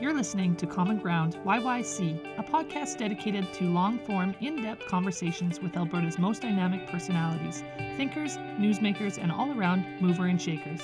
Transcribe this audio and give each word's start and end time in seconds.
You're 0.00 0.12
listening 0.12 0.56
to 0.56 0.66
Common 0.66 0.98
Ground 0.98 1.38
YYC, 1.46 2.36
a 2.36 2.42
podcast 2.42 2.98
dedicated 2.98 3.52
to 3.52 3.70
long 3.70 4.00
form, 4.00 4.34
in 4.40 4.60
depth 4.60 4.88
conversations 4.88 5.60
with 5.60 5.76
Alberta's 5.76 6.18
most 6.18 6.42
dynamic 6.42 6.88
personalities, 6.88 7.62
thinkers, 7.96 8.36
newsmakers, 8.58 9.22
and 9.22 9.30
all 9.30 9.56
around 9.56 9.84
mover 10.00 10.26
and 10.26 10.42
shakers. 10.42 10.80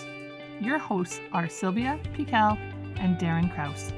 Your 0.61 0.79
hosts 0.79 1.18
are 1.32 1.49
Sylvia 1.49 1.99
Pical 2.17 2.57
and 3.00 3.18
Darren 3.18 3.53
Kraus. 3.53 3.93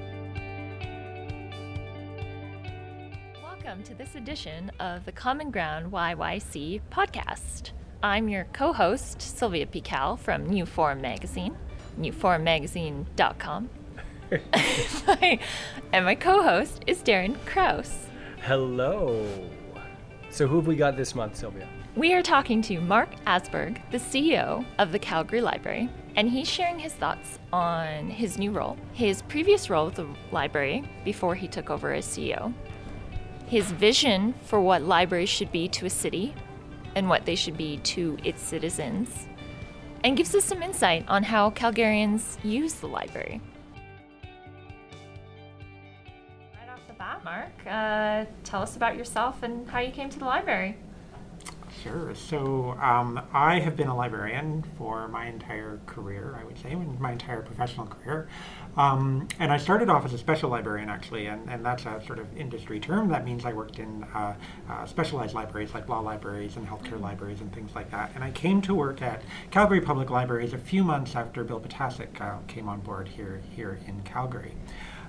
Welcome 3.42 3.83
to 3.83 3.95
this 3.95 4.15
edition 4.15 4.73
of 4.80 5.05
the 5.05 5.12
Common 5.12 5.51
Ground 5.51 5.92
YYC 5.92 6.80
podcast. 6.91 7.73
I'm 8.02 8.30
your 8.30 8.47
co 8.55 8.73
host, 8.73 9.20
Sylvia 9.20 9.66
Pical 9.66 10.19
from 10.19 10.47
New 10.47 10.65
Forum 10.65 11.02
Magazine, 11.02 11.55
newforummagazine.com 14.32 15.38
and 15.92 16.06
my 16.06 16.14
co 16.14 16.42
host 16.42 16.82
is 16.86 17.02
Darren 17.02 17.36
Kraus. 17.45 18.06
Hello. 18.41 19.27
So, 20.30 20.46
who 20.46 20.56
have 20.56 20.66
we 20.66 20.74
got 20.74 20.96
this 20.96 21.14
month, 21.14 21.36
Sylvia? 21.36 21.68
We 21.95 22.14
are 22.14 22.22
talking 22.22 22.62
to 22.62 22.80
Mark 22.80 23.10
Asberg, 23.27 23.78
the 23.91 23.98
CEO 23.98 24.64
of 24.78 24.92
the 24.92 24.98
Calgary 24.98 25.42
Library, 25.42 25.91
and 26.16 26.30
he's 26.30 26.48
sharing 26.48 26.78
his 26.78 26.95
thoughts 26.95 27.38
on 27.52 28.08
his 28.08 28.38
new 28.38 28.50
role, 28.50 28.78
his 28.95 29.20
previous 29.20 29.68
role 29.68 29.86
with 29.86 29.96
the 29.96 30.08
library 30.30 30.84
before 31.05 31.34
he 31.34 31.46
took 31.46 31.69
over 31.69 31.92
as 31.92 32.06
CEO, 32.06 32.55
his 33.46 33.70
vision 33.72 34.33
for 34.46 34.62
what 34.62 34.80
libraries 34.80 35.28
should 35.28 35.52
be 35.52 35.69
to 35.69 35.84
a 35.84 35.91
city 35.91 36.34
and 36.94 37.10
what 37.10 37.27
they 37.27 37.34
should 37.34 37.58
be 37.58 37.77
to 37.78 38.16
its 38.24 38.41
citizens, 38.41 39.28
and 40.02 40.17
gives 40.17 40.34
us 40.34 40.44
some 40.44 40.62
insight 40.62 41.05
on 41.08 41.22
how 41.22 41.50
Calgarians 41.50 42.42
use 42.42 42.72
the 42.74 42.89
library. 42.89 43.42
Mark. 47.25 47.53
Uh, 47.67 48.25
tell 48.45 48.62
us 48.62 48.77
about 48.77 48.97
yourself 48.97 49.42
and 49.42 49.69
how 49.69 49.78
you 49.81 49.92
came 49.92 50.11
to 50.11 50.19
the 50.19 50.25
library. 50.25 50.77
Sure. 51.83 52.14
So 52.14 52.77
um, 52.81 53.20
I 53.33 53.59
have 53.59 53.77
been 53.77 53.89
a 53.89 53.97
librarian 53.97 54.62
for 54.77 55.09
my 55.09 55.27
entire 55.27 55.81
career, 55.87 56.39
I 56.39 56.45
would 56.45 56.59
say, 56.59 56.75
my 56.75 57.12
entire 57.12 57.41
professional 57.41 57.87
career. 57.87 58.29
Um, 58.77 59.27
and 59.39 59.51
I 59.51 59.56
started 59.56 59.89
off 59.89 60.05
as 60.05 60.12
a 60.12 60.19
special 60.19 60.51
librarian, 60.51 60.89
actually, 60.89 61.27
and, 61.27 61.48
and 61.48 61.64
that's 61.64 61.84
a 61.87 62.03
sort 62.06 62.19
of 62.19 62.27
industry 62.37 62.79
term. 62.79 63.09
That 63.09 63.25
means 63.25 63.45
I 63.45 63.53
worked 63.53 63.79
in 63.79 64.05
uh, 64.14 64.34
uh, 64.69 64.86
specialized 64.86 65.34
libraries 65.34 65.75
like 65.75 65.89
law 65.89 66.01
libraries 66.01 66.57
and 66.57 66.67
healthcare 66.67 67.01
libraries 67.01 67.41
and 67.41 67.53
things 67.53 67.75
like 67.75 67.91
that. 67.91 68.12
And 68.14 68.23
I 68.23 68.31
came 68.31 68.61
to 68.62 68.75
work 68.75 69.03
at 69.03 69.23
Calgary 69.51 69.81
Public 69.81 70.11
Libraries 70.11 70.53
a 70.53 70.59
few 70.59 70.84
months 70.84 71.17
after 71.17 71.42
Bill 71.42 71.61
Ptacek 71.61 72.20
uh, 72.20 72.39
came 72.48 72.69
on 72.69 72.81
board 72.81 73.09
here, 73.09 73.42
here 73.57 73.79
in 73.86 74.03
Calgary. 74.03 74.55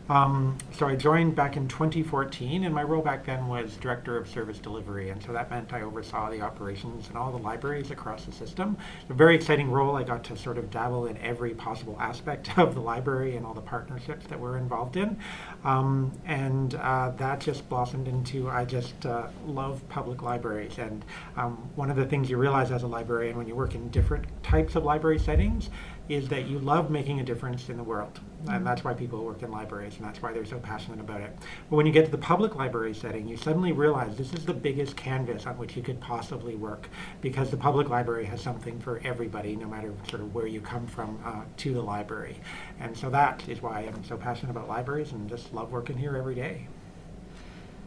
Um, 0.10 0.58
so 0.74 0.86
I 0.86 0.96
joined 0.96 1.36
back 1.36 1.56
in 1.56 1.68
2014, 1.70 2.66
and 2.66 2.76
my 2.76 2.84
role 2.84 3.02
back 3.02 3.26
then 3.26 3.48
was 3.48 3.78
director 3.78 4.18
of 4.18 4.28
service 4.28 4.60
delivery, 4.60 5.12
and 5.12 5.24
so 5.24 5.32
that 5.32 5.50
meant 5.50 5.72
I 5.72 5.82
oversaw 5.82 6.30
the 6.30 6.42
operations 6.42 7.10
in 7.10 7.16
all 7.16 7.32
the 7.32 7.38
libraries 7.38 7.90
across 7.90 8.26
the 8.26 8.34
system. 8.34 8.76
A 9.10 9.14
very 9.14 9.34
exciting 9.34 9.72
role. 9.72 9.96
I 9.96 10.04
got 10.04 10.24
to 10.26 10.36
sort 10.36 10.58
of 10.58 10.70
dabble 10.70 11.06
in 11.06 11.18
every 11.20 11.54
possible 11.54 11.96
aspect 12.02 12.58
of 12.58 12.74
the 12.74 12.82
library 12.82 13.38
and 13.38 13.46
all 13.46 13.54
the 13.54 13.62
partnerships 13.62 14.28
that 14.28 14.38
we're 14.38 14.58
involved 14.58 14.98
in, 14.98 15.18
um, 15.64 16.12
and 16.26 16.76
uh, 16.76 17.12
that 17.18 17.40
just 17.40 17.68
blossomed 17.70 18.08
into 18.10 18.50
I 18.50 18.66
just 18.66 19.06
uh, 19.06 19.28
love 19.46 19.88
public 19.88 20.22
libraries. 20.22 20.80
And 20.80 21.06
um, 21.38 21.70
one 21.76 21.90
of 21.90 21.96
the 21.96 22.06
things 22.06 22.30
you 22.30 22.38
realize 22.38 22.72
as 22.72 22.84
a 22.84 22.88
librarian 22.88 23.38
when 23.38 23.48
you 23.48 23.56
work 23.56 23.74
in 23.74 23.88
different 23.90 24.26
types 24.44 24.76
of 24.76 24.84
library 24.84 25.20
settings 25.20 25.70
is 26.10 26.28
that 26.28 26.48
you 26.48 26.60
love 26.60 26.90
making 26.90 27.22
a 27.22 27.24
difference 27.24 27.70
in 27.70 27.78
the 27.78 27.84
world. 27.84 28.20
And 28.50 28.68
that's 28.68 28.84
why 28.84 28.94
people 28.94 29.24
work 29.24 29.42
in 29.42 29.52
libraries, 29.52 29.96
and 29.96 30.06
that's 30.06 30.22
why 30.22 30.34
they're 30.34 30.44
so 30.44 30.60
passionate 30.60 31.00
about 31.00 31.22
it. 31.22 31.34
But 31.70 31.78
when 31.78 31.86
you 31.86 31.94
get 31.94 32.04
to 32.06 32.12
the 32.12 32.18
public 32.18 32.56
library 32.56 32.94
setting, 32.94 33.26
you 33.26 33.38
suddenly 33.38 33.72
realize 33.72 34.18
this 34.18 34.34
is 34.34 34.46
the 34.46 34.54
biggest 34.54 34.98
canvas 34.98 35.46
on 35.46 35.58
which 35.58 35.78
you 35.78 35.82
could 35.82 36.02
possibly 36.02 36.56
work, 36.56 36.90
because 37.22 37.50
the 37.50 37.58
public 37.58 37.88
library 37.88 38.26
has 38.26 38.42
something 38.42 38.80
for 38.82 39.00
everybody, 39.06 39.56
no 39.56 39.68
matter 39.68 39.94
sort 40.10 40.22
of 40.22 40.36
where 40.36 40.46
you 40.46 40.60
come 40.60 40.86
from 40.88 41.18
uh, 41.24 41.44
to 41.58 41.74
the 41.74 41.82
library. 41.82 42.38
And 42.82 42.98
so 42.98 43.10
that 43.12 43.48
is 43.48 43.62
why 43.62 43.82
I'm 43.82 44.04
so 44.04 44.18
passionate 44.18 44.52
about 44.52 44.68
libraries 44.68 45.14
and 45.14 45.30
just 45.30 45.54
love 45.54 45.72
working 45.72 45.98
here 45.98 46.18
every 46.18 46.36
day. 46.36 46.68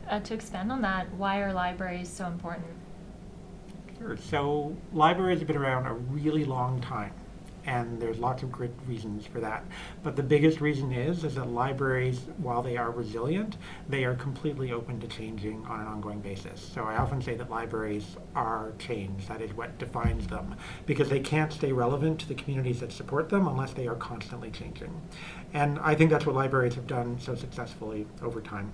Uh, 0.08 0.20
to 0.20 0.32
expand 0.32 0.72
on 0.72 0.80
that, 0.80 1.12
why 1.14 1.40
are 1.40 1.52
libraries 1.52 2.08
so 2.08 2.26
important? 2.26 2.68
Sure. 3.98 4.16
So 4.16 4.74
libraries 4.94 5.40
have 5.40 5.48
been 5.48 5.56
around 5.56 5.86
a 5.86 5.92
really 5.92 6.46
long 6.46 6.80
time 6.80 7.12
and 7.66 8.00
there's 8.00 8.18
lots 8.18 8.42
of 8.42 8.52
good 8.52 8.72
reasons 8.88 9.26
for 9.26 9.40
that. 9.40 9.64
But 10.02 10.16
the 10.16 10.22
biggest 10.22 10.60
reason 10.60 10.92
is 10.92 11.24
is 11.24 11.34
that 11.34 11.48
libraries, 11.48 12.20
while 12.38 12.62
they 12.62 12.76
are 12.76 12.90
resilient, 12.90 13.56
they 13.88 14.04
are 14.04 14.14
completely 14.14 14.72
open 14.72 15.00
to 15.00 15.06
changing 15.08 15.64
on 15.66 15.80
an 15.80 15.86
ongoing 15.86 16.20
basis. 16.20 16.60
So 16.60 16.84
I 16.84 16.96
often 16.96 17.20
say 17.20 17.34
that 17.34 17.50
libraries 17.50 18.16
are 18.34 18.72
change. 18.78 19.26
That 19.26 19.42
is 19.42 19.52
what 19.54 19.76
defines 19.78 20.26
them, 20.26 20.54
because 20.86 21.08
they 21.08 21.20
can't 21.20 21.52
stay 21.52 21.72
relevant 21.72 22.20
to 22.20 22.28
the 22.28 22.34
communities 22.34 22.80
that 22.80 22.92
support 22.92 23.28
them 23.28 23.46
unless 23.48 23.72
they 23.72 23.86
are 23.86 23.96
constantly 23.96 24.50
changing. 24.50 25.00
And 25.52 25.78
I 25.80 25.94
think 25.94 26.10
that's 26.10 26.26
what 26.26 26.34
libraries 26.34 26.74
have 26.76 26.86
done 26.86 27.18
so 27.18 27.34
successfully 27.34 28.06
over 28.22 28.40
time. 28.40 28.72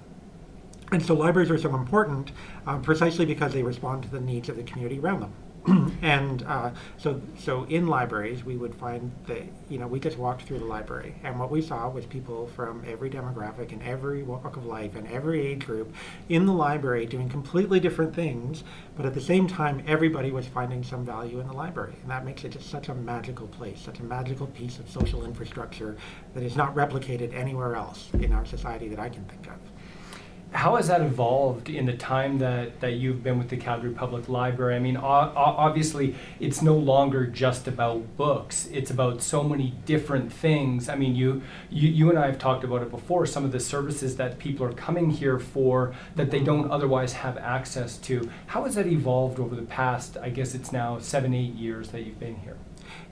And 0.91 1.03
so 1.03 1.15
libraries 1.15 1.51
are 1.51 1.57
so 1.57 1.75
important 1.75 2.33
um, 2.67 2.83
precisely 2.83 3.25
because 3.25 3.55
they 3.55 3.63
respond 3.63 4.03
to 4.03 4.11
the 4.11 4.21
needs 4.21 4.51
of 4.51 4.57
the 4.57 4.63
community 4.63 4.99
around 4.99 5.21
them. 5.21 5.33
and 6.03 6.43
uh, 6.43 6.71
so 6.99 7.21
so 7.39 7.65
in 7.65 7.87
libraries 7.87 8.45
we 8.45 8.57
would 8.57 8.75
find 8.75 9.13
that 9.27 9.43
you 9.69 9.79
know 9.79 9.87
we 9.87 10.01
just 10.01 10.19
walked 10.19 10.43
through 10.43 10.59
the 10.59 10.65
library. 10.65 11.15
And 11.23 11.39
what 11.39 11.51
we 11.51 11.63
saw 11.63 11.89
was 11.89 12.05
people 12.07 12.49
from 12.49 12.83
every 12.87 13.11
demographic 13.11 13.73
and 13.73 13.83
every 13.83 14.23
walk 14.23 14.57
of 14.57 14.67
life 14.67 14.97
and 14.97 15.07
every 15.09 15.47
age 15.47 15.65
group 15.65 15.95
in 16.29 16.47
the 16.47 16.53
library 16.53 17.07
doing 17.07 17.29
completely 17.29 17.79
different 17.81 18.15
things 18.15 18.65
but 18.97 19.07
at 19.07 19.15
the 19.15 19.21
same 19.21 19.47
time 19.47 19.83
everybody 19.87 20.31
was 20.31 20.47
finding 20.47 20.83
some 20.83 21.05
value 21.05 21.41
in 21.41 21.47
the 21.47 21.53
library. 21.53 21.95
And 22.03 22.11
that 22.11 22.25
makes 22.25 22.45
it 22.45 22.51
just 22.51 22.69
such 22.69 22.89
a 22.89 22.95
magical 22.95 23.47
place 23.49 23.81
such 23.81 24.01
a 24.01 24.05
magical 24.05 24.47
piece 24.49 24.79
of 24.79 24.89
social 24.89 25.25
infrastructure 25.25 25.97
that 26.35 26.43
is 26.43 26.57
not 26.57 26.75
replicated 26.75 27.35
anywhere 27.35 27.77
else 27.77 28.09
in 28.15 28.33
our 28.33 28.45
society 28.45 28.89
that 28.89 28.99
i 28.99 29.09
can 29.09 29.25
think 29.25 29.47
of 29.47 29.72
how 30.53 30.77
has 30.77 30.89
that 30.89 31.01
evolved 31.01 31.71
in 31.71 31.87
the 31.87 31.95
time 31.95 32.39
that, 32.39 32.81
that 32.81 32.93
you've 32.93 33.23
been 33.23 33.39
with 33.39 33.49
the 33.49 33.57
Calgary 33.57 33.93
Public 33.93 34.29
Library? 34.29 34.77
I 34.77 34.79
mean, 34.79 34.97
o- 34.97 35.01
obviously, 35.03 36.15
it's 36.41 36.61
no 36.61 36.77
longer 36.77 37.27
just 37.27 37.67
about 37.67 38.17
books. 38.17 38.69
It's 38.71 38.91
about 38.91 39.23
so 39.23 39.43
many 39.43 39.75
different 39.87 40.33
things. 40.33 40.89
I 40.89 40.97
mean, 40.97 41.15
you, 41.17 41.43
you, 41.71 41.89
you 41.89 42.11
and 42.11 42.19
I 42.19 42.27
have 42.27 42.39
talked 42.39 42.65
about 42.65 42.83
it 42.83 42.91
before, 42.91 43.25
some 43.25 43.45
of 43.45 43.53
the 43.53 43.61
services 43.61 44.17
that 44.17 44.39
people 44.39 44.67
are 44.67 44.73
coming 44.73 45.11
here 45.11 45.39
for 45.39 45.95
that 46.17 46.31
they 46.31 46.41
don't 46.41 46.71
otherwise 46.71 47.15
have 47.15 47.39
access 47.39 47.97
to. 47.99 48.31
How 48.49 48.65
has 48.65 48.75
that 48.75 48.87
evolved 48.87 49.41
over 49.41 49.57
the 49.57 49.63
past, 49.63 50.19
I 50.19 50.29
guess 50.29 50.55
it's 50.55 50.71
now 50.71 50.99
seven, 50.99 51.33
eight 51.33 51.55
years 51.55 51.89
that 51.89 52.03
you've 52.03 52.21
been 52.21 52.37
here? 52.37 52.57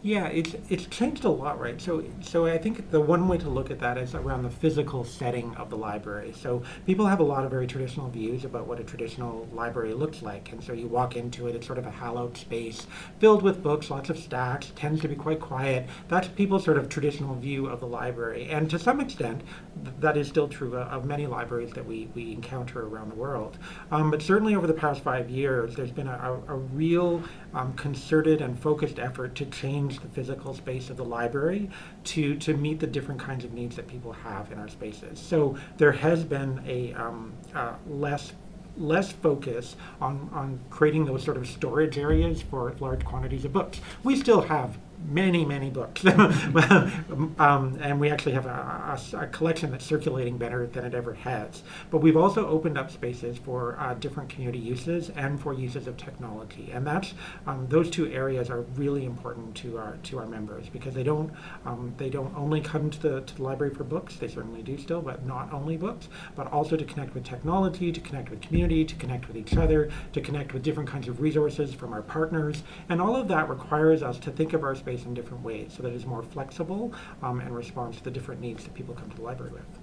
Yeah, 0.02 0.28
it's 0.28 0.54
it's 0.70 0.86
changed 0.86 1.24
a 1.24 1.28
lot, 1.28 1.60
right? 1.60 1.78
So 1.78 2.02
so 2.22 2.46
I 2.46 2.56
think 2.56 2.90
the 2.90 3.02
one 3.02 3.28
way 3.28 3.36
to 3.36 3.50
look 3.50 3.70
at 3.70 3.78
that 3.80 3.98
is 3.98 4.14
around 4.14 4.44
the 4.44 4.50
physical 4.50 5.04
setting 5.04 5.54
of 5.56 5.68
the 5.68 5.76
library. 5.76 6.32
So 6.32 6.62
people 6.86 7.06
have 7.06 7.20
a 7.20 7.22
lot 7.22 7.44
of 7.44 7.50
very 7.50 7.66
traditional 7.66 8.08
views 8.08 8.46
about 8.46 8.66
what 8.66 8.80
a 8.80 8.84
traditional 8.84 9.46
library 9.52 9.92
looks 9.92 10.22
like, 10.22 10.52
and 10.52 10.64
so 10.64 10.72
you 10.72 10.86
walk 10.86 11.16
into 11.16 11.48
it, 11.48 11.54
it's 11.54 11.66
sort 11.66 11.78
of 11.78 11.84
a 11.84 11.90
hallowed 11.90 12.34
space 12.38 12.86
filled 13.18 13.42
with 13.42 13.62
books, 13.62 13.90
lots 13.90 14.08
of 14.08 14.18
stacks, 14.18 14.72
tends 14.74 15.02
to 15.02 15.08
be 15.08 15.14
quite 15.14 15.38
quiet. 15.38 15.86
That's 16.08 16.28
people's 16.28 16.64
sort 16.64 16.78
of 16.78 16.88
traditional 16.88 17.34
view 17.34 17.66
of 17.66 17.80
the 17.80 17.86
library, 17.86 18.48
and 18.48 18.70
to 18.70 18.78
some 18.78 19.00
extent, 19.02 19.42
th- 19.84 19.94
that 20.00 20.16
is 20.16 20.28
still 20.28 20.48
true 20.48 20.78
of 20.78 21.04
many 21.04 21.26
libraries 21.26 21.72
that 21.74 21.84
we 21.84 22.08
we 22.14 22.32
encounter 22.32 22.86
around 22.86 23.10
the 23.10 23.16
world. 23.16 23.58
Um, 23.90 24.10
but 24.10 24.22
certainly 24.22 24.54
over 24.54 24.66
the 24.66 24.72
past 24.72 25.02
five 25.02 25.28
years, 25.28 25.74
there's 25.76 25.92
been 25.92 26.08
a, 26.08 26.40
a, 26.48 26.54
a 26.54 26.56
real 26.56 27.22
um, 27.54 27.72
concerted 27.74 28.40
and 28.40 28.58
focused 28.58 28.98
effort 28.98 29.34
to 29.36 29.46
change 29.46 30.00
the 30.00 30.08
physical 30.08 30.54
space 30.54 30.90
of 30.90 30.96
the 30.96 31.04
library 31.04 31.70
to, 32.04 32.36
to 32.36 32.56
meet 32.56 32.80
the 32.80 32.86
different 32.86 33.20
kinds 33.20 33.44
of 33.44 33.52
needs 33.52 33.76
that 33.76 33.86
people 33.86 34.12
have 34.12 34.50
in 34.52 34.58
our 34.58 34.68
spaces. 34.68 35.18
So 35.18 35.56
there 35.76 35.92
has 35.92 36.24
been 36.24 36.62
a 36.66 36.92
um, 36.94 37.32
uh, 37.54 37.74
less 37.88 38.32
less 38.76 39.12
focus 39.12 39.76
on, 40.00 40.30
on 40.32 40.58
creating 40.70 41.04
those 41.04 41.22
sort 41.22 41.36
of 41.36 41.46
storage 41.46 41.98
areas 41.98 42.40
for 42.40 42.74
large 42.80 43.04
quantities 43.04 43.44
of 43.44 43.52
books. 43.52 43.80
We 44.04 44.16
still 44.16 44.40
have 44.42 44.78
many, 45.08 45.44
many 45.44 45.70
books. 45.70 46.04
um, 46.06 47.78
and 47.80 48.00
we 48.00 48.10
actually 48.10 48.32
have 48.32 48.46
a, 48.46 48.98
a, 49.14 49.16
a, 49.16 49.26
collection 49.28 49.70
that's 49.70 49.84
circulating 49.84 50.36
better 50.36 50.66
than 50.66 50.84
it 50.84 50.94
ever 50.94 51.14
has. 51.14 51.62
But 51.90 51.98
we've 51.98 52.16
also 52.16 52.46
opened 52.46 52.78
up 52.78 52.90
spaces 52.90 53.38
for 53.38 53.78
uh, 53.78 53.94
different 53.94 54.28
community 54.28 54.58
uses 54.58 55.10
and 55.10 55.40
for 55.40 55.52
uses 55.52 55.86
of 55.86 55.96
technology. 55.96 56.70
And 56.72 56.86
that's 56.86 57.14
um, 57.46 57.66
those 57.68 57.90
two 57.90 58.10
areas 58.12 58.50
are 58.50 58.62
really 58.76 59.04
important 59.04 59.54
to 59.56 59.78
our 59.78 59.96
to 60.04 60.18
our 60.18 60.26
members 60.26 60.68
because 60.68 60.94
they 60.94 61.02
don't 61.02 61.32
um, 61.64 61.94
they 61.96 62.10
don't 62.10 62.34
only 62.36 62.60
come 62.60 62.90
to 62.90 63.00
the, 63.00 63.20
to 63.22 63.36
the 63.36 63.42
library 63.42 63.74
for 63.74 63.84
books. 63.84 64.16
They 64.16 64.28
certainly 64.28 64.62
do 64.62 64.78
still, 64.78 65.00
but 65.00 65.24
not 65.24 65.52
only 65.52 65.76
books, 65.76 66.08
but 66.36 66.46
also 66.52 66.76
to 66.76 66.84
connect 66.84 67.14
with 67.14 67.24
technology, 67.24 67.92
to 67.92 68.00
connect 68.00 68.30
with 68.30 68.40
community, 68.40 68.84
to 68.84 68.94
connect 68.96 69.28
with 69.28 69.36
each 69.36 69.56
other, 69.56 69.90
to 70.12 70.20
connect 70.20 70.52
with 70.52 70.62
different 70.62 70.88
kinds 70.88 71.08
of 71.08 71.20
resources 71.20 71.74
from 71.74 71.92
our 71.92 72.02
partners. 72.02 72.62
And 72.88 73.00
all 73.00 73.16
of 73.16 73.28
that 73.28 73.48
requires 73.48 74.02
us 74.02 74.18
to 74.20 74.30
think 74.30 74.52
of 74.52 74.62
our 74.62 74.74
space 74.74 74.89
in 74.90 75.14
different 75.14 75.42
ways 75.44 75.72
so 75.76 75.82
that 75.82 75.92
it's 75.92 76.06
more 76.06 76.22
flexible 76.22 76.92
um, 77.22 77.40
and 77.40 77.54
responds 77.54 77.96
to 77.98 78.04
the 78.04 78.10
different 78.10 78.40
needs 78.40 78.64
that 78.64 78.74
people 78.74 78.94
come 78.94 79.08
to 79.10 79.16
the 79.16 79.22
library 79.22 79.52
with. 79.52 79.79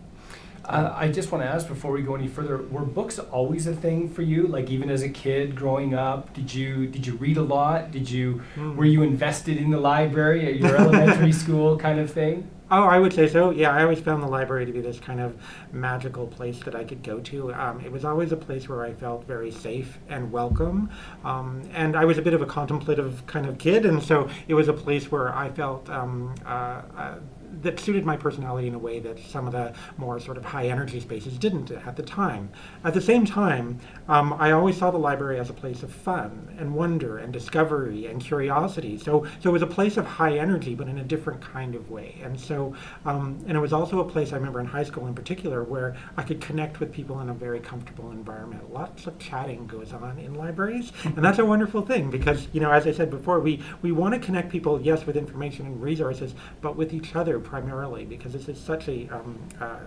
Uh, 0.68 0.94
I 0.94 1.08
just 1.08 1.32
want 1.32 1.44
to 1.44 1.50
ask 1.50 1.68
before 1.68 1.92
we 1.92 2.02
go 2.02 2.16
any 2.16 2.28
further: 2.28 2.58
Were 2.58 2.82
books 2.82 3.20
always 3.20 3.68
a 3.68 3.74
thing 3.74 4.10
for 4.10 4.22
you? 4.22 4.48
Like 4.48 4.70
even 4.70 4.90
as 4.90 5.02
a 5.02 5.10
kid 5.10 5.56
growing 5.56 5.94
up, 5.94 6.34
did 6.34 6.54
you 6.54 6.88
did 6.88 7.08
you 7.08 7.14
read 7.16 7.38
a 7.38 7.42
lot? 7.42 7.92
Did 7.92 8.10
you 8.10 8.42
mm. 8.56 8.76
were 8.76 8.86
you 8.86 9.02
invested 9.02 9.58
in 9.58 9.70
the 9.70 9.80
library 9.80 10.46
at 10.46 10.56
your 10.58 10.76
elementary 10.76 11.32
school 11.44 11.78
kind 11.78 12.00
of 12.00 12.12
thing? 12.12 12.50
Oh, 12.70 12.84
I 12.84 13.00
would 13.00 13.14
say 13.14 13.30
so. 13.30 13.52
Yeah, 13.52 13.72
I 13.72 13.84
always 13.84 14.02
found 14.02 14.22
the 14.22 14.28
library 14.28 14.66
to 14.66 14.74
be 14.74 14.82
this 14.82 15.00
kind 15.00 15.22
of 15.22 15.38
magical 15.72 16.28
place 16.28 16.60
that 16.64 16.76
I 16.76 16.84
could 16.84 17.02
go 17.02 17.22
to. 17.22 17.54
Um, 17.54 17.80
it 17.80 17.90
was 17.90 18.04
always 18.04 18.34
a 18.34 18.36
place 18.36 18.68
where 18.68 18.84
I 18.84 18.92
felt 18.92 19.26
very 19.26 19.52
safe 19.52 19.98
and 20.10 20.30
welcome. 20.34 20.90
Um, 21.24 21.62
and 21.74 21.96
I 21.96 22.04
was 22.04 22.18
a 22.18 22.22
bit 22.22 22.34
of 22.34 22.42
a 22.42 22.46
contemplative 22.46 23.26
kind 23.26 23.46
of 23.46 23.58
kid, 23.58 23.86
and 23.86 24.04
so 24.04 24.30
it 24.50 24.54
was 24.54 24.68
a 24.68 24.74
place 24.74 25.10
where 25.10 25.34
I 25.34 25.50
felt 25.50 25.90
um, 25.90 26.36
uh, 26.46 26.82
uh, 26.98 27.16
that 27.62 27.80
suited 27.80 28.06
my 28.06 28.18
personality 28.18 28.68
in 28.68 28.76
a 28.76 28.80
way 28.80 29.00
that 29.00 29.20
some 29.20 29.48
of 29.48 29.54
the 29.54 29.74
more 29.98 30.20
sort 30.20 30.38
of 30.38 30.46
high 30.46 30.68
energy 30.68 31.00
spaces 31.00 31.38
didn't 31.38 31.72
at 31.72 31.96
the 31.96 32.04
time. 32.04 32.50
At 32.84 32.94
the 32.94 33.02
same 33.02 33.26
time, 33.26 33.80
um, 34.08 34.34
I 34.34 34.52
always 34.52 34.78
saw 34.78 34.92
the 34.92 34.98
library 34.98 35.40
as 35.40 35.50
a 35.50 35.54
place 35.54 35.84
of 35.84 35.92
fun 35.92 36.56
and 36.60 36.76
wonder 36.76 37.18
and 37.18 37.34
discovery 37.34 38.06
and 38.06 38.22
curiosity. 38.22 38.98
So, 38.98 39.26
so 39.42 39.50
it 39.50 39.54
was 39.54 39.62
a 39.62 39.68
place 39.68 39.98
of 39.98 40.06
high 40.06 40.38
energy, 40.38 40.76
but 40.76 40.88
in 40.88 41.00
a 41.00 41.04
different 41.04 41.42
kind 41.42 41.76
of 41.76 41.90
way. 41.90 42.20
And 42.24 42.40
so, 42.40 42.76
um, 43.06 43.44
and 43.48 43.58
it 43.58 43.60
was 43.60 43.74
also 43.74 44.00
a 44.00 44.06
place 44.06 44.34
I 44.34 44.36
remember 44.36 44.60
in 44.60 44.66
high 44.66 44.84
school 44.84 45.08
in 45.08 45.16
particular 45.16 45.64
where 45.64 45.96
I 46.16 46.24
could 46.24 46.42
connect 46.42 46.80
with 46.80 46.92
people 46.92 47.20
in 47.22 47.30
a 47.30 47.34
very 47.34 47.60
comfortable 47.60 48.12
environment. 48.12 48.74
Lots 48.74 49.08
of 49.08 49.18
chatting 49.20 49.68
goes 49.68 49.94
on 49.94 50.20
in 50.20 50.36
libraries, 50.36 50.92
and 51.04 51.24
that's 51.24 51.40
a 51.40 51.46
wonderful 51.46 51.82
thing 51.82 52.10
because, 52.10 52.48
you 52.54 52.60
know, 52.60 52.72
as 52.72 52.86
I 52.86 52.92
said 52.92 53.10
before, 53.10 53.40
we 53.40 53.64
we 53.82 53.92
want 53.92 54.14
to 54.14 54.20
connect 54.20 54.50
people, 54.50 54.80
yes, 54.82 55.06
with 55.06 55.18
information 55.18 55.66
and 55.66 55.82
resources, 55.82 56.34
but 56.62 56.76
with 56.76 56.94
each 56.94 57.16
other 57.16 57.37
primarily 57.40 58.06
because 58.06 58.34
this 58.34 58.48
is 58.48 58.60
such 58.60 58.88
a, 58.88 59.08
um, 59.10 59.40
uh, 59.60 59.78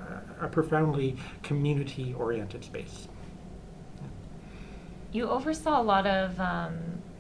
a 0.43 0.49
profoundly 0.49 1.17
community 1.43 2.15
oriented 2.17 2.65
space. 2.65 3.09
You 5.13 5.29
oversaw 5.29 5.81
a 5.81 5.83
lot 5.83 6.07
of 6.07 6.39
um, 6.39 6.79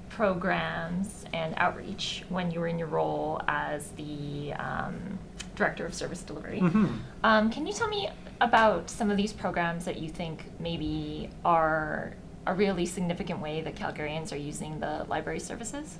programs 0.08 1.24
and 1.32 1.54
outreach 1.56 2.24
when 2.28 2.50
you 2.50 2.60
were 2.60 2.68
in 2.68 2.78
your 2.78 2.88
role 2.88 3.40
as 3.48 3.90
the 3.92 4.52
um, 4.54 5.18
director 5.56 5.84
of 5.84 5.94
service 5.94 6.22
delivery. 6.22 6.60
Mm-hmm. 6.60 6.96
Um, 7.24 7.50
can 7.50 7.66
you 7.66 7.72
tell 7.72 7.88
me 7.88 8.08
about 8.40 8.88
some 8.90 9.10
of 9.10 9.16
these 9.16 9.32
programs 9.32 9.84
that 9.84 9.98
you 9.98 10.08
think 10.08 10.44
maybe 10.58 11.30
are 11.44 12.14
a 12.46 12.54
really 12.54 12.86
significant 12.86 13.40
way 13.40 13.60
that 13.60 13.74
Calgarians 13.76 14.32
are 14.32 14.36
using 14.36 14.80
the 14.80 15.04
library 15.08 15.40
services? 15.40 15.98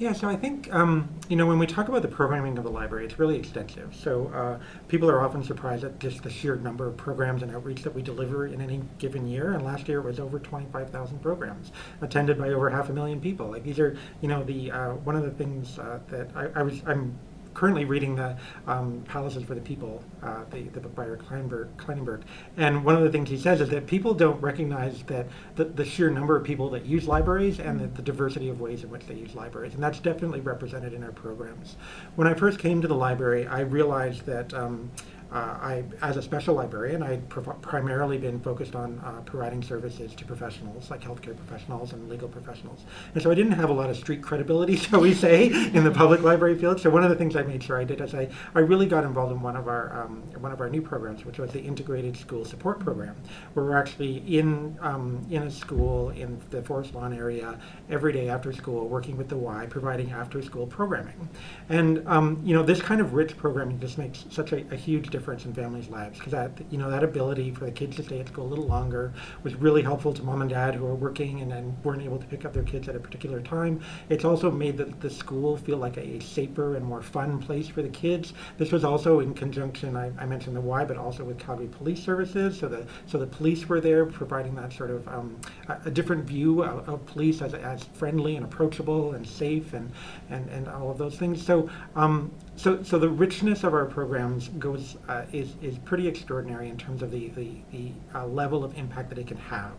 Yeah, 0.00 0.14
so 0.14 0.30
I 0.30 0.34
think, 0.34 0.72
um, 0.72 1.10
you 1.28 1.36
know, 1.36 1.44
when 1.44 1.58
we 1.58 1.66
talk 1.66 1.88
about 1.88 2.00
the 2.00 2.08
programming 2.08 2.56
of 2.56 2.64
the 2.64 2.70
library, 2.70 3.04
it's 3.04 3.18
really 3.18 3.36
extensive. 3.36 3.94
So 3.94 4.28
uh, 4.28 4.58
people 4.88 5.10
are 5.10 5.22
often 5.22 5.44
surprised 5.44 5.84
at 5.84 5.98
just 5.98 6.22
the 6.22 6.30
sheer 6.30 6.56
number 6.56 6.86
of 6.86 6.96
programs 6.96 7.42
and 7.42 7.54
outreach 7.54 7.82
that 7.82 7.94
we 7.94 8.00
deliver 8.00 8.46
in 8.46 8.62
any 8.62 8.80
given 8.96 9.28
year. 9.28 9.52
And 9.52 9.62
last 9.62 9.88
year 9.88 9.98
it 9.98 10.06
was 10.06 10.18
over 10.18 10.38
25,000 10.38 11.18
programs 11.18 11.70
attended 12.00 12.38
by 12.38 12.48
over 12.48 12.70
half 12.70 12.88
a 12.88 12.94
million 12.94 13.20
people. 13.20 13.50
Like 13.50 13.62
these 13.62 13.78
are, 13.78 13.94
you 14.22 14.28
know, 14.28 14.42
the 14.42 14.70
uh, 14.70 14.92
one 14.94 15.16
of 15.16 15.22
the 15.22 15.32
things 15.32 15.78
uh, 15.78 15.98
that 16.08 16.30
I, 16.34 16.48
I 16.60 16.62
was, 16.62 16.80
I'm 16.86 17.18
currently 17.54 17.84
reading 17.84 18.16
the 18.16 18.36
um, 18.66 19.02
Palaces 19.08 19.42
for 19.42 19.54
the 19.54 19.60
People, 19.60 20.02
uh, 20.22 20.44
the, 20.50 20.62
the 20.62 20.80
book 20.80 20.94
by 20.94 21.04
Eric 21.04 21.26
Klinenberg. 21.26 22.22
And 22.56 22.84
one 22.84 22.96
of 22.96 23.02
the 23.02 23.10
things 23.10 23.28
he 23.28 23.38
says 23.38 23.60
is 23.60 23.68
that 23.70 23.86
people 23.86 24.14
don't 24.14 24.40
recognize 24.40 25.02
that 25.04 25.26
the, 25.56 25.64
the 25.64 25.84
sheer 25.84 26.10
number 26.10 26.36
of 26.36 26.44
people 26.44 26.70
that 26.70 26.86
use 26.86 27.06
libraries 27.06 27.60
and 27.60 27.80
the, 27.80 27.86
the 27.88 28.02
diversity 28.02 28.48
of 28.48 28.60
ways 28.60 28.84
in 28.84 28.90
which 28.90 29.06
they 29.06 29.14
use 29.14 29.34
libraries. 29.34 29.74
And 29.74 29.82
that's 29.82 30.00
definitely 30.00 30.40
represented 30.40 30.92
in 30.92 31.02
our 31.02 31.12
programs. 31.12 31.76
When 32.16 32.26
I 32.26 32.34
first 32.34 32.58
came 32.58 32.80
to 32.82 32.88
the 32.88 32.94
library, 32.94 33.46
I 33.46 33.60
realized 33.60 34.26
that 34.26 34.52
um, 34.54 34.90
uh, 35.32 35.58
I, 35.60 35.84
as 36.02 36.16
a 36.16 36.22
special 36.22 36.56
librarian, 36.56 37.04
I 37.04 37.10
had 37.10 37.28
primarily 37.28 38.18
been 38.18 38.40
focused 38.40 38.74
on 38.74 38.98
uh, 39.04 39.20
providing 39.24 39.62
services 39.62 40.12
to 40.16 40.24
professionals, 40.24 40.90
like 40.90 41.02
healthcare 41.02 41.36
professionals 41.36 41.92
and 41.92 42.08
legal 42.08 42.28
professionals. 42.28 42.80
And 43.14 43.22
so 43.22 43.30
I 43.30 43.34
didn't 43.34 43.52
have 43.52 43.70
a 43.70 43.72
lot 43.72 43.90
of 43.90 43.96
street 43.96 44.22
credibility, 44.22 44.74
shall 44.76 45.00
we 45.00 45.14
say, 45.14 45.46
in 45.46 45.84
the 45.84 45.90
public 45.92 46.22
library 46.22 46.58
field. 46.58 46.80
So 46.80 46.90
one 46.90 47.04
of 47.04 47.10
the 47.10 47.16
things 47.16 47.36
I 47.36 47.42
made 47.42 47.62
sure 47.62 47.78
I 47.78 47.84
did 47.84 48.00
is 48.00 48.12
I, 48.12 48.28
I 48.56 48.58
really 48.58 48.86
got 48.86 49.04
involved 49.04 49.32
in 49.32 49.40
one 49.40 49.56
of 49.56 49.68
our 49.68 50.02
um, 50.02 50.22
one 50.40 50.50
of 50.50 50.60
our 50.60 50.68
new 50.68 50.82
programs, 50.82 51.24
which 51.24 51.38
was 51.38 51.52
the 51.52 51.60
Integrated 51.60 52.16
School 52.16 52.44
Support 52.44 52.80
Program, 52.80 53.14
where 53.54 53.66
we're 53.66 53.78
actually 53.78 54.16
in 54.36 54.76
um, 54.80 55.24
in 55.30 55.44
a 55.44 55.50
school 55.50 56.10
in 56.10 56.40
the 56.50 56.60
Forest 56.62 56.94
Lawn 56.94 57.12
area 57.12 57.56
every 57.88 58.12
day 58.12 58.28
after 58.28 58.52
school, 58.52 58.88
working 58.88 59.16
with 59.16 59.28
the 59.28 59.36
Y, 59.36 59.66
providing 59.70 60.10
after 60.10 60.42
school 60.42 60.66
programming. 60.66 61.28
And 61.68 62.02
um, 62.08 62.40
you 62.42 62.52
know, 62.52 62.64
this 62.64 62.82
kind 62.82 63.00
of 63.00 63.14
rich 63.14 63.36
programming 63.36 63.78
just 63.78 63.96
makes 63.96 64.24
such 64.30 64.50
a, 64.52 64.64
a 64.72 64.76
huge 64.76 65.04
difference 65.04 65.19
difference 65.20 65.44
in 65.44 65.52
families' 65.52 65.90
lives 65.90 66.18
because 66.18 66.32
that 66.32 66.50
you 66.70 66.78
know 66.78 66.90
that 66.90 67.04
ability 67.04 67.50
for 67.50 67.66
the 67.66 67.70
kids 67.70 67.94
to 67.94 68.02
stay 68.02 68.20
at 68.20 68.28
school 68.28 68.46
a 68.46 68.48
little 68.48 68.64
longer 68.64 69.12
was 69.42 69.54
really 69.54 69.82
helpful 69.82 70.14
to 70.14 70.22
mom 70.22 70.40
and 70.40 70.48
dad 70.48 70.74
who 70.74 70.86
are 70.86 70.94
working 70.94 71.42
and 71.42 71.52
then 71.52 71.76
weren't 71.84 72.00
able 72.00 72.18
to 72.18 72.26
pick 72.26 72.46
up 72.46 72.54
their 72.54 72.62
kids 72.62 72.88
at 72.88 72.96
a 72.96 72.98
particular 72.98 73.42
time. 73.42 73.78
It's 74.08 74.24
also 74.24 74.50
made 74.50 74.78
the, 74.78 74.86
the 75.00 75.10
school 75.10 75.58
feel 75.58 75.76
like 75.76 75.98
a, 75.98 76.20
safer 76.20 76.76
and 76.76 76.84
more 76.84 77.02
fun 77.02 77.38
place 77.38 77.68
for 77.68 77.82
the 77.82 77.88
kids. 77.88 78.32
This 78.56 78.72
was 78.72 78.82
also 78.82 79.20
in 79.20 79.34
conjunction. 79.34 79.94
I, 79.94 80.10
I 80.18 80.24
mentioned 80.24 80.56
the 80.56 80.60
Y, 80.60 80.84
but 80.84 80.96
also 80.96 81.22
with 81.24 81.38
Calgary 81.38 81.68
Police 81.68 82.02
Services. 82.02 82.58
So 82.58 82.66
the 82.66 82.86
so 83.06 83.18
the 83.18 83.26
police 83.26 83.68
were 83.68 83.80
there 83.80 84.06
providing 84.06 84.54
that 84.54 84.72
sort 84.72 84.90
of 84.90 85.06
um, 85.08 85.36
a, 85.68 85.78
a, 85.86 85.90
different 85.90 86.24
view 86.24 86.62
of, 86.62 86.88
of 86.88 87.04
police 87.04 87.42
as, 87.42 87.52
as 87.52 87.84
friendly 87.92 88.36
and 88.36 88.44
approachable 88.44 89.12
and 89.12 89.26
safe 89.26 89.74
and 89.74 89.90
and, 90.30 90.48
and 90.48 90.66
all 90.68 90.90
of 90.90 90.96
those 90.96 91.16
things. 91.16 91.44
So 91.44 91.68
um, 91.94 92.30
so, 92.60 92.82
so 92.82 92.98
the 92.98 93.08
richness 93.08 93.64
of 93.64 93.72
our 93.72 93.86
programs 93.86 94.48
goes 94.48 94.98
uh, 95.08 95.24
is, 95.32 95.54
is 95.62 95.78
pretty 95.78 96.06
extraordinary 96.06 96.68
in 96.68 96.76
terms 96.76 97.00
of 97.00 97.10
the, 97.10 97.28
the, 97.28 97.52
the 97.72 97.92
uh, 98.14 98.26
level 98.26 98.62
of 98.62 98.76
impact 98.76 99.08
that 99.08 99.18
it 99.18 99.26
can 99.26 99.38
have. 99.38 99.72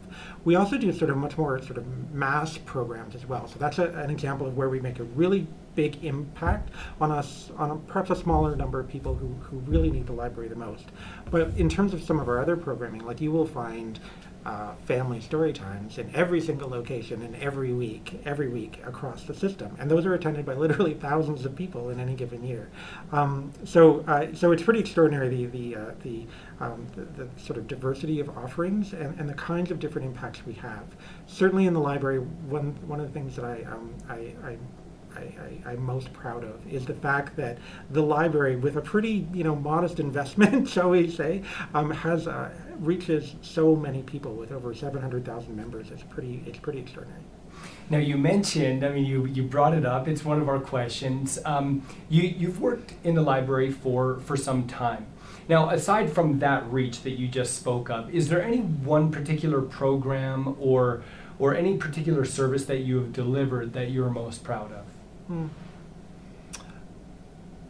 We 0.46 0.56
also 0.56 0.80
do 0.80 0.92
sort 0.92 1.12
of 1.12 1.18
much 1.18 1.38
more 1.38 1.62
sort 1.62 1.78
of 1.78 1.86
mass 2.12 2.58
programs 2.58 3.14
as 3.14 3.24
well. 3.28 3.48
So 3.48 3.60
that's 3.60 3.78
a, 3.78 3.90
an 3.90 4.10
example 4.10 4.48
of 4.48 4.58
where 4.58 4.68
we 4.68 4.80
make 4.80 4.98
a 4.98 5.04
really 5.04 5.46
big 5.76 6.04
impact 6.04 6.72
on 7.00 7.12
us 7.12 7.52
on 7.56 7.70
a, 7.70 7.76
perhaps 7.76 8.10
a 8.10 8.16
smaller 8.16 8.56
number 8.56 8.80
of 8.80 8.88
people 8.88 9.14
who, 9.14 9.28
who 9.42 9.58
really 9.60 9.92
need 9.92 10.08
the 10.08 10.14
library 10.14 10.50
the 10.50 10.56
most. 10.56 10.86
But 11.30 11.56
in 11.58 11.70
terms 11.70 11.94
of 11.94 12.02
some 12.02 12.20
of 12.20 12.28
our 12.28 12.40
other 12.40 12.58
programming, 12.58 13.06
like 13.06 13.22
you 13.22 13.32
will 13.32 13.46
find 13.46 14.00
uh, 14.46 14.74
family 14.86 15.22
story 15.22 15.54
times 15.54 15.98
in 15.98 16.14
every 16.16 16.42
single 16.42 16.70
location 16.70 17.22
and 17.22 17.36
every 17.36 17.74
week, 17.74 18.22
every 18.26 18.48
week 18.48 18.82
across 18.86 19.24
the 19.24 19.34
system, 19.34 19.76
and 19.80 19.90
those 19.90 20.06
are 20.06 20.14
attended 20.14 20.46
by 20.46 20.54
literally 20.54 20.94
thousands 21.02 21.46
of 21.46 21.56
people 21.56 21.90
in 21.90 22.00
any 22.00 22.16
given 22.16 22.44
year. 22.44 22.70
Um, 23.12 23.52
so, 23.66 24.02
uh, 24.08 24.34
so 24.34 24.52
it's 24.52 24.64
pretty 24.64 24.80
extraordinary 24.80 25.30
the 25.30 25.46
the 25.46 25.76
uh, 25.76 25.92
the, 26.04 26.26
um, 26.60 26.88
the, 26.96 27.24
the 27.24 27.30
sort 27.40 27.58
of 27.58 27.68
diversity 27.68 28.20
of 28.20 28.30
offerings 28.38 28.94
and, 28.94 29.20
and 29.20 29.30
the 29.30 29.34
kinds 29.36 29.72
of 29.72 29.80
different 29.80 30.08
impacts 30.08 30.46
we 30.46 30.54
have. 30.54 30.86
Certainly 31.28 31.68
in 31.68 31.74
the 31.74 31.80
library, 31.80 32.20
one 32.20 32.76
one 32.88 33.00
of 33.00 33.08
the 33.08 33.14
things 33.14 33.36
that 33.36 33.46
I 33.46 33.64
um, 33.72 33.94
I, 34.10 34.34
I 34.44 34.58
I, 35.66 35.74
am 35.74 35.84
most 35.84 36.12
proud 36.14 36.44
of 36.44 36.66
is 36.72 36.86
the 36.86 36.94
fact 36.94 37.36
that 37.38 37.58
the 37.90 38.02
library, 38.02 38.56
with 38.56 38.78
a 38.78 38.82
pretty 38.82 39.28
you 39.34 39.44
know 39.44 39.56
modest 39.56 40.00
investment, 40.08 40.68
shall 40.68 40.90
we 40.90 41.10
say, 41.10 41.44
um, 41.74 41.92
has 41.92 42.28
uh, 42.28 42.50
reaches 42.80 43.36
so 43.42 43.76
many 43.76 44.02
people 44.04 44.34
with 44.34 44.52
over 44.52 44.74
700,000 44.74 45.56
members. 45.56 45.92
It's 45.92 46.04
pretty 46.04 46.44
it's 46.46 46.60
pretty 46.60 46.80
extraordinary. 46.80 47.22
Now 47.90 47.98
you 47.98 48.18
mentioned, 48.18 48.86
I 48.86 48.90
mean, 48.90 49.06
you, 49.06 49.26
you 49.26 49.44
brought 49.44 49.74
it 49.74 49.86
up. 49.86 50.08
It's 50.08 50.24
one 50.24 50.42
of 50.42 50.48
our 50.48 50.60
questions. 50.60 51.38
Um, 51.46 51.86
you 52.10 52.24
you've 52.24 52.62
worked 52.62 52.94
in 53.04 53.16
the 53.16 53.22
library 53.22 53.72
for 53.72 54.20
for 54.22 54.38
some 54.38 54.68
time. 54.68 55.08
Now, 55.50 55.70
aside 55.70 56.12
from 56.12 56.40
that 56.40 56.66
reach 56.72 57.02
that 57.02 57.12
you 57.12 57.28
just 57.28 57.56
spoke 57.56 57.90
of, 57.90 58.14
is 58.14 58.30
there 58.30 58.42
any 58.42 58.60
one 58.60 59.12
particular 59.12 59.62
program 59.62 60.56
or 60.60 61.04
or 61.40 61.56
any 61.56 61.76
particular 61.76 62.24
service 62.24 62.66
that 62.66 62.80
you 62.80 62.98
have 62.98 63.12
delivered 63.12 63.74
that 63.74 63.92
you're 63.92 64.10
most 64.10 64.44
proud 64.44 64.72
of? 64.72 64.86
Hmm. 65.32 65.71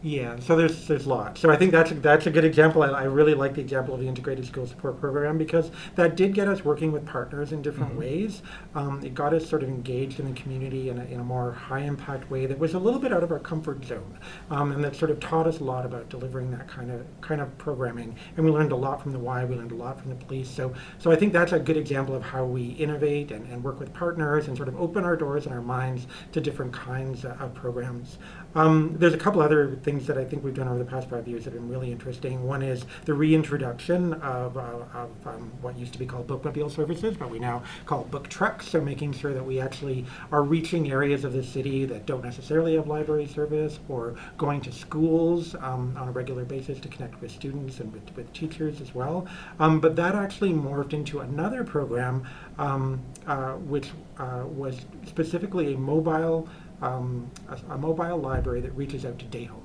Yeah, 0.03 0.39
so 0.39 0.55
there's 0.55 0.87
there's 0.87 1.05
lots. 1.05 1.41
So 1.41 1.51
I 1.51 1.55
think 1.55 1.71
that's 1.71 1.91
a, 1.91 1.93
that's 1.93 2.25
a 2.25 2.31
good 2.31 2.43
example. 2.43 2.81
I, 2.81 2.87
I 2.87 3.03
really 3.03 3.35
like 3.35 3.53
the 3.53 3.61
example 3.61 3.93
of 3.93 3.99
the 3.99 4.07
integrated 4.07 4.47
school 4.47 4.65
support 4.65 4.99
program 4.99 5.37
because 5.37 5.69
that 5.93 6.15
did 6.15 6.33
get 6.33 6.47
us 6.47 6.65
working 6.65 6.91
with 6.91 7.05
partners 7.05 7.51
in 7.51 7.61
different 7.61 7.91
mm-hmm. 7.91 7.99
ways. 7.99 8.41
Um, 8.73 9.03
it 9.03 9.13
got 9.13 9.31
us 9.31 9.47
sort 9.47 9.61
of 9.61 9.69
engaged 9.69 10.19
in 10.19 10.33
the 10.33 10.39
community 10.39 10.89
in 10.89 10.97
a, 10.97 11.03
in 11.05 11.19
a 11.19 11.23
more 11.23 11.51
high 11.51 11.81
impact 11.81 12.31
way 12.31 12.47
that 12.47 12.57
was 12.57 12.73
a 12.73 12.79
little 12.79 12.99
bit 12.99 13.13
out 13.13 13.21
of 13.21 13.31
our 13.31 13.37
comfort 13.37 13.85
zone, 13.85 14.17
um, 14.49 14.71
and 14.71 14.83
that 14.83 14.95
sort 14.95 15.11
of 15.11 15.19
taught 15.19 15.45
us 15.45 15.59
a 15.59 15.63
lot 15.63 15.85
about 15.85 16.09
delivering 16.09 16.49
that 16.49 16.67
kind 16.67 16.89
of 16.89 17.05
kind 17.21 17.39
of 17.39 17.55
programming. 17.59 18.15
And 18.37 18.45
we 18.45 18.51
learned 18.51 18.71
a 18.71 18.75
lot 18.75 19.03
from 19.03 19.11
the 19.11 19.19
Y. 19.19 19.45
We 19.45 19.55
learned 19.55 19.71
a 19.71 19.75
lot 19.75 19.99
from 19.99 20.09
the 20.09 20.15
police. 20.15 20.49
So 20.49 20.73
so 20.97 21.11
I 21.11 21.15
think 21.15 21.31
that's 21.31 21.51
a 21.51 21.59
good 21.59 21.77
example 21.77 22.15
of 22.15 22.23
how 22.23 22.43
we 22.43 22.69
innovate 22.69 23.31
and, 23.31 23.47
and 23.51 23.63
work 23.63 23.79
with 23.79 23.93
partners 23.93 24.47
and 24.47 24.57
sort 24.57 24.67
of 24.67 24.81
open 24.81 25.03
our 25.03 25.15
doors 25.15 25.45
and 25.45 25.53
our 25.53 25.61
minds 25.61 26.07
to 26.31 26.41
different 26.41 26.73
kinds 26.73 27.23
of 27.23 27.53
programs. 27.53 28.17
Um, 28.55 28.95
there's 28.97 29.13
a 29.13 29.17
couple 29.17 29.41
other 29.41 29.75
things 29.83 29.90
things 29.91 30.07
that 30.07 30.17
I 30.17 30.23
think 30.23 30.41
we've 30.41 30.53
done 30.53 30.69
over 30.69 30.79
the 30.79 30.85
past 30.85 31.09
five 31.09 31.27
years 31.27 31.43
that 31.43 31.51
have 31.51 31.61
been 31.61 31.69
really 31.69 31.91
interesting. 31.91 32.43
One 32.45 32.61
is 32.61 32.85
the 33.03 33.13
reintroduction 33.13 34.13
of, 34.13 34.55
uh, 34.55 34.85
of 34.93 35.09
um, 35.25 35.51
what 35.61 35.77
used 35.77 35.91
to 35.91 35.99
be 35.99 36.05
called 36.05 36.27
bookmobile 36.27 36.71
services, 36.71 37.17
but 37.17 37.29
we 37.29 37.39
now 37.39 37.61
call 37.85 38.05
book 38.05 38.29
trucks. 38.29 38.69
So 38.69 38.79
making 38.79 39.11
sure 39.11 39.33
that 39.33 39.45
we 39.45 39.59
actually 39.59 40.05
are 40.31 40.43
reaching 40.43 40.89
areas 40.89 41.25
of 41.25 41.33
the 41.33 41.43
city 41.43 41.83
that 41.87 42.05
don't 42.05 42.23
necessarily 42.23 42.75
have 42.75 42.87
library 42.87 43.27
service, 43.27 43.79
or 43.89 44.15
going 44.37 44.61
to 44.61 44.71
schools 44.71 45.55
um, 45.55 45.93
on 45.97 46.07
a 46.07 46.11
regular 46.11 46.45
basis 46.45 46.79
to 46.79 46.87
connect 46.87 47.19
with 47.19 47.29
students 47.29 47.81
and 47.81 47.91
with, 47.91 48.15
with 48.15 48.31
teachers 48.31 48.79
as 48.79 48.95
well. 48.95 49.27
Um, 49.59 49.81
but 49.81 49.97
that 49.97 50.15
actually 50.15 50.53
morphed 50.53 50.93
into 50.93 51.19
another 51.19 51.65
program, 51.65 52.25
um, 52.57 53.01
uh, 53.27 53.55
which 53.55 53.89
uh, 54.17 54.43
was 54.45 54.85
specifically 55.05 55.73
a 55.73 55.77
mobile 55.77 56.47
um, 56.81 57.29
a, 57.47 57.73
a, 57.73 57.77
mobile 57.77 58.17
library 58.17 58.61
that 58.61 58.71
reaches 58.71 59.05
out 59.05 59.19
to 59.19 59.25
day 59.25 59.43
homes. 59.43 59.60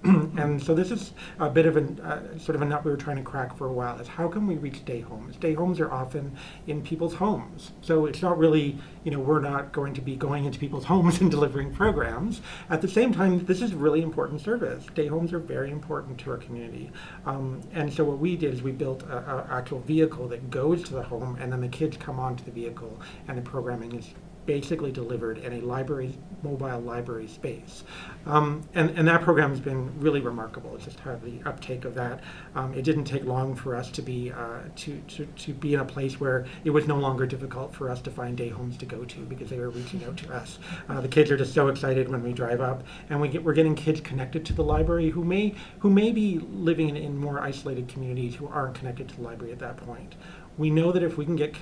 and 0.04 0.62
so 0.62 0.74
this 0.74 0.90
is 0.90 1.12
a 1.38 1.50
bit 1.50 1.66
of 1.66 1.76
a 1.76 2.02
uh, 2.02 2.38
sort 2.38 2.56
of 2.56 2.62
a 2.62 2.64
nut 2.64 2.82
we 2.84 2.90
were 2.90 2.96
trying 2.96 3.16
to 3.18 3.22
crack 3.22 3.54
for 3.58 3.66
a 3.66 3.72
while 3.72 3.98
is 3.98 4.08
how 4.08 4.28
can 4.28 4.46
we 4.46 4.56
reach 4.56 4.82
day 4.86 5.00
homes? 5.00 5.36
Day 5.36 5.52
homes 5.52 5.78
are 5.78 5.92
often 5.92 6.34
in 6.66 6.80
people's 6.80 7.12
homes. 7.12 7.72
So 7.82 8.06
it's 8.06 8.22
not 8.22 8.38
really, 8.38 8.78
you 9.04 9.10
know, 9.10 9.18
we're 9.18 9.40
not 9.40 9.72
going 9.72 9.92
to 9.92 10.00
be 10.00 10.16
going 10.16 10.46
into 10.46 10.58
people's 10.58 10.84
homes 10.92 11.20
and 11.20 11.30
delivering 11.30 11.74
programs. 11.74 12.40
At 12.70 12.80
the 12.80 12.88
same 12.88 13.12
time, 13.12 13.44
this 13.44 13.60
is 13.60 13.74
really 13.74 14.00
important 14.00 14.40
service. 14.40 14.86
Day 14.94 15.06
homes 15.06 15.34
are 15.34 15.38
very 15.38 15.70
important 15.70 16.16
to 16.20 16.30
our 16.30 16.38
community. 16.38 16.90
Um, 17.26 17.60
and 17.72 17.92
so 17.92 18.02
what 18.04 18.18
we 18.18 18.36
did 18.36 18.54
is 18.54 18.62
we 18.62 18.72
built 18.72 19.02
an 19.02 19.44
actual 19.50 19.80
vehicle 19.80 20.28
that 20.28 20.50
goes 20.50 20.82
to 20.84 20.94
the 20.94 21.02
home 21.02 21.36
and 21.38 21.52
then 21.52 21.60
the 21.60 21.68
kids 21.68 21.98
come 21.98 22.18
onto 22.18 22.42
the 22.44 22.50
vehicle 22.50 22.98
and 23.28 23.36
the 23.36 23.42
programming 23.42 23.94
is 23.94 24.14
basically 24.50 24.90
delivered 24.90 25.38
in 25.38 25.52
a 25.52 25.60
library, 25.60 26.12
mobile 26.42 26.80
library 26.80 27.28
space. 27.28 27.84
Um, 28.26 28.68
and, 28.74 28.90
and 28.98 29.06
that 29.06 29.22
program 29.22 29.50
has 29.50 29.60
been 29.60 29.96
really 30.00 30.20
remarkable, 30.20 30.76
just 30.76 30.98
how 30.98 31.14
the 31.22 31.40
uptake 31.46 31.84
of 31.84 31.94
that. 31.94 32.18
Um, 32.56 32.74
it 32.74 32.82
didn't 32.82 33.04
take 33.04 33.24
long 33.24 33.54
for 33.54 33.76
us 33.76 33.92
to 33.92 34.02
be, 34.02 34.32
uh, 34.32 34.62
to, 34.74 35.00
to, 35.06 35.24
to 35.24 35.52
be 35.52 35.74
in 35.74 35.78
a 35.78 35.84
place 35.84 36.18
where 36.18 36.46
it 36.64 36.70
was 36.70 36.88
no 36.88 36.96
longer 36.96 37.26
difficult 37.26 37.72
for 37.72 37.88
us 37.88 38.00
to 38.00 38.10
find 38.10 38.36
day 38.36 38.48
homes 38.48 38.76
to 38.78 38.86
go 38.86 39.04
to 39.04 39.20
because 39.20 39.50
they 39.50 39.58
were 39.60 39.70
reaching 39.70 40.02
out 40.02 40.16
to 40.16 40.34
us. 40.34 40.58
Uh, 40.88 41.00
the 41.00 41.06
kids 41.06 41.30
are 41.30 41.36
just 41.36 41.54
so 41.54 41.68
excited 41.68 42.08
when 42.08 42.20
we 42.20 42.32
drive 42.32 42.60
up 42.60 42.82
and 43.08 43.20
we 43.20 43.28
get, 43.28 43.44
we're 43.44 43.54
getting 43.54 43.76
kids 43.76 44.00
connected 44.00 44.44
to 44.46 44.52
the 44.52 44.64
library 44.64 45.10
who 45.10 45.22
may, 45.22 45.54
who 45.78 45.90
may 45.90 46.10
be 46.10 46.40
living 46.50 46.88
in, 46.88 46.96
in 46.96 47.16
more 47.16 47.38
isolated 47.40 47.86
communities 47.86 48.34
who 48.34 48.48
aren't 48.48 48.74
connected 48.74 49.08
to 49.08 49.14
the 49.14 49.22
library 49.22 49.52
at 49.52 49.60
that 49.60 49.76
point 49.76 50.16
we 50.58 50.70
know 50.70 50.92
that 50.92 51.02
if 51.02 51.16
we 51.16 51.24
can 51.24 51.36
get 51.36 51.56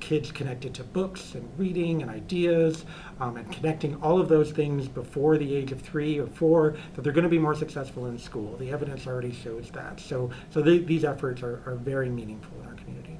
kids 0.00 0.30
connected 0.30 0.74
to 0.74 0.84
books 0.84 1.34
and 1.34 1.48
reading 1.58 2.02
and 2.02 2.10
ideas 2.10 2.84
um, 3.20 3.36
and 3.36 3.50
connecting 3.50 3.96
all 3.96 4.20
of 4.20 4.28
those 4.28 4.52
things 4.52 4.86
before 4.86 5.38
the 5.38 5.54
age 5.54 5.72
of 5.72 5.80
three 5.80 6.18
or 6.18 6.26
four, 6.26 6.76
that 6.94 7.02
they're 7.02 7.12
going 7.12 7.24
to 7.24 7.30
be 7.30 7.38
more 7.38 7.54
successful 7.54 8.06
in 8.06 8.18
school. 8.18 8.56
The 8.56 8.70
evidence 8.70 9.06
already 9.06 9.32
shows 9.32 9.70
that. 9.72 9.98
So, 9.98 10.30
so 10.50 10.62
these 10.62 11.04
efforts 11.04 11.42
are, 11.42 11.62
are 11.66 11.76
very 11.76 12.08
meaningful 12.08 12.60
in 12.60 12.68
our 12.68 12.74
community. 12.74 13.18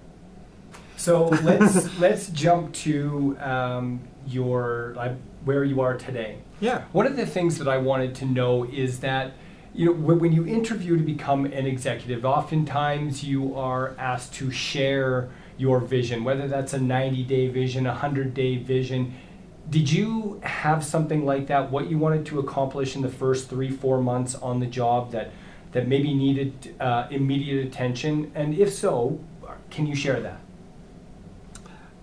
So 0.96 1.26
let's 1.42 1.98
let's 1.98 2.28
jump 2.28 2.72
to 2.74 3.36
um, 3.40 4.00
your 4.26 4.94
uh, 4.96 5.14
where 5.44 5.64
you 5.64 5.80
are 5.80 5.96
today. 5.96 6.38
Yeah. 6.60 6.84
One 6.92 7.06
of 7.06 7.16
the 7.16 7.26
things 7.26 7.58
that 7.58 7.68
I 7.68 7.78
wanted 7.78 8.14
to 8.16 8.24
know 8.24 8.64
is 8.64 9.00
that 9.00 9.34
you 9.74 9.86
know, 9.86 9.92
when 9.92 10.32
you 10.32 10.46
interview 10.46 10.96
to 10.96 11.02
become 11.02 11.46
an 11.46 11.66
executive, 11.66 12.24
oftentimes 12.24 13.24
you 13.24 13.56
are 13.56 13.94
asked 13.98 14.32
to 14.34 14.50
share 14.50 15.28
your 15.56 15.80
vision, 15.80 16.22
whether 16.22 16.46
that's 16.46 16.72
a 16.72 16.78
90 16.78 17.24
day 17.24 17.48
vision, 17.48 17.86
a 17.86 17.90
100 17.90 18.34
day 18.34 18.56
vision. 18.56 19.14
Did 19.68 19.90
you 19.90 20.40
have 20.44 20.84
something 20.84 21.24
like 21.24 21.48
that? 21.48 21.70
What 21.70 21.90
you 21.90 21.98
wanted 21.98 22.24
to 22.26 22.38
accomplish 22.38 22.94
in 22.94 23.02
the 23.02 23.08
first 23.08 23.48
three, 23.48 23.70
four 23.70 24.00
months 24.00 24.34
on 24.36 24.60
the 24.60 24.66
job 24.66 25.10
that, 25.12 25.30
that 25.72 25.88
maybe 25.88 26.14
needed 26.14 26.76
uh, 26.78 27.08
immediate 27.10 27.66
attention? 27.66 28.30
And 28.34 28.56
if 28.56 28.72
so, 28.72 29.18
can 29.70 29.86
you 29.86 29.96
share 29.96 30.20
that? 30.20 30.40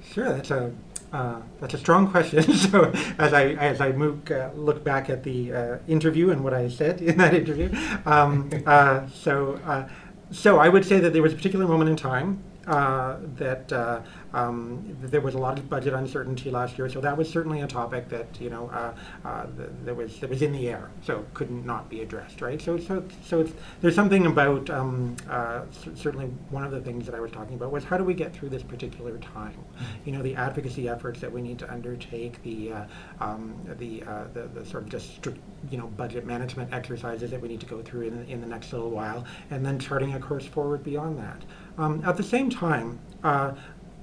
Sure, 0.04 0.28
that's 0.30 0.52
a 0.52 0.74
uh, 1.12 1.42
that's 1.60 1.74
a 1.74 1.78
strong 1.78 2.10
question. 2.10 2.42
so 2.54 2.92
as 3.18 3.34
I 3.34 3.50
as 3.54 3.82
I 3.82 3.92
move, 3.92 4.30
uh, 4.32 4.50
look 4.56 4.84
back 4.84 5.10
at 5.10 5.24
the 5.24 5.54
uh, 5.54 5.78
interview 5.88 6.32
and 6.32 6.44
what 6.44 6.54
I 6.54 6.70
said 6.70 7.02
in 7.02 7.18
that 7.18 7.34
interview, 7.34 7.70
um, 8.06 8.50
uh, 8.66 9.08
so 9.08 9.60
uh, 9.66 9.88
so 10.32 10.60
I 10.60 10.70
would 10.70 10.86
say 10.86 11.00
that 11.00 11.14
there 11.14 11.22
was 11.22 11.34
a 11.34 11.36
particular 11.36 11.68
moment 11.68 11.90
in 11.90 11.96
time 11.96 12.44
uh, 12.68 13.18
that 13.38 13.72
uh, 13.74 14.02
um, 14.34 14.96
there 15.02 15.22
was 15.22 15.34
a 15.34 15.38
lot 15.38 15.58
of 15.58 15.70
budget 15.70 15.94
uncertainty 15.94 16.52
last 16.52 16.78
year, 16.78 16.90
so 16.90 17.02
that 17.02 17.18
was 17.18 17.30
certainly 17.30 17.62
a 17.62 17.68
topic 17.68 18.08
that 18.10 18.28
you 18.40 18.50
know 18.50 18.70
uh, 18.70 18.94
uh 19.26 19.46
that 19.84 19.96
was 19.96 20.20
that 20.20 20.30
was 20.30 20.42
in 20.42 20.52
the 20.52 20.70
air, 20.70 20.90
so 21.02 21.26
couldn't 21.34 21.66
not 21.66 21.90
be 21.90 22.02
addressed, 22.02 22.42
right? 22.42 22.62
So 22.62 22.78
so 22.78 23.04
so 23.24 23.48
there's 23.82 23.96
something 23.96 24.28
about 24.28 24.70
um, 24.70 25.16
uh, 25.30 25.62
certainly 25.96 26.28
one 26.50 26.64
of 26.64 26.72
the 26.72 26.82
things 26.82 27.06
that 27.08 27.16
I 27.16 27.20
was 27.20 27.32
talking 27.32 27.56
about 27.56 27.72
was 27.72 27.84
how 27.84 27.98
do 27.98 28.04
we 28.04 28.14
get 28.14 28.34
through 28.34 28.50
this 28.50 28.64
particular 28.64 29.18
time? 29.18 29.54
Mm-hmm. 29.54 29.86
You 30.06 30.12
know, 30.14 30.22
the 30.22 30.36
advocacy 30.36 30.88
efforts 30.88 31.20
that 31.22 31.32
we 31.32 31.42
need 31.42 31.58
to 31.60 31.72
undertake, 31.72 32.42
the 32.44 32.74
uh, 32.74 32.86
um, 33.20 33.56
the, 33.80 34.04
the, 34.34 34.50
the 34.54 34.66
sort 34.66 34.84
of 34.84 34.90
just 34.90 35.16
strict, 35.16 35.40
you 35.72 35.78
know 35.80 35.88
budget 35.88 36.28
management 36.28 36.72
exercises 36.74 37.32
that 37.32 37.42
we 37.42 37.48
need 37.48 37.60
to 37.60 37.66
go 37.66 37.82
through 37.82 38.08
in, 38.08 38.26
in 38.26 38.42
the 38.42 38.48
next 38.48 38.72
little 38.72 38.92
while, 38.92 39.26
and 39.50 39.66
then 39.66 39.80
charting 39.80 40.14
a 40.14 40.20
course 40.20 40.46
forward 40.46 40.84
beyond 40.84 41.18
that. 41.18 41.42
Um, 41.82 42.04
at 42.06 42.16
the 42.16 42.24
same 42.24 42.52
time, 42.52 43.00
uh, 43.24 43.54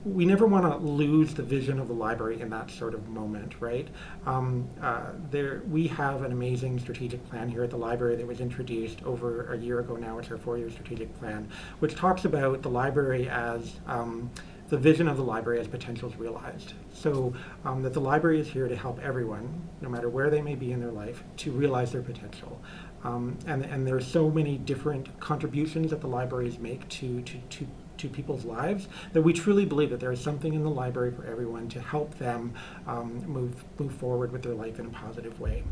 we 0.04 0.24
never 0.24 0.46
want 0.46 0.64
to 0.64 0.76
lose 0.78 1.32
the 1.32 1.44
vision 1.44 1.78
of 1.78 1.86
the 1.86 1.94
library 1.94 2.40
in 2.40 2.50
that 2.50 2.72
sort 2.72 2.92
of 2.92 3.08
moment, 3.08 3.54
right? 3.60 3.86
Um, 4.26 4.68
uh, 4.82 5.10
there, 5.30 5.62
we 5.70 5.86
have 5.86 6.22
an 6.22 6.32
amazing 6.32 6.80
strategic 6.80 7.24
plan 7.30 7.48
here 7.48 7.62
at 7.62 7.70
the 7.70 7.76
library 7.76 8.16
that 8.16 8.26
was 8.26 8.40
introduced 8.40 9.00
over 9.04 9.52
a 9.52 9.56
year 9.56 9.78
ago 9.78 9.94
now. 9.94 10.18
It's 10.18 10.28
our 10.30 10.38
four-year 10.38 10.70
strategic 10.70 11.16
plan, 11.20 11.48
which 11.78 11.94
talks 11.94 12.24
about 12.24 12.62
the 12.62 12.70
library 12.70 13.28
as 13.28 13.76
um, 13.86 14.28
the 14.70 14.76
vision 14.76 15.06
of 15.06 15.16
the 15.16 15.22
library 15.22 15.60
as 15.60 15.68
potentials 15.68 16.16
realized. 16.16 16.74
So 16.92 17.32
um, 17.64 17.82
that 17.82 17.92
the 17.92 18.00
library 18.00 18.40
is 18.40 18.48
here 18.48 18.66
to 18.66 18.76
help 18.76 18.98
everyone, 19.00 19.48
no 19.80 19.88
matter 19.88 20.08
where 20.08 20.30
they 20.30 20.42
may 20.42 20.56
be 20.56 20.72
in 20.72 20.80
their 20.80 20.90
life, 20.90 21.22
to 21.38 21.52
realize 21.52 21.92
their 21.92 22.02
potential. 22.02 22.60
Um, 23.04 23.38
and, 23.46 23.64
and 23.64 23.86
there 23.86 23.96
are 23.96 24.00
so 24.00 24.30
many 24.30 24.58
different 24.58 25.20
contributions 25.20 25.90
that 25.90 26.00
the 26.00 26.08
libraries 26.08 26.58
make 26.58 26.88
to, 26.88 27.22
to, 27.22 27.38
to, 27.50 27.66
to 27.98 28.08
people's 28.08 28.44
lives 28.44 28.88
that 29.12 29.22
we 29.22 29.32
truly 29.32 29.64
believe 29.64 29.90
that 29.90 30.00
there 30.00 30.12
is 30.12 30.20
something 30.20 30.54
in 30.54 30.62
the 30.64 30.70
library 30.70 31.12
for 31.12 31.24
everyone 31.24 31.68
to 31.68 31.80
help 31.80 32.16
them 32.18 32.52
um, 32.86 33.24
move, 33.26 33.64
move 33.78 33.94
forward 33.94 34.32
with 34.32 34.42
their 34.42 34.54
life 34.54 34.78
in 34.78 34.86
a 34.86 34.90
positive 34.90 35.38
way. 35.40 35.62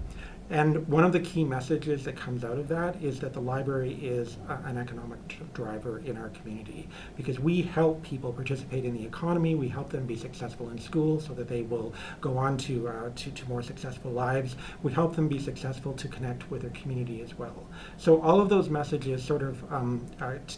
And 0.48 0.86
one 0.86 1.02
of 1.02 1.12
the 1.12 1.18
key 1.18 1.42
messages 1.42 2.04
that 2.04 2.14
comes 2.14 2.44
out 2.44 2.56
of 2.56 2.68
that 2.68 3.02
is 3.02 3.18
that 3.20 3.32
the 3.32 3.40
library 3.40 3.94
is 3.94 4.36
a, 4.48 4.54
an 4.66 4.78
economic 4.78 5.26
t- 5.26 5.38
driver 5.54 5.98
in 5.98 6.16
our 6.16 6.28
community 6.28 6.88
because 7.16 7.40
we 7.40 7.62
help 7.62 8.00
people 8.04 8.32
participate 8.32 8.84
in 8.84 8.96
the 8.96 9.04
economy. 9.04 9.56
We 9.56 9.66
help 9.66 9.90
them 9.90 10.06
be 10.06 10.14
successful 10.14 10.70
in 10.70 10.78
school 10.78 11.20
so 11.20 11.34
that 11.34 11.48
they 11.48 11.62
will 11.62 11.92
go 12.20 12.38
on 12.38 12.58
to, 12.58 12.86
uh, 12.86 13.10
to, 13.16 13.30
to 13.32 13.48
more 13.48 13.60
successful 13.60 14.12
lives. 14.12 14.54
We 14.84 14.92
help 14.92 15.16
them 15.16 15.26
be 15.26 15.40
successful 15.40 15.94
to 15.94 16.06
connect 16.06 16.48
with 16.48 16.62
their 16.62 16.70
community 16.70 17.22
as 17.22 17.36
well. 17.36 17.66
So 17.96 18.20
all 18.22 18.40
of 18.40 18.48
those 18.48 18.70
messages 18.70 19.24
sort 19.24 19.42
of 19.42 19.72
um, 19.72 20.06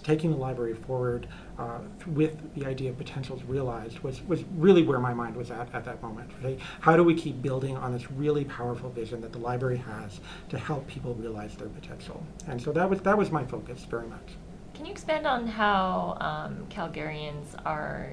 taking 0.05 0.33
the 0.33 0.37
library 0.37 0.75
forward 0.75 1.29
uh, 1.59 1.81
with 2.07 2.55
the 2.55 2.65
idea 2.65 2.91
of 2.91 2.97
potentials 2.97 3.43
realized 3.45 3.99
was, 4.01 4.23
was 4.23 4.45
really 4.57 4.83
where 4.83 5.01
my 5.01 5.13
mind 5.13 5.35
was 5.35 5.51
at 5.51 5.73
at 5.75 5.85
that 5.85 6.01
moment. 6.03 6.31
Right? 6.43 6.59
How 6.81 6.97
do 6.97 7.03
we 7.03 7.15
keep 7.15 7.43
building 7.43 7.77
on 7.77 7.93
this 7.93 8.11
really 8.11 8.45
powerful 8.45 8.91
vision 8.91 9.21
that 9.23 9.33
the 9.33 9.39
library 9.39 9.79
has 9.79 10.21
to 10.51 10.59
help 10.59 10.87
people 10.87 11.15
realize 11.15 11.55
their 11.57 11.69
potential? 11.69 12.25
And 12.47 12.61
so 12.63 12.73
that 12.73 12.89
was 12.89 13.01
that 13.01 13.19
was 13.19 13.31
my 13.31 13.45
focus 13.45 13.85
very 13.85 14.07
much. 14.07 14.37
Can 14.75 14.87
you 14.87 14.93
expand 14.93 15.27
on 15.27 15.49
how 15.49 16.17
um, 16.21 16.65
Calgarians 16.71 17.47
are 17.67 18.13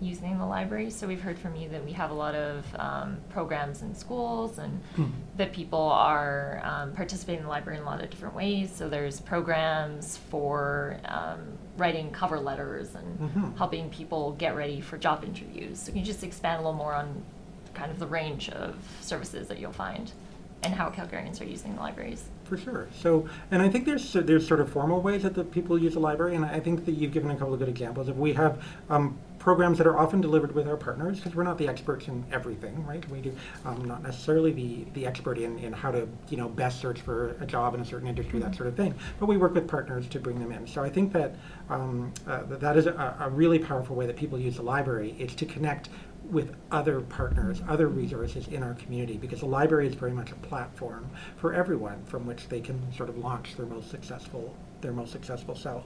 using 0.00 0.38
the 0.38 0.46
library? 0.46 0.88
So 0.88 1.06
we've 1.06 1.20
heard 1.20 1.38
from 1.38 1.54
you 1.54 1.68
that 1.68 1.84
we 1.84 1.92
have 1.92 2.10
a 2.10 2.14
lot 2.14 2.34
of 2.34 2.64
um, 2.76 3.18
programs 3.28 3.82
in 3.82 3.94
schools 3.94 4.56
and 4.56 4.80
mm. 4.96 5.10
that 5.36 5.52
people 5.52 5.78
are 5.78 6.62
um, 6.64 6.94
participating 6.94 7.40
in 7.40 7.44
the 7.44 7.50
library 7.50 7.76
in 7.76 7.84
a 7.84 7.86
lot 7.86 8.02
of 8.02 8.08
different 8.08 8.34
ways. 8.34 8.72
So 8.74 8.88
there's 8.88 9.20
programs 9.20 10.16
for 10.16 10.98
um, 11.04 11.58
writing 11.76 12.10
cover 12.10 12.38
letters 12.38 12.94
and 12.94 13.18
mm-hmm. 13.18 13.56
helping 13.56 13.90
people 13.90 14.32
get 14.32 14.56
ready 14.56 14.80
for 14.80 14.98
job 14.98 15.24
interviews. 15.24 15.80
So 15.80 15.92
can 15.92 16.00
you 16.00 16.04
just 16.04 16.22
expand 16.24 16.60
a 16.60 16.62
little 16.62 16.76
more 16.76 16.92
on 16.92 17.22
kind 17.74 17.90
of 17.90 17.98
the 17.98 18.06
range 18.06 18.48
of 18.50 18.76
services 19.00 19.48
that 19.48 19.58
you'll 19.58 19.72
find 19.72 20.12
and 20.62 20.74
how 20.74 20.90
Calgarians 20.90 21.40
are 21.40 21.44
using 21.44 21.74
the 21.76 21.80
libraries? 21.80 22.24
For 22.50 22.56
sure. 22.56 22.88
So, 22.92 23.28
and 23.52 23.62
I 23.62 23.68
think 23.68 23.86
there's 23.86 24.12
there's 24.12 24.44
sort 24.44 24.58
of 24.58 24.72
formal 24.72 25.00
ways 25.00 25.22
that 25.22 25.34
the 25.34 25.44
people 25.44 25.78
use 25.78 25.94
the 25.94 26.00
library, 26.00 26.34
and 26.34 26.44
I 26.44 26.58
think 26.58 26.84
that 26.84 26.92
you've 26.94 27.12
given 27.12 27.30
a 27.30 27.36
couple 27.36 27.54
of 27.54 27.60
good 27.60 27.68
examples. 27.68 28.08
If 28.08 28.16
we 28.16 28.32
have 28.32 28.60
um, 28.88 29.16
programs 29.38 29.78
that 29.78 29.86
are 29.86 29.96
often 29.96 30.20
delivered 30.20 30.52
with 30.52 30.66
our 30.66 30.76
partners 30.76 31.18
because 31.18 31.36
we're 31.36 31.44
not 31.44 31.58
the 31.58 31.68
experts 31.68 32.08
in 32.08 32.24
everything, 32.32 32.84
right? 32.84 33.08
We 33.08 33.20
do 33.20 33.36
um, 33.64 33.84
not 33.84 34.02
necessarily 34.02 34.50
the, 34.50 34.84
the 34.94 35.06
expert 35.06 35.38
in, 35.38 35.58
in 35.60 35.72
how 35.72 35.92
to 35.92 36.08
you 36.28 36.36
know 36.36 36.48
best 36.48 36.80
search 36.80 37.00
for 37.02 37.36
a 37.40 37.46
job 37.46 37.74
in 37.74 37.80
a 37.80 37.84
certain 37.84 38.08
industry, 38.08 38.40
that 38.40 38.56
sort 38.56 38.68
of 38.68 38.74
thing. 38.74 38.96
But 39.20 39.26
we 39.26 39.36
work 39.36 39.54
with 39.54 39.68
partners 39.68 40.08
to 40.08 40.18
bring 40.18 40.40
them 40.40 40.50
in. 40.50 40.66
So 40.66 40.82
I 40.82 40.90
think 40.90 41.12
that 41.12 41.36
um, 41.68 42.12
uh, 42.26 42.42
that, 42.46 42.58
that 42.58 42.76
is 42.78 42.86
a, 42.86 43.16
a 43.20 43.30
really 43.30 43.60
powerful 43.60 43.94
way 43.94 44.06
that 44.06 44.16
people 44.16 44.40
use 44.40 44.56
the 44.56 44.62
library 44.62 45.14
is 45.20 45.36
to 45.36 45.46
connect 45.46 45.88
with 46.30 46.54
other 46.70 47.00
partners, 47.00 47.60
other 47.68 47.88
resources 47.88 48.48
in 48.48 48.62
our 48.62 48.74
community, 48.74 49.16
because 49.16 49.40
the 49.40 49.46
library 49.46 49.86
is 49.86 49.94
very 49.94 50.12
much 50.12 50.30
a 50.30 50.36
platform 50.36 51.08
for 51.36 51.52
everyone 51.52 52.02
from 52.06 52.26
which 52.26 52.48
they 52.48 52.60
can 52.60 52.80
sort 52.92 53.08
of 53.08 53.18
launch 53.18 53.56
their 53.56 53.66
most 53.66 53.90
successful 53.90 54.54
their 54.80 54.92
most 54.92 55.12
successful 55.12 55.54
self. 55.54 55.84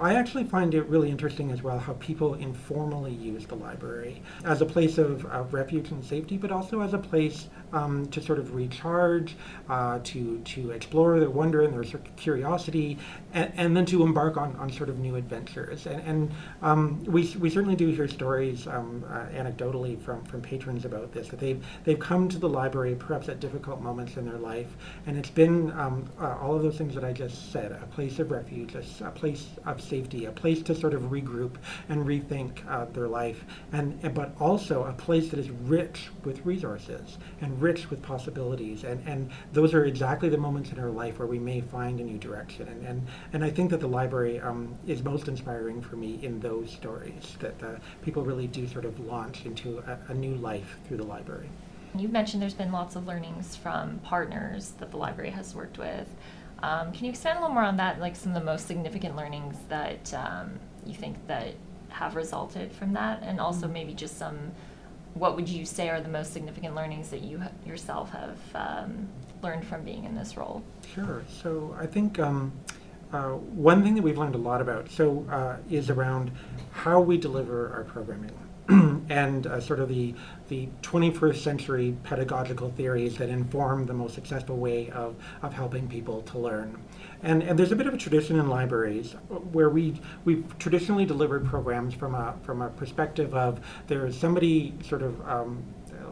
I 0.00 0.14
actually 0.14 0.44
find 0.44 0.74
it 0.74 0.88
really 0.88 1.10
interesting 1.10 1.50
as 1.52 1.62
well 1.62 1.78
how 1.78 1.92
people 1.94 2.34
informally 2.34 3.12
use 3.12 3.46
the 3.46 3.54
library 3.54 4.22
as 4.44 4.60
a 4.60 4.66
place 4.66 4.98
of, 4.98 5.24
of 5.26 5.52
refuge 5.52 5.90
and 5.90 6.04
safety, 6.04 6.36
but 6.38 6.50
also 6.50 6.80
as 6.80 6.94
a 6.94 6.98
place 6.98 7.48
um, 7.72 8.06
to 8.06 8.20
sort 8.20 8.38
of 8.38 8.54
recharge, 8.54 9.36
uh, 9.68 9.98
to 10.04 10.38
to 10.40 10.70
explore 10.70 11.20
their 11.20 11.30
wonder 11.30 11.62
and 11.62 11.72
their 11.74 11.84
curiosity, 12.16 12.98
and, 13.34 13.52
and, 13.56 13.76
then 13.76 13.86
to 13.86 14.02
embark 14.02 14.36
on, 14.36 14.56
on 14.56 14.70
sort 14.70 14.88
of 14.88 14.98
new 14.98 15.16
adventures. 15.16 15.86
And, 15.86 16.02
and 16.02 16.32
um, 16.62 17.04
we, 17.04 17.34
we 17.38 17.48
certainly 17.48 17.76
do 17.76 17.88
hear 17.88 18.08
stories 18.08 18.66
um, 18.66 19.04
uh, 19.08 19.26
anecdotally 19.34 20.00
from, 20.00 20.24
from 20.24 20.42
patrons 20.42 20.84
about 20.84 21.12
this 21.12 21.28
that 21.28 21.40
they've 21.40 21.64
they've 21.84 21.98
come 21.98 22.28
to 22.28 22.38
the 22.38 22.48
library 22.48 22.94
perhaps 22.94 23.28
at 23.28 23.40
difficult 23.40 23.80
moments 23.80 24.16
in 24.16 24.24
their 24.24 24.38
life, 24.38 24.74
and 25.06 25.16
it's 25.16 25.30
been 25.30 25.70
um, 25.72 26.04
uh, 26.20 26.36
all 26.40 26.56
of 26.56 26.62
those 26.62 26.78
things 26.78 26.94
that 26.94 27.04
I 27.04 27.12
just 27.12 27.52
said: 27.52 27.72
a 27.72 27.86
place 27.86 28.18
of 28.18 28.30
refuge, 28.30 28.74
a, 28.74 28.82
a 29.06 29.10
place 29.10 29.48
of 29.64 29.81
safety, 29.82 30.24
a 30.24 30.32
place 30.32 30.62
to 30.62 30.74
sort 30.74 30.94
of 30.94 31.02
regroup 31.04 31.56
and 31.88 32.06
rethink 32.06 32.66
uh, 32.68 32.86
their 32.92 33.08
life, 33.08 33.44
and 33.72 34.14
but 34.14 34.34
also 34.40 34.84
a 34.84 34.92
place 34.92 35.28
that 35.30 35.38
is 35.38 35.50
rich 35.50 36.10
with 36.24 36.44
resources 36.44 37.18
and 37.40 37.60
rich 37.60 37.90
with 37.90 38.02
possibilities. 38.02 38.84
And, 38.84 39.02
and 39.06 39.30
those 39.52 39.74
are 39.74 39.84
exactly 39.84 40.28
the 40.28 40.38
moments 40.38 40.72
in 40.72 40.78
our 40.78 40.90
life 40.90 41.18
where 41.18 41.28
we 41.28 41.38
may 41.38 41.60
find 41.60 42.00
a 42.00 42.04
new 42.04 42.18
direction. 42.18 42.68
And, 42.68 42.86
and, 42.86 43.06
and 43.32 43.44
I 43.44 43.50
think 43.50 43.70
that 43.70 43.80
the 43.80 43.88
library 43.88 44.40
um, 44.40 44.76
is 44.86 45.02
most 45.02 45.28
inspiring 45.28 45.82
for 45.82 45.96
me 45.96 46.18
in 46.22 46.40
those 46.40 46.70
stories, 46.70 47.36
that 47.40 47.62
uh, 47.62 47.76
people 48.02 48.24
really 48.24 48.46
do 48.46 48.66
sort 48.66 48.84
of 48.84 48.98
launch 49.00 49.44
into 49.44 49.78
a, 49.78 49.98
a 50.12 50.14
new 50.14 50.34
life 50.36 50.76
through 50.86 50.98
the 50.98 51.04
library. 51.04 51.48
You 51.94 52.08
mentioned 52.08 52.40
there's 52.42 52.54
been 52.54 52.72
lots 52.72 52.96
of 52.96 53.06
learnings 53.06 53.54
from 53.54 53.98
partners 53.98 54.72
that 54.78 54.90
the 54.90 54.96
library 54.96 55.30
has 55.30 55.54
worked 55.54 55.78
with. 55.78 56.08
Um, 56.62 56.92
can 56.92 57.04
you 57.04 57.10
expand 57.10 57.38
a 57.38 57.40
little 57.40 57.54
more 57.54 57.64
on 57.64 57.76
that, 57.78 58.00
like 58.00 58.14
some 58.14 58.34
of 58.34 58.38
the 58.38 58.44
most 58.44 58.66
significant 58.66 59.16
learnings 59.16 59.56
that 59.68 60.12
um, 60.14 60.58
you 60.86 60.94
think 60.94 61.26
that 61.26 61.54
have 61.88 62.14
resulted 62.14 62.72
from 62.72 62.92
that, 62.94 63.22
and 63.22 63.40
also 63.40 63.64
mm-hmm. 63.64 63.74
maybe 63.74 63.94
just 63.94 64.18
some, 64.18 64.52
what 65.14 65.36
would 65.36 65.48
you 65.48 65.64
say 65.64 65.88
are 65.88 66.00
the 66.00 66.08
most 66.08 66.32
significant 66.32 66.74
learnings 66.74 67.10
that 67.10 67.22
you 67.22 67.42
yourself 67.66 68.10
have 68.10 68.38
um, 68.54 69.08
learned 69.42 69.66
from 69.66 69.82
being 69.82 70.04
in 70.04 70.14
this 70.14 70.36
role? 70.36 70.62
Sure. 70.94 71.24
So 71.42 71.76
I 71.78 71.86
think 71.86 72.18
um, 72.18 72.52
uh, 73.12 73.30
one 73.32 73.82
thing 73.82 73.94
that 73.94 74.02
we've 74.02 74.18
learned 74.18 74.34
a 74.34 74.38
lot 74.38 74.60
about 74.60 74.90
so 74.90 75.26
uh, 75.30 75.56
is 75.68 75.90
around 75.90 76.30
how 76.70 77.00
we 77.00 77.18
deliver 77.18 77.72
our 77.74 77.84
programming. 77.84 78.30
and 79.08 79.46
uh, 79.46 79.60
sort 79.60 79.80
of 79.80 79.88
the, 79.88 80.14
the 80.48 80.68
21st 80.82 81.36
century 81.36 81.96
pedagogical 82.04 82.70
theories 82.70 83.16
that 83.16 83.28
inform 83.28 83.86
the 83.86 83.92
most 83.92 84.14
successful 84.14 84.56
way 84.56 84.90
of, 84.90 85.16
of 85.42 85.52
helping 85.52 85.88
people 85.88 86.22
to 86.22 86.38
learn. 86.38 86.78
And, 87.22 87.42
and 87.42 87.58
there's 87.58 87.72
a 87.72 87.76
bit 87.76 87.86
of 87.86 87.94
a 87.94 87.98
tradition 87.98 88.38
in 88.38 88.48
libraries 88.48 89.12
where 89.52 89.70
we, 89.70 90.00
we've 90.24 90.58
traditionally 90.58 91.04
delivered 91.04 91.44
programs 91.46 91.94
from 91.94 92.14
a, 92.14 92.34
from 92.42 92.62
a 92.62 92.68
perspective 92.70 93.34
of 93.34 93.60
there's 93.86 94.18
somebody 94.18 94.74
sort 94.84 95.02
of 95.02 95.28
um, 95.28 95.62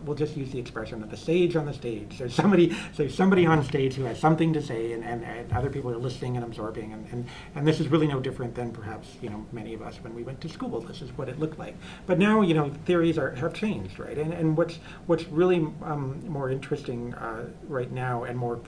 we'll 0.05 0.17
just 0.17 0.37
use 0.37 0.51
the 0.51 0.59
expression 0.59 1.03
of 1.03 1.11
the 1.11 1.17
sage 1.17 1.57
on 1.57 1.67
the 1.67 1.73
stage. 1.73 2.19
There's 2.19 2.35
somebody, 2.35 2.77
there's 2.97 3.15
somebody 3.15 3.47
on 3.47 3.65
stage 3.65 3.95
who 3.95 4.05
has 4.05 4.19
something 4.19 4.53
to 4.53 4.63
say, 4.63 4.93
and, 4.93 5.05
and, 5.05 5.25
and 5.25 5.53
other 5.53 5.71
people 5.71 5.91
are 5.91 5.97
listening 5.97 6.37
and 6.37 6.45
absorbing. 6.45 6.93
And, 6.93 7.07
and, 7.13 7.27
and 7.55 7.67
this 7.67 7.81
is 7.81 7.89
really 7.89 8.07
no 8.07 8.21
different 8.21 8.55
than 8.55 8.73
perhaps 8.73 9.17
you 9.21 9.31
know 9.31 9.45
many 9.53 9.75
of 9.75 9.83
us 9.83 9.97
when 10.03 10.15
we 10.15 10.23
went 10.23 10.41
to 10.43 10.49
school. 10.49 10.81
This 10.81 11.03
is 11.03 11.11
what 11.17 11.29
it 11.29 11.39
looked 11.39 11.59
like. 11.59 11.77
But 12.07 12.19
now 12.19 12.41
you 12.41 12.55
know 12.55 12.71
theories 12.87 13.19
are 13.19 13.35
have 13.37 13.55
changed, 13.55 13.99
right? 13.99 14.17
And 14.19 14.33
and 14.33 14.57
what's 14.57 14.79
what's 15.07 15.25
really 15.29 15.59
um, 15.83 16.23
more 16.29 16.51
interesting 16.51 17.15
uh, 17.15 17.47
right 17.69 17.91
now 17.91 18.25
and 18.25 18.39
more 18.39 18.61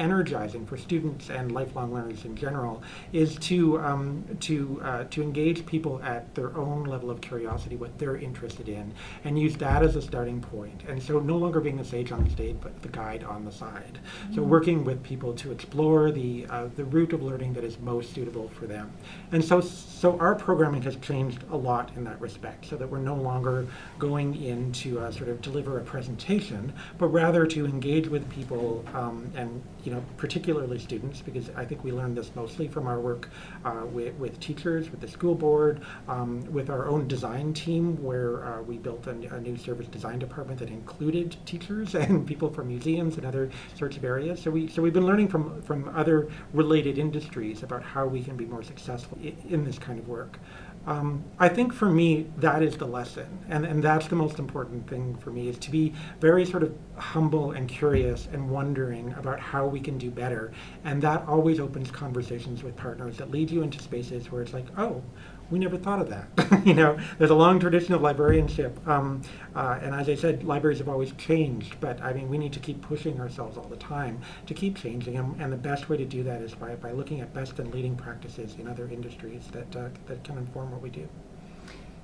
energizing 0.00 0.64
for 0.66 0.78
students 0.78 1.28
and 1.28 1.52
lifelong 1.52 1.92
learners 1.92 2.24
in 2.24 2.34
general 2.34 2.82
is 3.12 3.36
to 3.36 3.78
um, 3.80 4.24
to 4.40 4.80
uh, 4.82 5.04
to 5.10 5.22
engage 5.22 5.64
people 5.66 6.00
at 6.02 6.34
their 6.34 6.56
own 6.56 6.84
level 6.84 7.10
of 7.10 7.20
curiosity, 7.20 7.76
what 7.76 7.96
they're 7.98 8.16
interested 8.16 8.68
in, 8.68 8.92
and 9.24 9.38
use 9.38 9.56
that 9.56 9.82
as 9.82 9.96
a 9.96 10.02
starting 10.02 10.40
point. 10.40 10.82
And 10.88 11.00
so, 11.02 11.20
no 11.20 11.36
longer 11.36 11.60
being 11.60 11.76
the 11.76 11.84
sage 11.84 12.10
on 12.12 12.24
the 12.24 12.30
stage, 12.30 12.56
but 12.60 12.80
the 12.82 12.88
guide 12.88 13.22
on 13.24 13.44
the 13.44 13.52
side. 13.52 13.98
Mm-hmm. 14.00 14.34
So, 14.34 14.42
working 14.42 14.84
with 14.84 15.02
people 15.02 15.34
to 15.34 15.52
explore 15.52 16.10
the 16.10 16.46
uh, 16.48 16.68
the 16.74 16.84
route 16.84 17.12
of 17.12 17.22
learning 17.22 17.52
that 17.52 17.64
is 17.64 17.78
most 17.78 18.14
suitable 18.14 18.48
for 18.48 18.66
them. 18.66 18.90
And 19.32 19.44
so, 19.44 19.60
so 19.60 20.18
our 20.18 20.34
programming 20.34 20.82
has 20.82 20.96
changed 20.96 21.44
a 21.50 21.56
lot 21.56 21.92
in 21.96 22.04
that 22.04 22.18
respect, 22.20 22.64
so 22.64 22.76
that 22.76 22.88
we're 22.88 22.98
no 22.98 23.16
longer 23.16 23.66
going 23.98 24.42
in 24.42 24.72
to 24.72 25.00
uh, 25.00 25.12
sort 25.12 25.28
of 25.28 25.42
deliver 25.42 25.78
a 25.78 25.82
presentation, 25.82 26.72
but 26.96 27.08
rather 27.08 27.44
to 27.46 27.66
engage 27.66 28.08
with 28.08 28.28
people 28.30 28.82
um, 28.94 29.30
and 29.36 29.62
you 29.84 29.89
know, 29.90 30.02
particularly 30.16 30.78
students, 30.78 31.20
because 31.20 31.50
I 31.56 31.64
think 31.64 31.84
we 31.84 31.92
learned 31.92 32.16
this 32.16 32.30
mostly 32.34 32.68
from 32.68 32.86
our 32.86 33.00
work 33.00 33.28
uh, 33.64 33.82
with, 33.86 34.14
with, 34.16 34.38
teachers, 34.40 34.90
with 34.90 35.00
the 35.00 35.08
school 35.08 35.34
board, 35.34 35.80
um, 36.08 36.40
with 36.52 36.70
our 36.70 36.86
own 36.86 37.08
design 37.08 37.52
team, 37.52 38.02
where 38.02 38.44
uh, 38.44 38.62
we 38.62 38.78
built 38.78 39.06
a, 39.06 39.10
a, 39.10 39.40
new 39.40 39.56
service 39.56 39.86
design 39.86 40.18
department 40.18 40.58
that 40.60 40.68
included 40.68 41.36
teachers 41.46 41.94
and 41.94 42.26
people 42.26 42.50
from 42.50 42.68
museums 42.68 43.16
and 43.16 43.26
other 43.26 43.50
sorts 43.76 43.96
of 43.96 44.04
areas. 44.04 44.40
So 44.42 44.50
we 44.50 44.68
so 44.68 44.82
we've 44.82 44.92
been 44.92 45.06
learning 45.06 45.28
from 45.28 45.62
from 45.62 45.88
other 45.94 46.28
related 46.52 46.98
industries 46.98 47.62
about 47.62 47.82
how 47.82 48.06
we 48.06 48.22
can 48.22 48.36
be 48.36 48.44
more 48.44 48.62
successful 48.62 49.18
in, 49.22 49.36
in 49.48 49.64
this 49.64 49.78
kind 49.78 49.98
of 49.98 50.08
work. 50.08 50.38
Um, 50.86 51.22
I 51.38 51.48
think 51.48 51.74
for 51.74 51.90
me, 51.90 52.26
that 52.38 52.62
is 52.62 52.76
the 52.76 52.86
lesson. 52.86 53.26
And, 53.48 53.66
and 53.66 53.84
that's 53.84 54.06
the 54.08 54.16
most 54.16 54.38
important 54.38 54.88
thing 54.88 55.14
for 55.16 55.30
me 55.30 55.48
is 55.48 55.58
to 55.58 55.70
be 55.70 55.94
very 56.20 56.46
sort 56.46 56.62
of 56.62 56.74
humble 56.96 57.52
and 57.52 57.68
curious 57.68 58.28
and 58.32 58.48
wondering 58.48 59.12
about 59.18 59.38
how 59.40 59.66
we 59.66 59.78
can 59.78 59.98
do 59.98 60.10
better. 60.10 60.52
And 60.84 61.02
that 61.02 61.26
always 61.28 61.60
opens 61.60 61.90
conversations 61.90 62.62
with 62.62 62.76
partners 62.76 63.18
that 63.18 63.30
lead 63.30 63.50
you 63.50 63.62
into 63.62 63.80
spaces 63.82 64.32
where 64.32 64.42
it's 64.42 64.54
like, 64.54 64.66
oh, 64.78 65.02
we 65.50 65.58
never 65.58 65.76
thought 65.76 66.00
of 66.00 66.08
that. 66.10 66.62
you 66.66 66.74
know, 66.74 66.98
there's 67.18 67.30
a 67.30 67.34
long 67.34 67.58
tradition 67.58 67.94
of 67.94 68.02
librarianship, 68.02 68.86
um, 68.86 69.22
uh, 69.54 69.78
and 69.82 69.94
as 69.94 70.08
I 70.08 70.14
said, 70.14 70.44
libraries 70.44 70.78
have 70.78 70.88
always 70.88 71.12
changed. 71.12 71.76
But 71.80 72.00
I 72.00 72.12
mean, 72.12 72.28
we 72.28 72.38
need 72.38 72.52
to 72.52 72.60
keep 72.60 72.80
pushing 72.82 73.20
ourselves 73.20 73.56
all 73.56 73.68
the 73.68 73.76
time 73.76 74.20
to 74.46 74.54
keep 74.54 74.76
changing, 74.76 75.16
and, 75.16 75.40
and 75.40 75.52
the 75.52 75.56
best 75.56 75.88
way 75.88 75.96
to 75.96 76.04
do 76.04 76.22
that 76.22 76.40
is 76.42 76.54
by, 76.54 76.74
by 76.76 76.92
looking 76.92 77.20
at 77.20 77.34
best 77.34 77.58
and 77.58 77.72
leading 77.72 77.96
practices 77.96 78.56
in 78.58 78.68
other 78.68 78.88
industries 78.88 79.46
that 79.52 79.76
uh, 79.76 79.88
that 80.06 80.22
can 80.24 80.38
inform 80.38 80.70
what 80.70 80.82
we 80.82 80.90
do. 80.90 81.08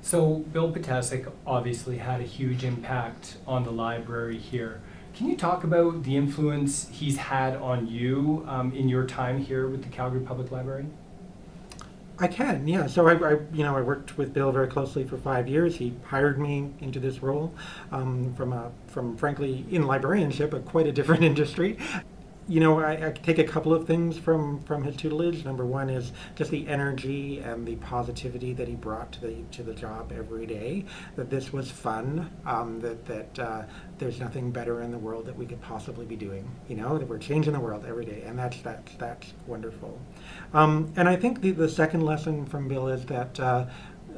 So 0.03 0.37
Bill 0.53 0.73
Ptacek 0.73 1.31
obviously 1.47 1.99
had 1.99 2.21
a 2.21 2.25
huge 2.25 2.63
impact 2.63 3.39
on 3.47 3.65
the 3.65 3.73
library 3.73 4.39
here. 4.39 4.81
Can 5.17 5.29
you 5.29 5.37
talk 5.37 5.65
about 5.65 6.03
the 6.03 6.17
influence 6.17 6.89
he's 6.93 7.17
had 7.17 7.57
on 7.57 7.89
you 7.89 8.45
um, 8.47 8.73
in 8.73 8.89
your 8.89 9.07
time 9.07 9.39
here 9.39 9.67
with 9.67 9.83
the 9.83 9.89
Calgary 9.89 10.21
Public 10.21 10.53
Library? 10.53 10.87
I 12.18 12.29
can, 12.29 12.66
yeah. 12.66 12.87
So 12.87 13.07
I, 13.07 13.12
I, 13.12 13.33
you 13.52 13.62
know, 13.62 13.76
I 13.76 13.83
worked 13.83 14.16
with 14.16 14.33
Bill 14.33 14.50
very 14.50 14.68
closely 14.68 15.05
for 15.05 15.18
five 15.18 15.48
years. 15.48 15.76
He 15.76 15.94
hired 16.05 16.38
me 16.38 16.72
into 16.81 16.98
this 16.98 17.22
role 17.22 17.55
um, 17.92 18.33
from 18.35 18.55
a, 18.55 18.72
from 18.87 19.18
frankly 19.18 19.66
in 19.70 19.87
librarianship, 19.87 20.50
but 20.50 20.64
quite 20.64 20.87
a 20.87 20.92
different 20.92 21.24
industry 21.33 21.76
you 22.49 22.61
know, 22.61 22.81
I, 22.81 23.09
I, 23.09 23.11
take 23.11 23.39
a 23.39 23.45
couple 23.45 23.75
of 23.75 23.87
things 23.87 24.17
from 24.17 24.61
from 24.63 24.85
his 24.85 24.97
tutelage. 24.97 25.45
Number 25.45 25.67
one 25.67 25.91
is 25.91 26.13
just 26.37 26.51
the 26.51 26.67
energy 26.69 27.41
and 27.41 27.67
the 27.67 27.77
positivity 27.77 28.53
that 28.53 28.69
he 28.69 28.75
brought 28.75 29.11
to 29.13 29.21
the 29.21 29.37
to 29.53 29.63
the 29.63 29.75
job 29.75 30.13
every 30.17 30.47
day. 30.47 30.85
That 31.17 31.29
this 31.29 31.53
was 31.53 31.71
fun. 31.71 32.31
Um, 32.47 32.81
that 32.81 33.05
that 33.07 33.39
uh, 33.39 33.63
there's 33.99 34.21
nothing 34.21 34.53
better 34.53 34.83
in 34.83 34.93
the 34.93 34.99
world 34.99 35.27
that 35.27 35.37
we 35.37 35.47
could 35.47 35.61
possibly 35.61 36.07
be 36.07 36.17
doing. 36.17 36.49
You 36.69 36.77
know, 36.77 36.99
that 36.99 37.09
we're 37.09 37.19
changing 37.19 37.53
the 37.53 37.61
world 37.61 37.85
every 37.87 38.05
day, 38.05 38.23
and 38.25 38.39
that's 38.39 38.61
that's 38.63 38.95
that's 38.95 39.33
wonderful. 39.47 39.99
Um, 40.55 40.93
and 40.97 41.09
I 41.09 41.17
think 41.17 41.41
the 41.41 41.51
the 41.51 41.69
second 41.69 42.03
lesson 42.03 42.47
from 42.47 42.69
Bill 42.69 42.89
is 42.89 43.05
that. 43.07 43.41
Uh, 43.41 43.67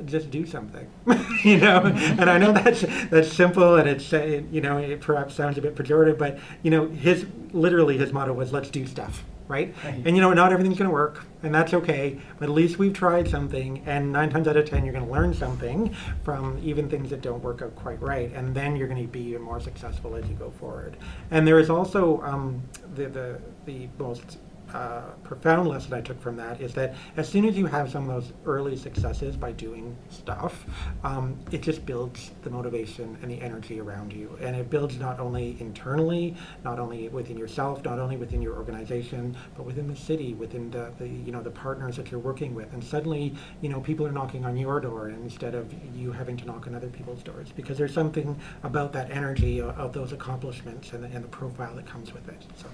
just 0.04 0.30
do 0.30 0.46
something, 0.46 0.88
you 1.44 1.58
know. 1.58 1.82
and 1.84 2.28
I 2.28 2.38
know 2.38 2.52
that's 2.52 2.84
that's 3.10 3.32
simple, 3.32 3.76
and 3.76 3.88
it's 3.88 4.12
uh, 4.12 4.42
you 4.50 4.60
know 4.60 4.78
it 4.78 5.00
perhaps 5.00 5.34
sounds 5.34 5.58
a 5.58 5.62
bit 5.62 5.74
pejorative, 5.74 6.18
but 6.18 6.38
you 6.62 6.70
know 6.70 6.88
his 6.88 7.26
literally 7.52 7.98
his 7.98 8.12
motto 8.12 8.32
was 8.32 8.52
let's 8.52 8.70
do 8.70 8.86
stuff, 8.86 9.24
right? 9.46 9.74
right. 9.84 9.94
And 10.04 10.16
you 10.16 10.22
know 10.22 10.32
not 10.32 10.52
everything's 10.52 10.78
going 10.78 10.88
to 10.88 10.94
work, 10.94 11.24
and 11.42 11.54
that's 11.54 11.74
okay. 11.74 12.20
But 12.38 12.48
at 12.48 12.54
least 12.54 12.78
we've 12.78 12.92
tried 12.92 13.28
something, 13.28 13.82
and 13.86 14.12
nine 14.12 14.30
times 14.30 14.48
out 14.48 14.56
of 14.56 14.68
ten 14.68 14.84
you're 14.84 14.94
going 14.94 15.06
to 15.06 15.12
learn 15.12 15.34
something 15.34 15.94
from 16.24 16.58
even 16.62 16.88
things 16.88 17.10
that 17.10 17.20
don't 17.20 17.42
work 17.42 17.62
out 17.62 17.74
quite 17.76 18.00
right, 18.00 18.32
and 18.34 18.54
then 18.54 18.76
you're 18.76 18.88
going 18.88 19.02
to 19.02 19.08
be 19.08 19.20
even 19.20 19.42
more 19.42 19.60
successful 19.60 20.14
as 20.14 20.28
you 20.28 20.34
go 20.34 20.50
forward. 20.50 20.96
And 21.30 21.46
there 21.46 21.58
is 21.58 21.70
also 21.70 22.22
um, 22.22 22.62
the 22.94 23.08
the 23.08 23.40
the 23.66 23.88
most 23.98 24.38
uh, 24.74 25.00
profound 25.24 25.68
lesson 25.68 25.94
I 25.94 26.00
took 26.00 26.20
from 26.20 26.36
that 26.36 26.60
is 26.60 26.74
that 26.74 26.94
as 27.16 27.28
soon 27.28 27.44
as 27.44 27.56
you 27.56 27.66
have 27.66 27.90
some 27.90 28.08
of 28.08 28.22
those 28.22 28.32
early 28.44 28.76
successes 28.76 29.36
by 29.36 29.52
doing 29.52 29.96
stuff, 30.10 30.66
um, 31.04 31.38
it 31.50 31.62
just 31.62 31.86
builds 31.86 32.32
the 32.42 32.50
motivation 32.50 33.16
and 33.22 33.30
the 33.30 33.40
energy 33.40 33.80
around 33.80 34.12
you. 34.12 34.36
And 34.40 34.54
it 34.56 34.70
builds 34.70 34.98
not 34.98 35.20
only 35.20 35.56
internally, 35.60 36.36
not 36.64 36.78
only 36.78 37.08
within 37.08 37.38
yourself, 37.38 37.84
not 37.84 37.98
only 37.98 38.16
within 38.16 38.42
your 38.42 38.56
organization, 38.56 39.36
but 39.56 39.64
within 39.64 39.88
the 39.88 39.96
city, 39.96 40.34
within 40.34 40.70
the, 40.70 40.92
the 40.98 41.08
you 41.08 41.32
know 41.32 41.42
the 41.42 41.50
partners 41.50 41.96
that 41.96 42.10
you're 42.10 42.20
working 42.20 42.54
with. 42.54 42.72
And 42.72 42.82
suddenly, 42.82 43.34
you 43.60 43.68
know, 43.68 43.80
people 43.80 44.06
are 44.06 44.12
knocking 44.12 44.44
on 44.44 44.56
your 44.56 44.80
door 44.80 45.08
instead 45.08 45.54
of 45.54 45.72
you 45.94 46.12
having 46.12 46.36
to 46.38 46.44
knock 46.44 46.66
on 46.66 46.74
other 46.74 46.88
people's 46.88 47.22
doors 47.22 47.52
because 47.54 47.78
there's 47.78 47.94
something 47.94 48.38
about 48.62 48.92
that 48.92 49.10
energy 49.10 49.60
of, 49.60 49.70
of 49.78 49.92
those 49.92 50.12
accomplishments 50.12 50.92
and 50.92 51.02
the, 51.02 51.08
and 51.08 51.24
the 51.24 51.28
profile 51.28 51.74
that 51.74 51.86
comes 51.86 52.12
with 52.12 52.28
it. 52.28 52.44
So. 52.56 52.66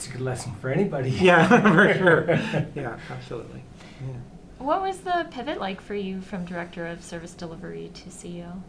It's 0.00 0.08
a 0.08 0.12
good 0.12 0.22
lesson 0.22 0.54
for 0.62 0.70
anybody. 0.70 1.10
Yeah, 1.10 1.46
for 1.74 1.92
sure. 1.92 2.24
Yeah, 2.74 2.98
absolutely. 3.10 3.62
Yeah. 4.00 4.14
What 4.56 4.80
was 4.80 5.00
the 5.00 5.26
pivot 5.30 5.60
like 5.60 5.78
for 5.78 5.94
you 5.94 6.22
from 6.22 6.46
director 6.46 6.86
of 6.86 7.04
service 7.04 7.34
delivery 7.34 7.90
to 7.92 8.08
CEO? 8.08 8.62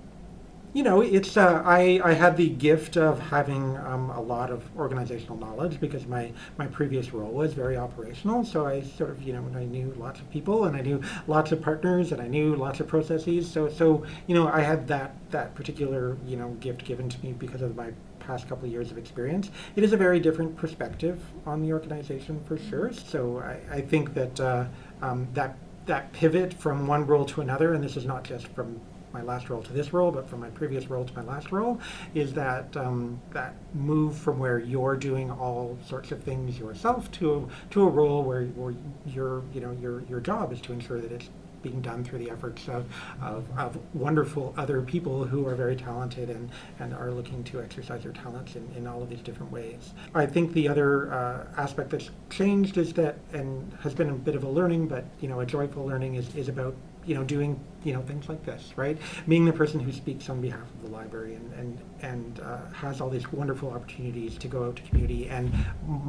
You 0.73 0.83
know, 0.83 0.99
it's 0.99 1.37
uh, 1.37 1.63
I, 1.65 2.01
I 2.03 2.11
had 2.15 2.35
the 2.35 2.49
gift 2.49 2.97
of 2.97 3.17
having 3.21 3.77
um, 3.77 4.09
a 4.09 4.19
lot 4.19 4.51
of 4.51 4.61
organizational 4.77 5.37
knowledge 5.37 5.79
because 5.79 6.05
my, 6.05 6.33
my 6.57 6.67
previous 6.67 7.13
role 7.13 7.31
was 7.31 7.53
very 7.53 7.77
operational. 7.77 8.43
So 8.43 8.67
I 8.67 8.81
sort 8.81 9.11
of, 9.11 9.21
you 9.21 9.31
know, 9.31 9.45
I 9.55 9.63
knew 9.63 9.95
lots 9.97 10.19
of 10.19 10.29
people 10.31 10.65
and 10.65 10.75
I 10.75 10.81
knew 10.81 11.01
lots 11.27 11.53
of 11.53 11.61
partners 11.61 12.11
and 12.11 12.21
I 12.21 12.27
knew 12.27 12.57
lots 12.57 12.81
of 12.81 12.89
processes. 12.89 13.49
So, 13.49 13.69
so 13.69 14.05
you 14.27 14.35
know, 14.35 14.49
I 14.49 14.59
had 14.59 14.85
that, 14.89 15.15
that 15.29 15.55
particular, 15.55 16.17
you 16.27 16.35
know, 16.35 16.49
gift 16.59 16.83
given 16.83 17.07
to 17.07 17.25
me 17.25 17.31
because 17.31 17.61
of 17.61 17.77
my 17.77 17.93
past 18.25 18.47
couple 18.47 18.65
of 18.65 18.71
years 18.71 18.91
of 18.91 18.97
experience. 18.97 19.51
It 19.75 19.83
is 19.83 19.93
a 19.93 19.97
very 19.97 20.19
different 20.19 20.55
perspective 20.55 21.21
on 21.45 21.61
the 21.61 21.73
organization 21.73 22.41
for 22.45 22.57
sure. 22.57 22.91
So 22.93 23.39
I, 23.39 23.77
I 23.77 23.81
think 23.81 24.13
that 24.13 24.39
uh, 24.39 24.65
um, 25.01 25.27
that 25.33 25.57
that 25.85 26.11
pivot 26.13 26.53
from 26.53 26.87
one 26.87 27.05
role 27.07 27.25
to 27.25 27.41
another, 27.41 27.73
and 27.73 27.83
this 27.83 27.97
is 27.97 28.05
not 28.05 28.23
just 28.23 28.47
from 28.49 28.79
my 29.13 29.21
last 29.21 29.49
role 29.49 29.61
to 29.61 29.73
this 29.73 29.93
role, 29.93 30.11
but 30.11 30.29
from 30.29 30.39
my 30.39 30.49
previous 30.49 30.89
role 30.89 31.03
to 31.03 31.13
my 31.13 31.23
last 31.23 31.51
role, 31.51 31.79
is 32.13 32.33
that 32.33 32.75
um, 32.77 33.19
that 33.31 33.55
move 33.73 34.15
from 34.17 34.39
where 34.39 34.59
you're 34.59 34.95
doing 34.95 35.29
all 35.29 35.77
sorts 35.85 36.11
of 36.11 36.23
things 36.23 36.57
yourself 36.57 37.11
to 37.11 37.33
a, 37.35 37.71
to 37.71 37.83
a 37.83 37.87
role 37.87 38.23
where, 38.23 38.45
where 38.45 38.73
your 39.05 39.43
you 39.53 39.61
know 39.61 39.71
your 39.81 40.03
your 40.09 40.19
job 40.19 40.53
is 40.53 40.61
to 40.61 40.71
ensure 40.71 41.01
that 41.01 41.11
it's 41.11 41.29
being 41.61 41.81
done 41.81 42.03
through 42.03 42.19
the 42.19 42.29
efforts 42.29 42.67
of, 42.67 42.85
of, 43.21 43.45
of, 43.57 43.77
wonderful 43.93 44.53
other 44.57 44.81
people 44.81 45.23
who 45.23 45.45
are 45.45 45.55
very 45.55 45.75
talented 45.75 46.29
and, 46.29 46.49
and 46.79 46.93
are 46.93 47.11
looking 47.11 47.43
to 47.43 47.61
exercise 47.61 48.03
their 48.03 48.11
talents 48.11 48.55
in, 48.55 48.67
in 48.75 48.87
all 48.87 49.01
of 49.01 49.09
these 49.09 49.21
different 49.21 49.51
ways. 49.51 49.93
I 50.13 50.25
think 50.25 50.53
the 50.53 50.67
other 50.67 51.11
uh, 51.13 51.45
aspect 51.57 51.89
that's 51.91 52.09
changed 52.29 52.77
is 52.77 52.93
that, 52.93 53.17
and 53.33 53.71
has 53.81 53.93
been 53.93 54.09
a 54.09 54.13
bit 54.13 54.35
of 54.35 54.43
a 54.43 54.49
learning, 54.49 54.87
but 54.87 55.05
you 55.19 55.27
know, 55.27 55.39
a 55.41 55.45
joyful 55.45 55.85
learning 55.85 56.15
is, 56.15 56.35
is 56.35 56.49
about 56.49 56.75
you 57.05 57.15
know, 57.15 57.23
doing 57.23 57.59
you 57.83 57.93
know 57.93 58.01
things 58.01 58.29
like 58.29 58.45
this, 58.45 58.73
right? 58.75 58.97
Being 59.27 59.45
the 59.45 59.53
person 59.53 59.79
who 59.79 59.91
speaks 59.91 60.29
on 60.29 60.39
behalf 60.39 60.61
of 60.61 60.83
the 60.83 60.89
library 60.89 61.35
and 61.35 61.53
and 61.53 61.79
and 62.01 62.39
uh, 62.41 62.65
has 62.73 63.01
all 63.01 63.09
these 63.09 63.31
wonderful 63.31 63.71
opportunities 63.71 64.37
to 64.37 64.47
go 64.47 64.65
out 64.65 64.75
to 64.75 64.81
community. 64.83 65.27
And 65.29 65.53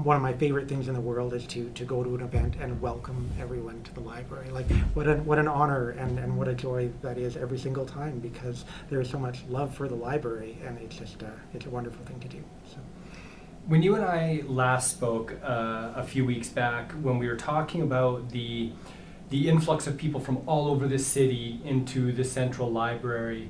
one 0.05 0.17
of 0.17 0.23
my 0.23 0.33
favorite 0.33 0.69
things 0.69 0.89
in 0.89 0.95
the 0.95 1.01
world 1.01 1.33
is 1.35 1.47
to 1.49 1.71
to 1.71 1.85
go 1.85 2.05
to 2.05 2.15
an 2.15 2.21
event 2.21 2.57
and 2.61 2.81
welcome 2.81 3.31
everyone 3.41 3.83
to 3.85 3.95
the 3.95 4.01
library. 4.01 4.51
Like 4.51 4.71
what 4.95 5.07
an 5.07 5.25
what 5.25 5.39
an 5.39 5.49
honor 5.49 5.91
and 5.91 6.19
and 6.19 6.37
what 6.37 6.49
a 6.49 6.55
joy 6.55 6.91
that 7.01 7.17
is 7.17 7.37
every 7.37 7.59
single 7.59 7.87
time 7.87 8.19
because 8.19 8.65
there 8.91 9.01
is 9.01 9.09
so 9.09 9.19
much 9.19 9.43
love 9.49 9.75
for 9.75 9.89
the 9.89 9.95
library 9.95 10.59
and 10.65 10.79
it's 10.79 10.97
just 10.97 11.23
it's 11.55 11.67
a 11.67 11.71
wonderful 11.71 12.05
thing 12.05 12.21
to 12.21 12.29
do. 12.29 12.43
So. 12.71 12.79
When 13.67 13.81
you 13.81 13.95
and 13.95 14.05
I 14.05 14.43
last 14.47 14.91
spoke 14.91 15.37
uh, 15.41 15.93
a 15.95 16.03
few 16.03 16.25
weeks 16.25 16.49
back, 16.49 16.91
when 16.95 17.19
we 17.19 17.29
were 17.29 17.37
talking 17.37 17.83
about 17.83 18.31
the 18.31 18.73
the 19.33 19.49
influx 19.49 19.87
of 19.87 19.97
people 19.97 20.21
from 20.21 20.43
all 20.47 20.69
over 20.69 20.87
the 20.87 20.99
city 20.99 21.59
into 21.65 22.13
the 22.13 22.23
central 22.23 22.71
library. 22.71 23.49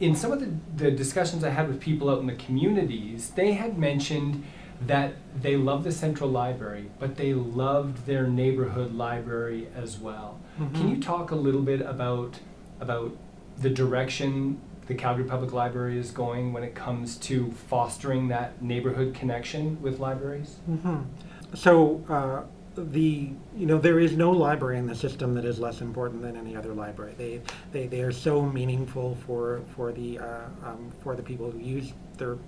In 0.00 0.16
some 0.16 0.32
of 0.32 0.40
the, 0.40 0.50
the 0.82 0.90
discussions 0.90 1.44
I 1.44 1.50
had 1.50 1.68
with 1.68 1.80
people 1.80 2.08
out 2.08 2.20
in 2.20 2.26
the 2.26 2.34
communities, 2.36 3.28
they 3.30 3.52
had 3.52 3.76
mentioned 3.76 4.42
that 4.86 5.16
they 5.38 5.54
love 5.54 5.84
the 5.84 5.92
central 5.92 6.30
library, 6.30 6.90
but 6.98 7.16
they 7.16 7.34
loved 7.34 8.06
their 8.06 8.26
neighborhood 8.26 8.94
library 8.94 9.68
as 9.76 9.98
well. 9.98 10.40
Mm-hmm. 10.58 10.74
Can 10.74 10.88
you 10.88 10.98
talk 10.98 11.30
a 11.30 11.36
little 11.36 11.62
bit 11.62 11.82
about 11.82 12.40
about 12.80 13.14
the 13.58 13.68
direction 13.68 14.58
the 14.86 14.94
Calgary 14.94 15.24
Public 15.24 15.52
Library 15.52 15.98
is 15.98 16.10
going 16.10 16.54
when 16.54 16.62
it 16.62 16.74
comes 16.74 17.16
to 17.16 17.50
fostering 17.68 18.28
that 18.28 18.62
neighborhood 18.62 19.12
connection 19.14 19.82
with 19.82 19.98
libraries? 19.98 20.56
Mm-hmm. 20.70 21.02
So. 21.54 22.02
Uh, 22.08 22.42
the 22.84 23.30
you 23.56 23.66
know 23.66 23.78
there 23.78 24.00
is 24.00 24.16
no 24.16 24.30
library 24.30 24.78
in 24.78 24.86
the 24.86 24.94
system 24.94 25.34
that 25.34 25.44
is 25.44 25.58
less 25.58 25.80
important 25.80 26.22
than 26.22 26.36
any 26.36 26.56
other 26.56 26.72
library. 26.74 27.14
They 27.16 27.40
they, 27.72 27.86
they 27.86 28.02
are 28.02 28.12
so 28.12 28.42
meaningful 28.42 29.16
for 29.26 29.62
for 29.74 29.92
the 29.92 30.18
uh, 30.18 30.46
um, 30.64 30.92
for 31.00 31.16
the 31.16 31.22
people 31.22 31.50
who 31.50 31.58
use 31.58 31.92
their 32.16 32.38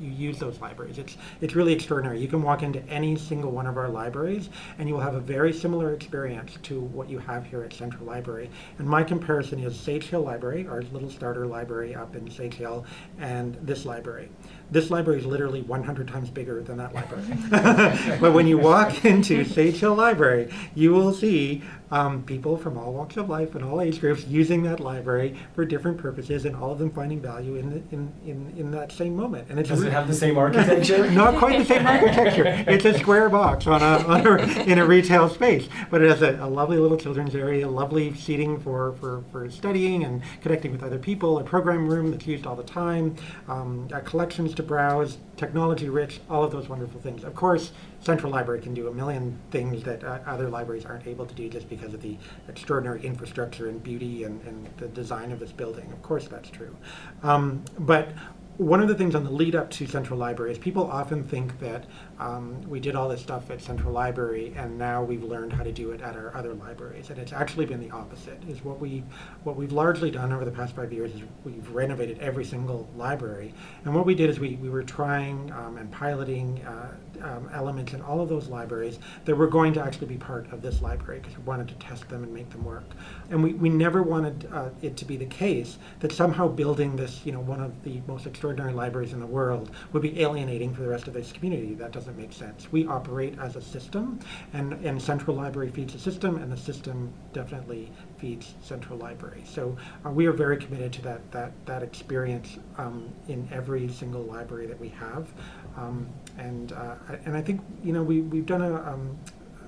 you 0.00 0.10
use 0.10 0.38
those 0.38 0.60
libraries. 0.60 0.98
It's 0.98 1.16
it's 1.40 1.54
really 1.54 1.72
extraordinary. 1.72 2.20
You 2.20 2.28
can 2.28 2.42
walk 2.42 2.62
into 2.62 2.82
any 2.88 3.16
single 3.16 3.50
one 3.50 3.66
of 3.66 3.76
our 3.76 3.88
libraries 3.88 4.50
and 4.78 4.88
you 4.88 4.94
will 4.94 5.02
have 5.02 5.14
a 5.14 5.20
very 5.20 5.52
similar 5.52 5.92
experience 5.92 6.58
to 6.64 6.80
what 6.80 7.08
you 7.08 7.18
have 7.18 7.44
here 7.46 7.62
at 7.62 7.72
Central 7.72 8.04
Library. 8.04 8.50
And 8.78 8.88
my 8.88 9.02
comparison 9.02 9.60
is 9.60 9.78
Sage 9.78 10.04
Hill 10.04 10.22
Library, 10.22 10.66
our 10.66 10.82
little 10.82 11.10
starter 11.10 11.46
library 11.46 11.94
up 11.94 12.16
in 12.16 12.30
Sage 12.30 12.54
Hill, 12.54 12.84
and 13.18 13.54
this 13.62 13.84
library 13.84 14.28
this 14.70 14.90
library 14.90 15.20
is 15.20 15.26
literally 15.26 15.62
100 15.62 16.08
times 16.08 16.30
bigger 16.30 16.62
than 16.62 16.76
that 16.78 16.94
library. 16.94 17.24
but 18.20 18.32
when 18.32 18.46
you 18.46 18.58
walk 18.58 19.04
into 19.04 19.44
Sage 19.44 19.76
Hill 19.76 19.94
Library, 19.94 20.52
you 20.74 20.92
will 20.92 21.12
see 21.12 21.62
um, 21.94 22.24
people 22.24 22.56
from 22.56 22.76
all 22.76 22.92
walks 22.92 23.16
of 23.16 23.28
life 23.28 23.54
and 23.54 23.64
all 23.64 23.80
age 23.80 24.00
groups 24.00 24.26
using 24.26 24.64
that 24.64 24.80
library 24.80 25.36
for 25.54 25.64
different 25.64 25.96
purposes, 25.96 26.44
and 26.44 26.56
all 26.56 26.72
of 26.72 26.80
them 26.80 26.90
finding 26.90 27.20
value 27.20 27.54
in 27.54 27.70
the, 27.70 27.76
in, 27.92 28.12
in, 28.26 28.52
in 28.56 28.70
that 28.72 28.90
same 28.90 29.14
moment. 29.14 29.46
And 29.48 29.60
it 29.60 29.68
does 29.68 29.84
it 29.84 29.92
have 29.92 30.08
the 30.08 30.14
same 30.14 30.36
architecture? 30.36 31.08
Not 31.12 31.36
quite 31.36 31.60
the 31.60 31.64
same 31.64 31.86
architecture. 31.86 32.46
It's 32.66 32.84
a 32.84 32.98
square 32.98 33.28
box 33.28 33.68
on 33.68 33.80
a, 33.80 34.04
on 34.08 34.26
a 34.26 34.62
in 34.64 34.78
a 34.80 34.84
retail 34.84 35.28
space, 35.28 35.68
but 35.88 36.02
it 36.02 36.10
has 36.10 36.20
a, 36.20 36.36
a, 36.42 36.48
lovely 36.48 36.78
little 36.78 36.96
children's 36.96 37.36
area, 37.36 37.68
lovely 37.68 38.12
seating 38.14 38.58
for, 38.58 38.94
for, 38.94 39.22
for 39.30 39.48
studying 39.48 40.02
and 40.02 40.20
connecting 40.40 40.72
with 40.72 40.82
other 40.82 40.98
people, 40.98 41.38
a 41.38 41.44
program 41.44 41.86
room 41.86 42.10
that's 42.10 42.26
used 42.26 42.44
all 42.44 42.56
the 42.56 42.64
time, 42.64 43.14
um, 43.46 43.88
collections 44.04 44.52
to 44.54 44.64
browse, 44.64 45.18
technology 45.36 45.88
rich, 45.88 46.20
all 46.28 46.42
of 46.42 46.50
those 46.50 46.68
wonderful 46.68 47.00
things. 47.00 47.22
Of 47.22 47.34
course, 47.36 47.72
Central 48.04 48.30
Library 48.30 48.60
can 48.60 48.74
do 48.74 48.88
a 48.88 48.92
million 48.92 49.38
things 49.50 49.82
that 49.84 50.04
uh, 50.04 50.18
other 50.26 50.50
libraries 50.50 50.84
aren't 50.84 51.06
able 51.06 51.24
to 51.24 51.34
do 51.34 51.48
just 51.48 51.68
because 51.68 51.94
of 51.94 52.02
the 52.02 52.16
extraordinary 52.48 53.02
infrastructure 53.02 53.68
and 53.68 53.82
beauty 53.82 54.24
and, 54.24 54.42
and 54.42 54.68
the 54.76 54.88
design 54.88 55.32
of 55.32 55.38
this 55.38 55.52
building. 55.52 55.90
Of 55.90 56.02
course, 56.02 56.28
that's 56.28 56.50
true. 56.50 56.76
Um, 57.22 57.64
but 57.78 58.10
one 58.58 58.80
of 58.80 58.88
the 58.88 58.94
things 58.94 59.14
on 59.14 59.24
the 59.24 59.30
lead 59.30 59.56
up 59.56 59.70
to 59.70 59.86
Central 59.86 60.18
Library 60.18 60.52
is 60.52 60.58
people 60.58 60.88
often 60.88 61.24
think 61.24 61.58
that 61.60 61.86
um, 62.24 62.62
we 62.66 62.80
did 62.80 62.96
all 62.96 63.08
this 63.08 63.20
stuff 63.20 63.50
at 63.50 63.60
Central 63.60 63.92
Library 63.92 64.54
and 64.56 64.78
now 64.78 65.02
we've 65.02 65.22
learned 65.22 65.52
how 65.52 65.62
to 65.62 65.72
do 65.72 65.90
it 65.90 66.00
at 66.00 66.16
our 66.16 66.34
other 66.34 66.54
libraries. 66.54 67.10
And 67.10 67.18
it's 67.18 67.34
actually 67.34 67.66
been 67.66 67.80
the 67.80 67.90
opposite. 67.90 68.42
Is 68.48 68.64
what 68.64 68.80
we 68.80 69.04
what 69.42 69.56
we've 69.56 69.72
largely 69.72 70.10
done 70.10 70.32
over 70.32 70.44
the 70.44 70.50
past 70.50 70.74
five 70.74 70.90
years 70.90 71.14
is 71.14 71.20
we've 71.44 71.68
renovated 71.70 72.18
every 72.20 72.46
single 72.46 72.88
library. 72.96 73.52
And 73.84 73.94
what 73.94 74.06
we 74.06 74.14
did 74.14 74.30
is 74.30 74.40
we, 74.40 74.56
we 74.56 74.70
were 74.70 74.82
trying 74.82 75.52
um, 75.52 75.76
and 75.76 75.90
piloting 75.92 76.64
uh, 76.64 76.94
um, 77.22 77.48
elements 77.52 77.92
in 77.92 78.00
all 78.00 78.20
of 78.20 78.28
those 78.28 78.48
libraries 78.48 78.98
that 79.24 79.36
were 79.36 79.46
going 79.46 79.72
to 79.74 79.82
actually 79.82 80.06
be 80.06 80.16
part 80.16 80.50
of 80.52 80.62
this 80.62 80.80
library 80.80 81.20
because 81.20 81.36
we 81.36 81.44
wanted 81.44 81.68
to 81.68 81.74
test 81.74 82.08
them 82.08 82.22
and 82.22 82.32
make 82.32 82.48
them 82.50 82.64
work. 82.64 82.84
And 83.30 83.42
we, 83.42 83.52
we 83.54 83.68
never 83.68 84.02
wanted 84.02 84.48
uh, 84.52 84.70
it 84.82 84.96
to 84.96 85.04
be 85.04 85.16
the 85.16 85.26
case 85.26 85.78
that 86.00 86.12
somehow 86.12 86.48
building 86.48 86.96
this, 86.96 87.20
you 87.24 87.32
know, 87.32 87.40
one 87.40 87.60
of 87.60 87.82
the 87.84 88.00
most 88.06 88.26
extraordinary 88.26 88.72
libraries 88.72 89.12
in 89.12 89.20
the 89.20 89.26
world 89.26 89.70
would 89.92 90.02
be 90.02 90.20
alienating 90.20 90.74
for 90.74 90.82
the 90.82 90.88
rest 90.88 91.06
of 91.06 91.14
this 91.14 91.32
community. 91.32 91.74
That 91.74 91.92
doesn't 91.92 92.13
make 92.16 92.32
sense. 92.32 92.70
We 92.72 92.86
operate 92.86 93.38
as 93.38 93.56
a 93.56 93.60
system, 93.62 94.18
and, 94.52 94.72
and 94.84 95.00
Central 95.00 95.36
Library 95.36 95.70
feeds 95.70 95.92
the 95.92 95.98
system, 95.98 96.36
and 96.36 96.50
the 96.50 96.56
system 96.56 97.12
definitely 97.32 97.90
feeds 98.18 98.54
Central 98.62 98.98
Library. 98.98 99.42
So 99.44 99.76
uh, 100.04 100.10
we 100.10 100.26
are 100.26 100.32
very 100.32 100.56
committed 100.56 100.92
to 100.94 101.02
that, 101.02 101.30
that, 101.32 101.52
that 101.66 101.82
experience 101.82 102.58
um, 102.78 103.12
in 103.28 103.48
every 103.52 103.88
single 103.88 104.22
library 104.22 104.66
that 104.66 104.80
we 104.80 104.88
have. 104.90 105.32
Um, 105.76 106.06
and, 106.38 106.72
uh, 106.72 106.94
and 107.24 107.36
I 107.36 107.42
think, 107.42 107.60
you 107.82 107.92
know, 107.92 108.02
we, 108.02 108.20
we've 108.20 108.46
done 108.46 108.62
a, 108.62 108.74
um, 108.74 109.16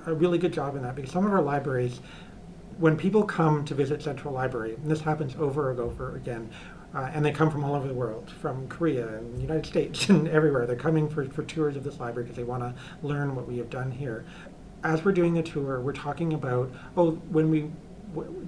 a 0.06 0.14
really 0.14 0.38
good 0.38 0.52
job 0.52 0.76
in 0.76 0.82
that 0.82 0.94
because 0.94 1.10
some 1.10 1.26
of 1.26 1.32
our 1.32 1.42
libraries, 1.42 2.00
when 2.78 2.96
people 2.96 3.22
come 3.24 3.64
to 3.64 3.74
visit 3.74 4.02
Central 4.02 4.34
Library, 4.34 4.74
and 4.74 4.90
this 4.90 5.00
happens 5.00 5.34
over 5.36 5.70
and 5.70 5.80
over 5.80 6.16
again, 6.16 6.50
uh, 6.96 7.10
and 7.12 7.22
they 7.22 7.30
come 7.30 7.50
from 7.50 7.62
all 7.62 7.74
over 7.74 7.86
the 7.86 7.94
world, 7.94 8.30
from 8.40 8.66
Korea 8.68 9.06
and 9.18 9.36
the 9.36 9.42
United 9.42 9.66
States 9.66 10.08
and 10.08 10.26
everywhere. 10.28 10.66
They're 10.66 10.76
coming 10.76 11.08
for, 11.08 11.26
for 11.26 11.42
tours 11.42 11.76
of 11.76 11.84
this 11.84 12.00
library 12.00 12.24
because 12.24 12.36
they 12.36 12.44
want 12.44 12.62
to 12.62 12.74
learn 13.06 13.36
what 13.36 13.46
we 13.46 13.58
have 13.58 13.68
done 13.68 13.90
here. 13.90 14.24
As 14.82 15.04
we're 15.04 15.12
doing 15.12 15.34
the 15.34 15.42
tour, 15.42 15.80
we're 15.80 15.92
talking 15.92 16.32
about, 16.32 16.72
oh, 16.96 17.12
when 17.30 17.50
we 17.50 17.70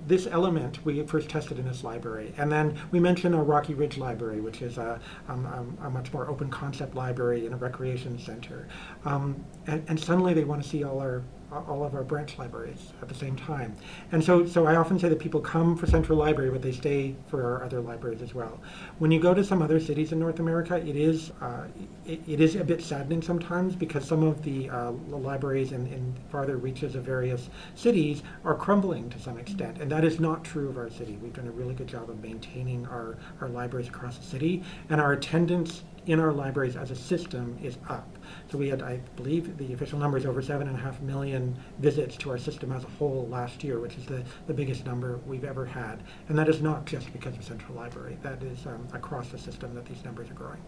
this 0.06 0.26
element 0.28 0.82
we 0.86 1.04
first 1.04 1.28
tested 1.28 1.58
in 1.58 1.66
this 1.66 1.84
library. 1.84 2.32
And 2.38 2.50
then 2.50 2.78
we 2.90 3.00
mentioned 3.00 3.34
a 3.34 3.38
Rocky 3.38 3.74
Ridge 3.74 3.98
Library, 3.98 4.40
which 4.40 4.62
is 4.62 4.78
a, 4.78 4.98
um, 5.28 5.44
um, 5.46 5.78
a 5.82 5.90
much 5.90 6.10
more 6.12 6.26
open 6.30 6.48
concept 6.48 6.94
library 6.94 7.44
in 7.44 7.52
a 7.52 7.56
recreation 7.56 8.18
center. 8.18 8.66
Um, 9.04 9.44
and, 9.66 9.84
and, 9.88 10.00
suddenly 10.00 10.32
they 10.32 10.44
want 10.44 10.62
to 10.62 10.68
see 10.68 10.84
all 10.84 11.00
our 11.00 11.22
all 11.52 11.84
of 11.84 11.94
our 11.94 12.02
branch 12.02 12.38
libraries 12.38 12.92
at 13.00 13.08
the 13.08 13.14
same 13.14 13.36
time. 13.36 13.74
And 14.12 14.22
so, 14.22 14.46
so 14.46 14.66
I 14.66 14.76
often 14.76 14.98
say 14.98 15.08
that 15.08 15.18
people 15.18 15.40
come 15.40 15.76
for 15.76 15.86
Central 15.86 16.18
Library, 16.18 16.50
but 16.50 16.62
they 16.62 16.72
stay 16.72 17.14
for 17.28 17.42
our 17.42 17.64
other 17.64 17.80
libraries 17.80 18.22
as 18.22 18.34
well. 18.34 18.60
When 18.98 19.10
you 19.10 19.20
go 19.20 19.34
to 19.34 19.42
some 19.42 19.62
other 19.62 19.80
cities 19.80 20.12
in 20.12 20.18
North 20.18 20.40
America, 20.40 20.76
it 20.76 20.96
is 20.96 21.32
uh, 21.40 21.64
it, 22.06 22.20
it 22.26 22.40
is 22.40 22.56
a 22.56 22.64
bit 22.64 22.82
saddening 22.82 23.22
sometimes 23.22 23.74
because 23.74 24.06
some 24.06 24.22
of 24.22 24.42
the 24.42 24.68
uh, 24.70 24.92
libraries 25.08 25.72
in, 25.72 25.86
in 25.86 26.14
farther 26.30 26.56
reaches 26.56 26.94
of 26.94 27.04
various 27.04 27.48
cities 27.74 28.22
are 28.44 28.54
crumbling 28.54 29.08
to 29.10 29.18
some 29.18 29.38
extent, 29.38 29.78
and 29.80 29.90
that 29.90 30.04
is 30.04 30.20
not 30.20 30.44
true 30.44 30.68
of 30.68 30.76
our 30.76 30.90
city. 30.90 31.18
We've 31.22 31.32
done 31.32 31.48
a 31.48 31.52
really 31.52 31.74
good 31.74 31.88
job 31.88 32.10
of 32.10 32.22
maintaining 32.22 32.86
our, 32.86 33.16
our 33.40 33.48
libraries 33.48 33.88
across 33.88 34.18
the 34.18 34.24
city, 34.24 34.62
and 34.90 35.00
our 35.00 35.12
attendance 35.12 35.82
in 36.06 36.20
our 36.20 36.32
libraries 36.32 36.76
as 36.76 36.90
a 36.90 36.96
system 36.96 37.58
is 37.62 37.78
up. 37.88 38.17
So 38.50 38.56
we 38.56 38.68
had, 38.68 38.80
I 38.80 38.96
believe, 39.16 39.58
the 39.58 39.74
official 39.74 39.98
number 39.98 40.16
is 40.16 40.24
over 40.24 40.40
seven 40.40 40.68
and 40.68 40.76
a 40.76 40.80
half 40.80 41.00
million 41.02 41.54
visits 41.80 42.16
to 42.18 42.30
our 42.30 42.38
system 42.38 42.72
as 42.72 42.82
a 42.82 42.88
whole 42.98 43.28
last 43.28 43.62
year, 43.62 43.78
which 43.78 43.96
is 43.96 44.06
the, 44.06 44.22
the 44.46 44.54
biggest 44.54 44.86
number 44.86 45.20
we've 45.26 45.44
ever 45.44 45.66
had. 45.66 46.02
And 46.28 46.38
that 46.38 46.48
is 46.48 46.62
not 46.62 46.86
just 46.86 47.12
because 47.12 47.36
of 47.36 47.44
Central 47.44 47.76
Library. 47.76 48.16
That 48.22 48.42
is 48.42 48.66
um, 48.66 48.88
across 48.94 49.28
the 49.28 49.38
system 49.38 49.74
that 49.74 49.84
these 49.84 50.02
numbers 50.02 50.30
are 50.30 50.34
growing. 50.34 50.60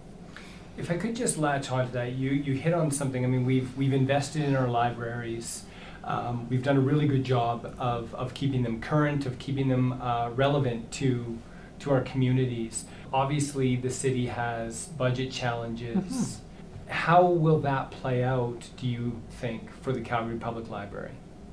If 0.77 0.91
I 0.91 0.99
could 0.99 1.17
just 1.17 1.39
latch 1.39 1.71
on 1.71 1.87
to 1.87 1.93
that, 1.93 2.13
you, 2.13 2.31
you 2.31 2.55
hit 2.55 2.75
on 2.75 2.91
something. 2.91 3.25
I 3.25 3.29
mean, 3.29 3.47
we've, 3.47 3.75
we've 3.79 3.95
invested 3.95 4.43
in 4.43 4.55
our 4.55 4.69
libraries. 4.69 5.65
Um, 6.05 6.49
we've 6.51 6.63
done 6.63 6.77
a 6.77 6.81
really 6.81 7.09
good 7.09 7.25
job 7.25 7.75
of, 7.79 8.15
of 8.15 8.35
keeping 8.35 8.63
them 8.63 8.83
current, 8.83 9.25
of 9.25 9.39
keeping 9.39 9.69
them 9.69 10.01
uh, 10.03 10.31
relevant 10.35 10.93
to, 10.93 11.39
to 11.81 11.93
our 11.93 12.03
communities. 12.03 12.85
Obviously, 13.11 13.77
the 13.77 13.91
city 13.91 14.27
has 14.27 14.87
budget 14.89 15.33
challenges. 15.33 15.97
Mm-hmm 15.97 16.47
how 16.91 17.25
will 17.25 17.61
that 17.61 17.91
play 17.93 18.25
out, 18.25 18.69
do 18.77 18.87
you 18.87 19.21
think, 19.31 19.71
for 19.83 19.93
the 19.93 20.01
Calgary 20.01 20.37
Public 20.37 20.69
Library? 20.69 21.13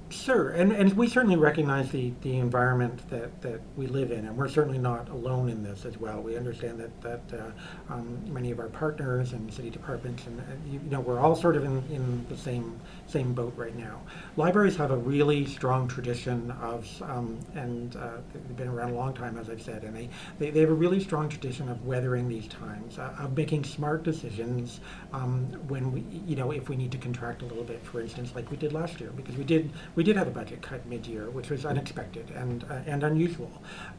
Sure, 0.10 0.52
and, 0.52 0.72
and 0.72 0.94
we 0.94 1.10
certainly 1.10 1.36
recognize 1.36 1.92
the, 1.92 2.14
the 2.22 2.38
environment 2.38 3.10
that, 3.10 3.42
that 3.42 3.60
we 3.76 3.88
live 3.88 4.10
in, 4.10 4.26
and 4.26 4.38
we're 4.38 4.48
certainly 4.48 4.78
not 4.78 5.10
alone 5.10 5.50
in 5.50 5.64
this 5.64 5.84
as 5.84 5.98
well. 5.98 6.22
We 6.22 6.38
understand 6.38 6.80
that, 6.80 7.02
that 7.02 7.22
uh, 7.38 7.94
um, 7.94 8.18
many 8.32 8.52
of 8.52 8.60
our 8.60 8.70
partners 8.70 9.34
and 9.34 9.54
city 9.54 9.70
departments, 9.70 10.26
and, 10.26 10.40
and, 10.40 10.72
you 10.72 10.80
know, 10.90 11.02
we're 11.02 11.20
all 11.20 11.36
sort 11.36 11.58
of 11.58 11.66
in, 11.66 11.84
in 11.92 12.26
the 12.30 12.38
same 12.38 12.80
same 13.06 13.34
boat 13.34 13.54
right 13.58 13.76
now. 13.76 14.02
Libraries 14.38 14.76
have 14.78 14.92
a 14.92 14.98
really 14.98 15.46
strong 15.46 15.88
tradition 15.88 16.52
of, 16.62 16.90
um, 17.04 17.40
and 17.56 17.96
uh, 17.98 18.18
they've 18.34 18.58
been 18.58 18.68
around 18.68 18.92
a 18.92 18.96
long 18.96 19.14
time, 19.14 19.38
as 19.38 19.50
I've 19.50 19.62
said, 19.62 19.84
and 19.84 19.96
they, 19.96 20.10
they, 20.40 20.52
they 20.52 20.62
have 20.62 20.70
a 20.70 20.74
really 20.74 21.02
strong 21.02 21.28
tradition 21.28 21.68
of 21.70 21.86
weathering 21.86 22.30
these 22.30 22.48
times, 22.48 22.98
uh, 22.98 23.14
of 23.20 23.36
making 23.36 23.66
smart 23.66 24.04
decisions 24.04 24.80
um, 25.12 25.48
when 25.68 25.92
we, 25.92 26.06
you 26.26 26.36
know, 26.38 26.52
if 26.52 26.70
we 26.70 26.78
need 26.78 26.92
to 26.94 26.98
contract 26.98 27.42
a 27.42 27.46
little 27.46 27.64
bit, 27.64 27.84
for 27.86 28.00
instance, 28.00 28.36
like 28.36 28.50
we 28.52 28.58
did 28.58 28.72
last 28.72 29.02
year, 29.02 29.10
because 29.16 29.36
we 29.36 29.44
did 29.44 29.72
we 29.98 30.04
did 30.04 30.16
have 30.16 30.28
a 30.28 30.32
budget 30.32 30.62
cut 30.62 30.86
mid-year, 30.86 31.28
which 31.32 31.50
was 31.50 31.66
unexpected 31.66 32.30
and 32.30 32.64
uh, 32.70 32.82
and 32.86 33.04
unusual, 33.04 33.52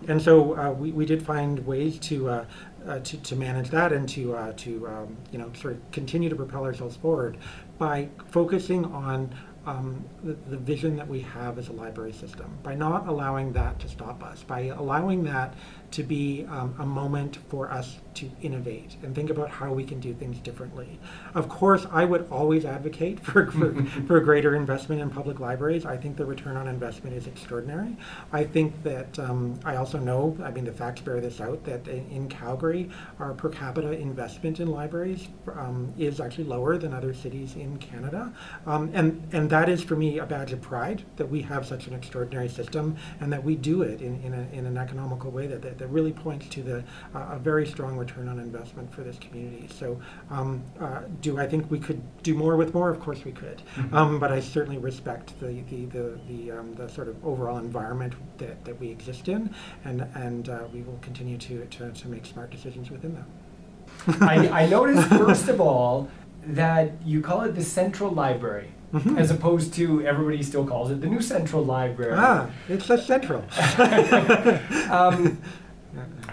and 0.07 0.23
so 0.23 0.57
uh, 0.57 0.71
we, 0.71 0.93
we 0.93 1.05
did 1.05 1.21
find 1.21 1.67
ways 1.67 1.99
to. 1.99 2.31
Uh, 2.31 2.45
uh, 2.87 3.01
to, 3.01 3.19
to 3.19 3.35
manage 3.37 3.69
that 3.71 3.93
and 3.93 4.09
to 4.09 4.35
uh, 4.35 4.53
to 4.53 4.87
um, 4.87 5.17
you 5.33 5.39
know 5.39 5.51
sort 5.53 5.75
of 5.75 5.91
continue 5.91 6.29
to 6.29 6.37
propel 6.37 6.65
ourselves 6.65 6.97
forward 6.97 7.37
by 7.77 8.09
focusing 8.31 8.85
on 8.87 9.35
um, 9.67 10.03
the, 10.23 10.35
the, 10.49 10.57
vision 10.57 10.97
that 10.97 11.07
we 11.07 11.21
have 11.21 11.59
as 11.59 11.69
a 11.69 11.73
library 11.73 12.13
system, 12.13 12.57
by 12.63 12.75
not 12.75 13.07
allowing 13.07 13.53
that 13.53 13.79
to 13.81 13.89
stop 13.89 14.23
us, 14.23 14.43
by 14.43 14.67
allowing 14.67 15.25
that 15.25 15.53
to 15.90 16.03
be 16.03 16.46
um, 16.51 16.74
a 16.79 16.87
moment 16.87 17.38
for 17.48 17.70
us 17.70 17.98
to 18.14 18.31
innovate 18.42 18.96
and 19.03 19.14
think 19.14 19.31
about 19.31 19.48
how 19.48 19.72
we 19.72 19.85
can 19.85 20.01
do 20.01 20.12
things 20.12 20.38
differently. 20.40 20.98
Of 21.35 21.48
course, 21.48 21.87
I 21.90 22.05
would 22.05 22.29
always 22.31 22.64
advocate 22.64 23.20
for, 23.20 23.51
for, 23.51 23.72
for 24.07 24.20
greater 24.20 24.57
investment 24.57 25.01
in 25.01 25.09
public 25.09 25.38
libraries. 25.38 25.87
I 25.87 25.96
think 25.96 26.16
the 26.16 26.27
return 26.27 26.57
on 26.57 26.66
investment 26.66 27.14
is 27.16 27.27
extraordinary. 27.27 27.96
I 28.33 28.44
think 28.44 28.83
that 28.83 29.18
um, 29.18 29.59
I 29.64 29.77
also 29.77 29.98
know, 29.98 30.37
I 30.42 30.51
mean, 30.51 30.64
the 30.64 30.72
facts 30.72 31.01
bear 31.01 31.20
this 31.20 31.40
out, 31.40 31.64
that 31.64 31.87
in 31.87 32.29
Calgary, 32.29 32.90
our 33.20 33.35
per 33.35 33.48
capita 33.48 33.92
investment 33.92 34.61
in 34.61 34.68
libraries 34.68 35.29
um, 35.55 35.92
is 35.96 36.20
actually 36.20 36.44
lower 36.44 36.77
than 36.77 36.92
other 36.92 37.14
cities 37.14 37.55
in 37.55 37.79
Canada. 37.79 38.33
Um, 38.66 38.90
and, 38.94 39.27
and 39.33 39.48
that 39.51 39.68
is, 39.68 39.83
for 39.83 39.94
me, 39.96 40.18
a 40.18 40.27
badge 40.27 40.53
of 40.53 40.61
pride 40.61 41.05
that 41.16 41.27
we 41.27 41.42
have 41.42 41.66
such 41.66 41.87
an 41.87 41.94
extraordinary 41.94 42.48
system 42.48 42.96
and 43.20 43.33
that 43.33 43.42
we 43.42 43.55
do 43.55 43.83
it 43.83 44.03
in, 44.03 44.20
in, 44.22 44.35
a, 44.35 44.48
in 44.53 44.66
an 44.66 44.77
economical 44.77 45.31
way 45.31 45.46
that, 45.46 45.62
that 45.62 45.78
that 45.79 45.88
really 45.88 46.12
points 46.12 46.49
to 46.49 46.62
the 46.62 46.85
uh, 47.14 47.31
a 47.33 47.38
very 47.38 47.67
strong 47.67 47.97
return 47.97 48.29
on 48.29 48.38
investment 48.38 48.93
for 48.93 49.03
this 49.03 49.19
community. 49.19 49.69
So, 49.69 50.01
um, 50.31 50.62
uh, 50.81 51.03
do 51.21 51.38
I 51.38 51.47
think 51.47 51.71
we 51.71 51.79
could 51.79 52.01
do 52.23 52.35
more 52.35 52.57
with 52.57 52.75
more? 52.75 52.91
Of 52.91 53.01
course 53.01 53.25
we 53.25 53.33
could, 53.33 53.62
mm-hmm. 53.77 53.95
um, 53.95 54.19
but 54.19 54.33
I 54.33 54.41
certainly 54.41 54.79
respect 54.79 55.38
the 55.41 55.62
the 55.71 55.87
the 55.87 56.19
the, 56.29 56.51
um, 56.53 56.75
the, 56.75 56.88
sort 56.88 57.09
of 57.09 57.25
overall 57.25 57.59
environment 57.59 58.14
that, 58.38 58.64
that 58.64 58.79
we 58.81 58.88
exist 58.88 59.29
in, 59.29 59.55
and 59.85 60.03
and 60.14 60.49
uh, 60.49 60.64
we 60.73 60.83
will 60.83 60.99
continue 61.03 61.38
to, 61.38 61.64
to 61.67 61.91
to 61.93 62.09
make 62.09 62.27
smart 62.27 62.51
decisions 62.51 62.91
within 62.91 63.14
that. 63.14 64.23
I, 64.23 64.49
I 64.62 64.67
noticed 64.67 65.09
first 65.09 65.49
of 65.49 65.61
all 65.61 66.09
that 66.45 66.93
you 67.05 67.21
call 67.21 67.43
it 67.43 67.55
the 67.55 67.64
Central 67.64 68.11
Library. 68.11 68.73
Mm-hmm. 68.93 69.19
As 69.19 69.31
opposed 69.31 69.75
to 69.75 70.07
everybody 70.07 70.43
still 70.43 70.67
calls 70.67 70.91
it 70.91 71.03
the 71.03 71.09
New 71.09 71.21
Central 71.21 71.62
Library. 71.62 72.14
Ah, 72.17 72.49
it's 72.71 72.88
a 72.88 72.97
central. 72.97 73.45
um, 74.91 75.38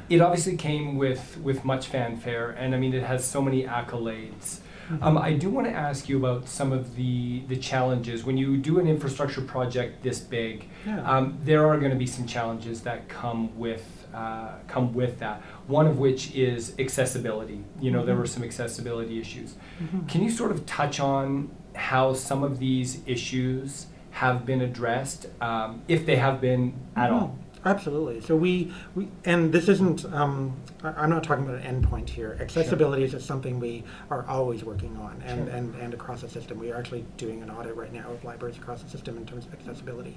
it 0.09 0.21
obviously 0.21 0.57
came 0.57 0.97
with 0.97 1.37
with 1.41 1.63
much 1.65 1.87
fanfare, 1.87 2.51
and 2.51 2.75
I 2.75 2.77
mean 2.77 2.93
it 2.93 3.03
has 3.03 3.25
so 3.25 3.41
many 3.41 3.63
accolades. 3.63 4.59
Mm-hmm. 4.89 5.03
Um, 5.03 5.17
I 5.17 5.33
do 5.33 5.49
want 5.49 5.65
to 5.65 5.73
ask 5.73 6.07
you 6.07 6.17
about 6.17 6.47
some 6.47 6.71
of 6.71 6.95
the 6.95 7.41
the 7.47 7.57
challenges 7.57 8.23
when 8.23 8.37
you 8.37 8.57
do 8.57 8.79
an 8.79 8.87
infrastructure 8.87 9.41
project 9.41 10.03
this 10.03 10.19
big. 10.19 10.69
Yeah. 10.85 11.01
Um, 11.09 11.39
there 11.43 11.67
are 11.67 11.77
going 11.79 11.91
to 11.91 11.97
be 11.97 12.05
some 12.05 12.27
challenges 12.27 12.81
that 12.81 13.09
come 13.09 13.57
with 13.57 14.07
uh, 14.13 14.53
come 14.67 14.93
with 14.93 15.19
that. 15.19 15.41
One 15.67 15.87
of 15.87 15.97
which 15.97 16.35
is 16.35 16.75
accessibility. 16.77 17.63
You 17.79 17.91
know, 17.91 17.99
mm-hmm. 17.99 18.07
there 18.07 18.15
were 18.15 18.27
some 18.27 18.43
accessibility 18.43 19.19
issues. 19.19 19.55
Mm-hmm. 19.81 20.05
Can 20.05 20.23
you 20.23 20.29
sort 20.29 20.51
of 20.51 20.65
touch 20.65 20.99
on 20.99 21.49
how 21.73 22.13
some 22.13 22.43
of 22.43 22.59
these 22.59 23.01
issues 23.05 23.87
have 24.11 24.45
been 24.45 24.61
addressed, 24.61 25.27
um, 25.41 25.81
if 25.89 26.05
they 26.05 26.15
have 26.15 26.39
been 26.39 26.73
at 26.95 27.11
all? 27.11 27.37
Absolutely. 27.65 28.21
So 28.21 28.35
we, 28.35 28.71
we 28.93 29.07
and 29.25 29.51
this 29.51 29.67
isn't, 29.69 30.05
um, 30.13 30.55
I- 30.83 31.03
am 31.03 31.09
not 31.09 31.23
talking 31.23 31.45
about 31.45 31.59
an 31.61 31.81
endpoint 31.81 32.07
here. 32.07 32.37
Accessibility 32.39 33.03
is 33.03 33.11
just 33.11 33.25
something 33.25 33.59
we 33.59 33.83
are 34.11 34.23
always 34.27 34.63
working 34.63 34.95
on 34.97 35.19
and, 35.25 35.47
Sure. 35.47 35.55
and, 35.55 35.75
and 35.75 35.93
across 35.95 36.21
the 36.21 36.29
system. 36.29 36.59
We 36.59 36.71
are 36.71 36.77
actually 36.77 37.05
doing 37.17 37.41
an 37.41 37.49
audit 37.49 37.75
right 37.75 37.91
now 37.91 38.11
of 38.11 38.23
libraries 38.23 38.57
across 38.57 38.83
the 38.83 38.89
system 38.89 39.17
in 39.17 39.25
terms 39.25 39.47
of 39.47 39.53
accessibility. 39.53 40.15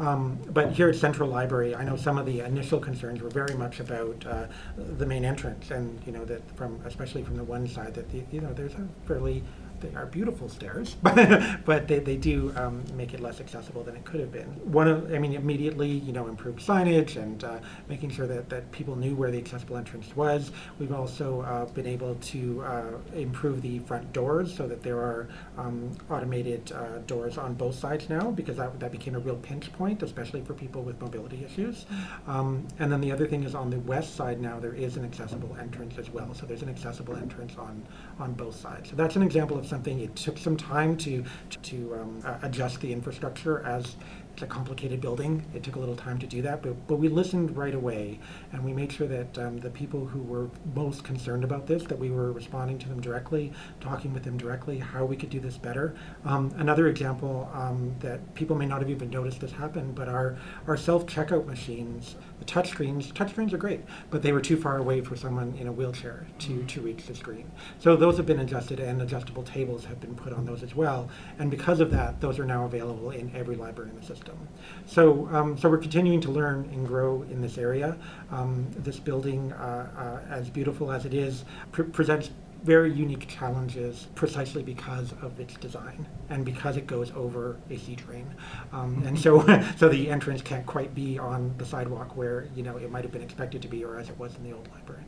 Um, 0.00 0.38
but 0.52 0.72
here 0.72 0.88
at 0.88 0.96
Central 0.96 1.28
Library, 1.28 1.76
I 1.76 1.84
know 1.84 1.96
some 1.96 2.18
of 2.18 2.26
the 2.26 2.40
initial 2.40 2.80
concerns 2.80 3.22
were 3.22 3.30
very 3.30 3.54
much 3.54 3.78
about 3.78 4.26
uh, 4.26 4.46
the 4.76 5.06
main 5.06 5.24
entrance 5.24 5.70
and, 5.70 6.00
you 6.04 6.10
know, 6.10 6.24
that 6.24 6.42
from, 6.56 6.80
especially 6.84 7.22
from 7.22 7.36
the 7.36 7.44
one 7.44 7.68
side, 7.68 7.94
that, 7.94 8.10
the, 8.10 8.22
you 8.32 8.40
know, 8.40 8.52
there's 8.52 8.74
a 8.74 8.88
fairly 9.06 9.44
they 9.80 9.94
are 9.94 10.06
beautiful 10.06 10.48
stairs, 10.48 10.96
but 11.02 11.88
they, 11.88 11.98
they 11.98 12.16
do 12.16 12.52
um, 12.56 12.82
make 12.94 13.14
it 13.14 13.20
less 13.20 13.40
accessible 13.40 13.82
than 13.82 13.96
it 13.96 14.04
could 14.04 14.20
have 14.20 14.32
been. 14.32 14.48
One 14.70 14.88
of, 14.88 15.12
I 15.12 15.18
mean, 15.18 15.34
immediately, 15.34 15.88
you 15.88 16.12
know, 16.12 16.26
improved 16.26 16.60
signage 16.60 17.16
and 17.16 17.42
uh, 17.44 17.58
making 17.88 18.10
sure 18.10 18.26
that, 18.26 18.48
that 18.48 18.70
people 18.72 18.96
knew 18.96 19.14
where 19.14 19.30
the 19.30 19.38
accessible 19.38 19.76
entrance 19.76 20.14
was. 20.16 20.50
We've 20.78 20.92
also 20.92 21.42
uh, 21.42 21.66
been 21.66 21.86
able 21.86 22.14
to 22.14 22.62
uh, 22.62 22.82
improve 23.14 23.62
the 23.62 23.78
front 23.80 24.12
doors 24.12 24.54
so 24.54 24.66
that 24.66 24.82
there 24.82 24.98
are 24.98 25.28
um, 25.56 25.96
automated 26.10 26.72
uh, 26.72 26.98
doors 27.06 27.38
on 27.38 27.54
both 27.54 27.74
sides 27.74 28.08
now 28.08 28.30
because 28.30 28.56
that, 28.56 28.78
that 28.80 28.92
became 28.92 29.14
a 29.14 29.18
real 29.18 29.36
pinch 29.36 29.72
point, 29.72 30.02
especially 30.02 30.42
for 30.42 30.54
people 30.54 30.82
with 30.82 31.00
mobility 31.00 31.44
issues. 31.44 31.86
Um, 32.26 32.66
and 32.78 32.90
then 32.90 33.00
the 33.00 33.12
other 33.12 33.26
thing 33.26 33.44
is 33.44 33.54
on 33.54 33.70
the 33.70 33.78
west 33.80 34.16
side 34.16 34.40
now, 34.40 34.58
there 34.58 34.74
is 34.74 34.96
an 34.96 35.04
accessible 35.04 35.56
entrance 35.60 35.98
as 35.98 36.10
well. 36.10 36.34
So 36.34 36.46
there's 36.46 36.62
an 36.62 36.68
accessible 36.68 37.16
entrance 37.16 37.56
on, 37.56 37.86
on 38.18 38.32
both 38.32 38.56
sides. 38.56 38.90
So 38.90 38.96
that's 38.96 39.16
an 39.16 39.22
example 39.22 39.58
of 39.58 39.66
something. 39.68 40.00
It 40.00 40.16
took 40.16 40.38
some 40.38 40.56
time 40.56 40.96
to 40.98 41.24
to 41.62 41.94
um, 42.00 42.38
adjust 42.42 42.80
the 42.80 42.92
infrastructure 42.92 43.62
as 43.64 43.96
it's 44.38 44.44
a 44.44 44.46
complicated 44.46 45.00
building. 45.00 45.44
It 45.52 45.64
took 45.64 45.74
a 45.74 45.80
little 45.80 45.96
time 45.96 46.20
to 46.20 46.26
do 46.26 46.42
that, 46.42 46.62
but, 46.62 46.86
but 46.86 46.94
we 46.94 47.08
listened 47.08 47.56
right 47.56 47.74
away 47.74 48.20
and 48.52 48.64
we 48.64 48.72
made 48.72 48.92
sure 48.92 49.08
that 49.08 49.36
um, 49.36 49.58
the 49.58 49.70
people 49.70 50.06
who 50.06 50.20
were 50.20 50.48
most 50.76 51.02
concerned 51.02 51.42
about 51.42 51.66
this, 51.66 51.82
that 51.82 51.98
we 51.98 52.10
were 52.10 52.30
responding 52.30 52.78
to 52.78 52.88
them 52.88 53.00
directly, 53.00 53.52
talking 53.80 54.14
with 54.14 54.22
them 54.22 54.38
directly, 54.38 54.78
how 54.78 55.04
we 55.04 55.16
could 55.16 55.28
do 55.28 55.40
this 55.40 55.58
better. 55.58 55.96
Um, 56.24 56.54
another 56.56 56.86
example 56.86 57.50
um, 57.52 57.96
that 57.98 58.32
people 58.36 58.54
may 58.54 58.64
not 58.64 58.80
have 58.80 58.90
even 58.90 59.10
noticed 59.10 59.40
this 59.40 59.50
happen, 59.50 59.90
but 59.90 60.08
our, 60.08 60.36
our 60.68 60.76
self-checkout 60.76 61.44
machines, 61.44 62.14
the 62.38 62.44
touchscreens, 62.44 63.12
touchscreens 63.12 63.52
are 63.52 63.58
great, 63.58 63.80
but 64.10 64.22
they 64.22 64.30
were 64.30 64.40
too 64.40 64.56
far 64.56 64.78
away 64.78 65.00
for 65.00 65.16
someone 65.16 65.52
in 65.58 65.66
a 65.66 65.72
wheelchair 65.72 66.28
to, 66.38 66.62
to 66.62 66.80
reach 66.80 67.06
the 67.06 67.14
screen. 67.16 67.50
So 67.80 67.96
those 67.96 68.16
have 68.18 68.26
been 68.26 68.38
adjusted 68.38 68.78
and 68.78 69.02
adjustable 69.02 69.42
tables 69.42 69.84
have 69.86 69.98
been 69.98 70.14
put 70.14 70.32
on 70.32 70.44
those 70.44 70.62
as 70.62 70.76
well. 70.76 71.08
And 71.40 71.50
because 71.50 71.80
of 71.80 71.90
that, 71.90 72.20
those 72.20 72.38
are 72.38 72.44
now 72.44 72.66
available 72.66 73.10
in 73.10 73.34
every 73.34 73.56
library 73.56 73.90
in 73.90 73.96
the 73.96 74.06
system 74.06 74.27
system. 74.28 74.48
So, 74.86 75.28
um, 75.32 75.58
so 75.58 75.68
we're 75.68 75.78
continuing 75.78 76.20
to 76.22 76.30
learn 76.30 76.68
and 76.72 76.86
grow 76.86 77.22
in 77.30 77.40
this 77.40 77.58
area. 77.58 77.96
Um, 78.30 78.66
this 78.78 78.98
building, 78.98 79.52
uh, 79.52 80.22
uh, 80.28 80.32
as 80.32 80.48
beautiful 80.48 80.90
as 80.90 81.04
it 81.04 81.14
is, 81.14 81.44
presents 81.72 82.30
very 82.64 82.92
unique 82.92 83.28
challenges 83.28 84.08
precisely 84.16 84.64
because 84.64 85.12
of 85.22 85.38
its 85.38 85.54
design 85.54 86.04
and 86.28 86.44
because 86.44 86.76
it 86.76 86.88
goes 86.88 87.12
over 87.12 87.56
a 87.70 87.74
CTrain. 87.74 88.24
Um, 88.72 89.02
and 89.06 89.18
so, 89.18 89.44
so 89.76 89.88
the 89.88 90.10
entrance 90.10 90.42
can't 90.42 90.66
quite 90.66 90.94
be 90.94 91.18
on 91.18 91.54
the 91.58 91.66
sidewalk 91.66 92.16
where 92.16 92.48
you 92.56 92.62
know 92.62 92.76
it 92.76 92.90
might 92.90 93.04
have 93.04 93.12
been 93.12 93.22
expected 93.22 93.62
to 93.62 93.68
be, 93.68 93.84
or 93.84 93.98
as 93.98 94.08
it 94.08 94.18
was 94.18 94.34
in 94.36 94.42
the 94.42 94.52
old 94.52 94.68
library. 94.74 95.04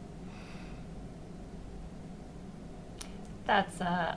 That's, 3.47 3.81
uh, 3.81 4.17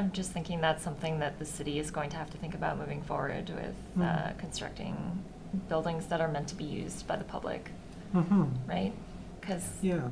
I'm 0.00 0.10
just 0.12 0.32
thinking 0.32 0.62
that's 0.62 0.82
something 0.82 1.18
that 1.18 1.38
the 1.38 1.44
city 1.44 1.78
is 1.78 1.90
going 1.90 2.08
to 2.10 2.16
have 2.16 2.30
to 2.30 2.38
think 2.38 2.54
about 2.54 2.78
moving 2.78 3.02
forward 3.02 3.50
with 3.50 3.74
uh, 3.98 4.00
Mhm. 4.00 4.38
constructing 4.38 4.96
buildings 5.68 6.06
that 6.06 6.22
are 6.22 6.28
meant 6.28 6.48
to 6.48 6.54
be 6.54 6.64
used 6.64 7.06
by 7.06 7.16
the 7.16 7.24
public, 7.24 7.70
Mm-hmm. 8.14 8.44
right? 8.66 8.92
Because 9.40 9.68
Yeah, 9.82 10.08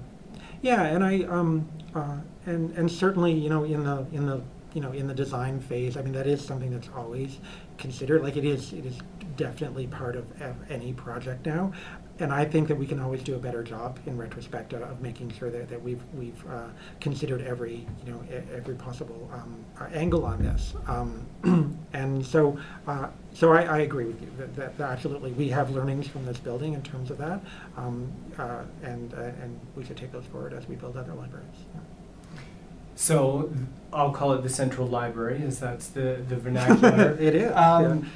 yeah, 0.61 0.83
and 0.83 1.03
I 1.03 1.23
um 1.23 1.67
uh, 1.95 2.19
and 2.45 2.77
and 2.77 2.91
certainly 2.91 3.33
you 3.33 3.49
know 3.49 3.65
in 3.65 3.83
the 3.85 4.07
in 4.13 4.27
the 4.27 4.43
you 4.75 4.83
know 4.83 4.93
in 4.93 5.07
the 5.07 5.15
design 5.15 5.59
phase, 5.59 5.97
I 5.97 6.03
mean 6.03 6.13
that 6.13 6.27
is 6.27 6.45
something 6.45 6.71
that's 6.71 6.91
always 6.95 7.39
considered. 7.79 8.23
Like 8.23 8.37
it 8.37 8.45
is 8.45 8.73
it 8.75 8.85
is 8.85 8.99
definitely 9.37 9.87
part 9.87 10.17
of, 10.17 10.25
of 10.43 10.55
any 10.71 10.93
project 10.93 11.47
now, 11.47 11.73
and 12.21 12.33
I 12.33 12.45
think 12.45 12.69
that 12.69 12.77
we 12.77 12.87
can 12.87 13.01
always 13.01 13.23
do 13.23 13.35
a 13.37 13.39
better 13.39 13.63
job 13.63 13.99
in 14.07 14.17
retrospect 14.17 14.73
of, 14.73 14.83
of 14.83 15.01
making 15.01 15.31
sure 15.33 15.51
that, 15.51 15.69
that 15.69 15.81
we've 15.81 16.03
we've 16.15 16.47
uh, 16.49 16.69
considered 17.01 17.43
every 17.43 17.87
you 18.05 18.13
know 18.13 18.23
every 18.53 18.75
possible 18.75 19.31
um, 19.33 19.65
uh, 19.81 19.85
angle 19.93 20.25
on 20.25 20.43
this. 20.43 20.75
Um, 20.87 21.79
and 21.93 22.25
so 22.25 22.59
uh, 22.87 23.09
so 23.35 23.53
I, 23.53 23.63
I 23.63 23.79
agree 23.79 24.07
with 24.07 24.21
you 24.21 24.31
that, 24.39 24.57
that, 24.57 24.79
that 24.79 24.91
absolutely 24.91 25.33
we 25.33 25.49
have 25.49 25.71
learnings 25.71 26.09
from 26.09 26.25
this 26.25 26.39
building 26.39 26.75
in 26.75 26.83
terms 26.83 27.11
of 27.11 27.19
that, 27.19 27.41
um, 27.77 28.11
uh, 28.39 28.63
and 28.83 29.15
uh, 29.15 29.31
and 29.43 29.59
we 29.77 29.85
should 29.85 29.97
take 29.97 30.13
those 30.13 30.27
forward 30.27 30.53
as 30.53 30.69
we 30.69 30.75
build 30.77 30.97
other 30.97 31.15
libraries. 31.15 31.47
Yeah. 31.75 31.81
So 32.97 33.53
I'll 33.93 34.11
call 34.11 34.33
it 34.33 34.43
the 34.43 34.49
central 34.49 34.89
library, 34.89 35.41
as 35.47 35.61
that's 35.61 35.87
the, 35.87 36.21
the 36.29 36.35
vernacular. 36.37 37.17
It 37.21 37.37
is, 37.37 37.53
Um, 37.55 38.01
yeah. 38.03 38.09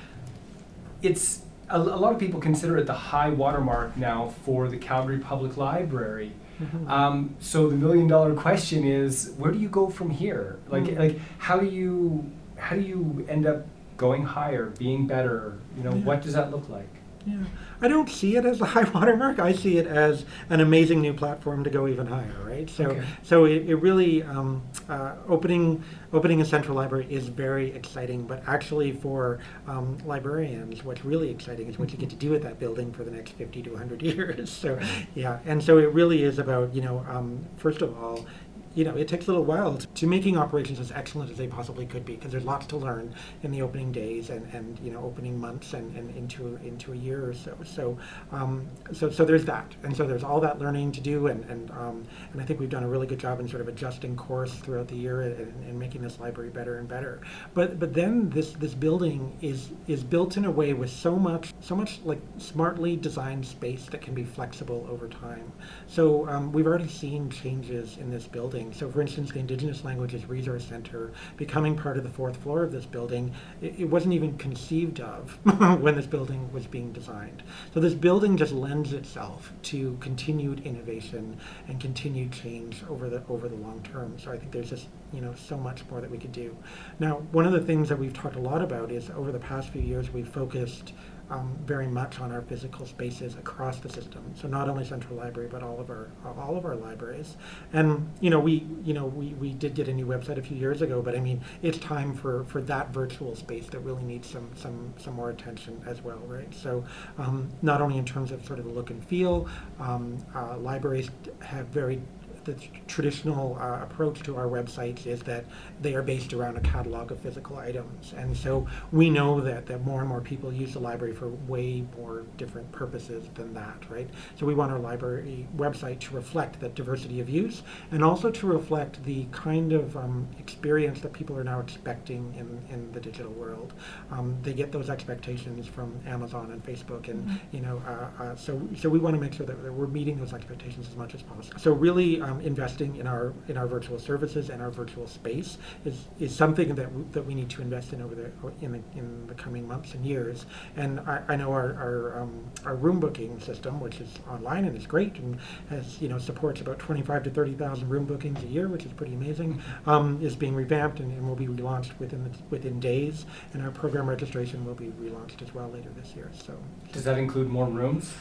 It's 1.11 1.43
a, 1.73 1.79
a 1.79 1.99
lot 2.05 2.13
of 2.13 2.19
people 2.21 2.41
consider 2.41 2.77
it 2.79 2.87
the 2.87 2.93
high 2.95 3.31
watermark 3.31 3.97
now 3.97 4.29
for 4.45 4.69
the 4.69 4.77
Calgary 4.77 5.19
Public 5.19 5.57
Library. 5.57 6.33
Mhm. 6.61 6.89
Um, 6.89 7.35
so 7.41 7.69
the 7.69 7.77
million 7.77 8.07
dollar 8.07 8.35
question 8.35 8.85
is, 8.85 9.33
where 9.39 9.51
do 9.51 9.59
you 9.59 9.69
go 9.69 9.89
from 9.89 10.11
here? 10.11 10.59
Like, 10.69 10.85
Mm. 10.85 10.99
like 10.99 11.19
how 11.39 11.59
do 11.59 11.67
you 11.67 12.25
how 12.57 12.77
do 12.77 12.83
you 12.83 13.25
end 13.29 13.45
up 13.47 13.67
going 13.97 14.23
higher, 14.23 14.67
being 14.79 15.07
better? 15.07 15.55
You 15.77 15.83
know, 15.85 15.95
Yeah. 15.95 16.05
what 16.05 16.23
does 16.23 16.35
that 16.35 16.51
look 16.53 16.69
like? 16.69 16.89
Yeah, 17.25 17.45
I 17.81 17.89
don't 17.89 18.09
see 18.09 18.37
it 18.37 18.45
as 18.45 18.61
a 18.63 18.65
high 18.65 18.85
watermark. 18.91 19.39
I 19.39 19.53
see 19.53 19.79
it 19.79 19.87
as 19.87 20.25
an 20.51 20.61
amazing 20.61 21.01
new 21.01 21.15
platform 21.15 21.63
to 21.65 21.71
go 21.71 21.87
even 21.87 22.07
higher, 22.07 22.35
right? 22.45 22.69
So, 22.69 22.87
Okay. 22.87 23.03
so 23.23 23.45
it, 23.45 23.69
it 23.69 23.77
really 23.77 24.23
um, 24.25 24.63
uh, 24.89 25.15
opening 25.29 25.83
opening 26.13 26.41
a 26.41 26.45
central 26.45 26.77
library 26.77 27.07
is 27.09 27.29
very 27.29 27.73
exciting. 27.73 28.27
But 28.27 28.43
actually, 28.47 28.93
for 28.93 29.39
um, 29.67 29.99
librarians, 30.05 30.85
what's 30.85 31.05
really 31.05 31.31
exciting 31.31 31.69
is 31.69 31.79
what 31.79 31.93
you 31.93 31.99
get 31.99 32.11
to 32.11 32.17
do 32.17 32.31
with 32.31 32.43
that 32.43 32.59
building 32.59 32.93
for 32.93 33.05
the 33.05 33.11
next 33.11 33.33
fifty 33.33 33.63
to 33.63 33.77
hundred 33.77 34.03
years. 34.11 34.51
So, 34.51 34.79
yeah, 35.15 35.39
and 35.47 35.63
so 35.63 35.79
it 35.79 35.93
really 35.93 36.23
is 36.25 36.39
about 36.39 36.75
you 36.75 36.83
know 36.83 37.05
um, 37.09 37.45
first 37.57 37.83
of 37.83 37.97
all. 37.97 38.27
You 38.75 38.85
know, 38.85 38.97
it 38.97 39.09
takes 39.09 39.27
a 39.27 39.29
little 39.29 39.45
while 39.45 39.77
to, 39.77 39.87
to 39.87 40.07
making 40.07 40.37
operations 40.37 40.81
as 40.81 40.91
excellent 40.93 41.31
as 41.31 41.37
they 41.37 41.47
possibly 41.47 41.87
could 41.87 42.05
be 42.05 42.17
because 42.17 42.33
there's 42.33 42.45
lots 42.45 42.67
to 42.67 42.77
learn 42.77 43.15
in 43.43 43.51
the 43.51 43.63
opening 43.63 43.93
days 43.93 44.31
and, 44.31 44.47
and 44.55 44.79
you 44.81 44.91
know 44.91 45.03
opening 45.05 45.39
months 45.39 45.75
and, 45.75 45.95
and 45.97 46.15
into 46.17 46.57
into 46.65 46.93
a 46.93 46.97
year 46.97 47.29
or 47.29 47.35
so. 47.35 47.57
So 47.65 47.99
um, 48.31 48.67
so 48.93 49.11
so 49.11 49.25
there's 49.25 49.45
that, 49.45 49.75
and 49.83 49.97
so 49.97 50.07
there's 50.07 50.25
all 50.25 50.41
that 50.41 50.59
learning 50.59 50.93
to 50.93 51.01
do, 51.01 51.27
and 51.27 51.45
and 51.45 51.71
um, 51.73 52.05
and 52.33 52.41
I 52.41 52.45
think 52.45 52.61
we've 52.61 52.71
done 52.71 52.85
a 52.85 52.89
really 52.89 53.07
good 53.07 53.21
job 53.21 53.41
in 53.41 53.49
sort 53.49 53.61
of 53.61 53.69
adjusting 53.69 54.17
course 54.17 54.55
throughout 54.55 54.89
the 54.89 54.97
year 54.97 55.23
and, 55.23 55.65
and 55.65 55.79
making 55.79 56.03
this 56.03 56.19
library 56.19 56.51
better 56.51 56.79
and 56.79 56.89
better. 56.89 57.21
But 57.55 57.79
but 57.79 57.93
then 57.93 58.31
this 58.31 58.53
this 58.53 58.75
building 58.75 59.37
is 59.41 59.71
is 59.87 60.03
built 60.03 60.37
in 60.37 60.45
a 60.45 60.51
way 60.51 60.73
with 60.73 60.91
so 60.91 61.17
much 61.17 61.53
so 61.61 61.77
much 61.77 62.01
like 62.05 62.21
smartly 62.39 62.97
designed 62.97 63.45
space 63.45 63.87
that 63.87 64.01
can 64.01 64.15
be 64.15 64.25
flexible 64.25 64.87
over 64.91 65.09
time. 65.09 65.53
So 65.87 66.29
um, 66.29 66.53
we've 66.53 66.67
already 66.67 66.89
seen 66.89 67.29
changes 67.31 67.97
in 67.99 68.11
this 68.11 68.27
building. 68.27 68.62
So 68.71 68.91
for 68.91 69.01
instance, 69.01 69.33
the 69.33 69.39
Indigenous 69.39 69.83
Languages 69.83 70.27
Resource 70.27 70.65
Center 70.65 71.13
becoming 71.39 71.75
part 71.75 71.97
of 71.97 72.05
the 72.05 72.11
fourth 72.11 72.37
floor 72.37 72.63
of 72.63 72.71
this 72.71 72.85
building, 72.85 73.33
it, 73.63 73.81
it 73.81 73.85
wasn't 73.87 74.13
even 74.13 74.37
conceived 74.37 75.01
of 75.01 75.39
when 75.81 75.97
this 75.97 76.07
building 76.07 76.53
was 76.53 76.67
being 76.67 76.93
designed. 76.93 77.43
So 77.73 77.81
this 77.81 77.95
building 77.95 78.37
just 78.37 78.53
lends 78.53 78.93
itself 78.93 79.53
to 79.63 79.97
continued 80.01 80.67
innovation 80.67 81.39
and 81.67 81.81
continued 81.81 82.33
change 82.33 82.85
over 82.89 83.09
the 83.09 83.23
over 83.29 83.49
the 83.49 83.57
long 83.57 83.83
term. 83.83 84.19
So 84.19 84.31
I 84.31 84.37
think 84.37 84.53
there's 84.53 84.71
just 84.71 84.89
you 85.13 85.23
know 85.23 85.35
so 85.35 85.57
much 85.57 85.83
more 85.91 86.01
that 86.03 86.11
we 86.11 86.19
could 86.19 86.33
do. 86.33 86.57
Now, 86.99 87.17
one 87.33 87.47
of 87.47 87.53
the 87.53 87.61
things 87.61 87.89
that 87.89 87.99
we've 87.99 88.13
talked 88.13 88.37
a 88.37 88.41
lot 88.41 88.61
about 88.61 88.93
is 88.93 89.09
over 89.11 89.33
the 89.33 89.39
past 89.39 89.71
few 89.71 89.83
years 89.83 90.13
we've 90.13 90.29
focused 90.29 90.93
um, 91.33 91.57
very 91.65 91.87
much 91.87 92.21
on 92.21 92.31
our 92.31 92.43
physical 92.43 92.85
spaces 92.85 93.35
across 93.37 93.79
the 93.79 93.89
system. 93.89 94.23
So 94.35 94.49
not 94.49 94.69
only 94.69 94.85
Central 94.85 95.17
Library, 95.17 95.49
but 95.51 95.63
all 95.63 95.81
of 95.81 95.89
our 95.89 96.11
all 96.39 96.57
of 96.57 96.67
our 96.67 96.77
libraries. 96.77 97.37
And 97.73 98.11
you 98.21 98.29
know, 98.29 98.39
we 98.39 98.67
you 98.85 98.93
know 98.93 99.07
we, 99.07 99.29
we 99.35 99.55
did 99.55 99.75
get 99.75 99.89
a 99.89 99.95
new 99.95 100.07
website 100.07 100.37
a 100.37 100.43
few 100.43 100.57
years 100.57 100.83
ago, 100.83 101.01
but 101.01 101.17
I 101.17 101.21
mean, 101.21 101.41
it's 101.63 101.79
time 101.79 102.15
for, 102.15 102.45
for 102.45 102.61
that 102.63 102.91
virtual 102.91 103.35
space 103.35 103.67
that 103.69 103.81
really 103.81 104.03
needs 104.03 104.29
some 104.29 104.51
some 104.55 104.93
some 104.99 105.15
more 105.15 105.31
attention 105.31 105.83
as 105.87 106.03
well, 106.03 106.21
right? 106.27 106.53
So 106.55 106.85
um, 107.17 107.49
not 107.63 107.81
only 107.81 107.97
in 107.97 108.05
terms 108.05 108.31
of 108.31 108.45
sort 108.45 108.59
of 108.59 108.67
the 108.67 108.71
look 108.71 108.91
and 108.91 109.03
feel, 109.03 109.49
um, 109.81 110.19
uh, 110.35 110.59
libraries 110.59 111.11
have 111.41 111.67
very 111.69 112.03
the 112.45 112.55
traditional 112.87 113.59
uh, 113.61 113.83
approach 113.83 114.23
to 114.23 114.37
our 114.37 114.47
websites 114.47 115.07
is 115.07 115.23
that 115.23 115.45
they 115.81 115.95
are 115.95 116.03
based 116.03 116.33
around 116.33 116.57
a 116.57 116.61
catalog 116.61 117.13
of 117.13 117.21
physical 117.21 117.59
items. 117.59 118.15
And 118.17 118.37
so 118.37 118.67
we 118.91 119.11
know 119.11 119.41
that, 119.41 119.67
that 119.67 119.85
more 119.85 120.01
and 120.01 120.09
more 120.09 120.21
people 120.21 120.53
use 120.53 120.73
the 120.73 120.81
library 120.81 121.15
for 121.15 121.29
way 121.29 121.85
more 121.99 122.25
different 122.37 122.71
purposes 122.73 123.25
than 123.35 123.55
that, 123.55 123.77
right? 123.89 124.09
So 124.39 124.47
we 124.47 124.55
want 124.55 124.73
our 124.73 124.79
library 124.79 125.47
website 125.57 126.01
to 126.01 126.15
reflect 126.15 126.61
that 126.61 126.75
diversity 126.75 127.21
of 127.21 127.29
use 127.29 127.63
and 127.91 128.03
also 128.05 128.31
to 128.31 128.47
reflect 128.47 129.03
the 129.05 129.27
kind 129.31 129.73
of 129.73 129.97
um, 129.97 130.29
experience 130.39 131.01
that 131.01 131.13
people 131.13 131.37
are 131.37 131.45
now 131.45 131.61
expecting 131.61 132.35
in, 132.37 132.75
in 132.75 132.93
the 132.93 133.01
digital 133.01 133.33
world. 133.33 133.73
Um, 134.11 134.37
they 134.43 134.53
get 134.53 134.73
those 134.73 134.91
expectations 134.91 135.67
from 135.67 135.99
Amazon 136.07 136.51
and 136.53 136.65
Facebook, 136.65 137.09
and 137.09 137.41
you 137.53 137.61
know, 137.61 137.83
uh, 137.87 138.23
uh, 138.23 138.37
so 138.37 138.61
so 138.77 138.89
we 138.89 138.99
want 138.99 139.15
to 139.15 139.21
make 139.21 139.33
sure 139.33 139.47
that, 139.47 139.63
that 139.63 139.73
we're 139.73 139.87
meeting 139.87 140.19
those 140.19 140.33
expectations 140.33 140.89
as 140.89 140.97
much 140.97 141.15
as 141.15 141.23
possible. 141.23 141.59
So 141.59 141.73
really, 141.73 142.21
um, 142.21 142.32
investing 142.41 142.97
in 142.97 143.07
our 143.07 143.33
in 143.49 143.57
our 143.57 143.67
virtual 143.67 143.99
services 143.99 144.51
and 144.51 144.63
our 144.63 144.71
virtual 144.71 145.07
space 145.07 145.59
is, 145.85 146.07
is 146.19 146.35
something 146.35 146.75
that 146.75 146.87
w- 146.87 147.07
that 147.13 147.25
we 147.25 147.35
need 147.35 147.51
to 147.51 147.63
invest 147.63 147.93
in 147.93 148.03
over 148.03 148.15
the 148.15 148.31
in 148.61 148.73
the 148.73 148.81
in 148.97 149.27
the 149.27 149.35
coming 149.35 149.67
months 149.67 149.95
and 149.95 150.05
years. 150.05 150.47
And 150.77 151.01
I, 151.01 151.23
I 151.29 151.37
know 151.37 151.53
our 151.53 151.75
our, 151.75 152.21
um, 152.21 152.45
our 152.65 152.77
room 152.77 153.01
booking 153.01 153.39
system, 153.41 153.81
which 153.81 154.01
is 154.01 154.09
online 154.31 154.65
and 154.65 154.77
is 154.77 154.87
great, 154.87 155.17
and 155.17 155.39
has 155.71 156.01
you 156.01 156.09
know 156.09 156.19
supports 156.19 156.61
about 156.61 156.79
twenty 156.79 157.03
five 157.03 157.23
to 157.25 157.31
thirty 157.31 157.55
thousand 157.55 157.89
room 157.89 158.05
bookings 158.05 158.43
a 158.43 158.47
year, 158.47 158.69
which 158.69 158.85
is 158.85 158.93
pretty 158.93 159.15
amazing. 159.15 159.61
Um, 159.87 160.21
is 160.23 160.37
being 160.37 160.55
revamped 160.55 161.01
and, 161.01 161.13
and 161.13 161.27
will 161.27 161.37
be 161.37 161.47
relaunched 161.47 161.99
within 161.99 162.25
the, 162.25 162.31
within 162.51 162.81
days. 162.81 163.27
And 163.53 163.63
our 163.63 163.71
program 163.71 164.09
registration 164.09 164.65
will 164.65 164.75
be 164.75 164.93
relaunched 165.01 165.43
as 165.43 165.55
well 165.55 165.69
later 165.69 165.91
this 165.91 166.15
year. 166.15 166.31
So. 166.47 166.57
Does 166.93 167.05
that 167.05 167.19
include 167.19 167.49
more 167.49 167.67
rooms? 167.67 168.13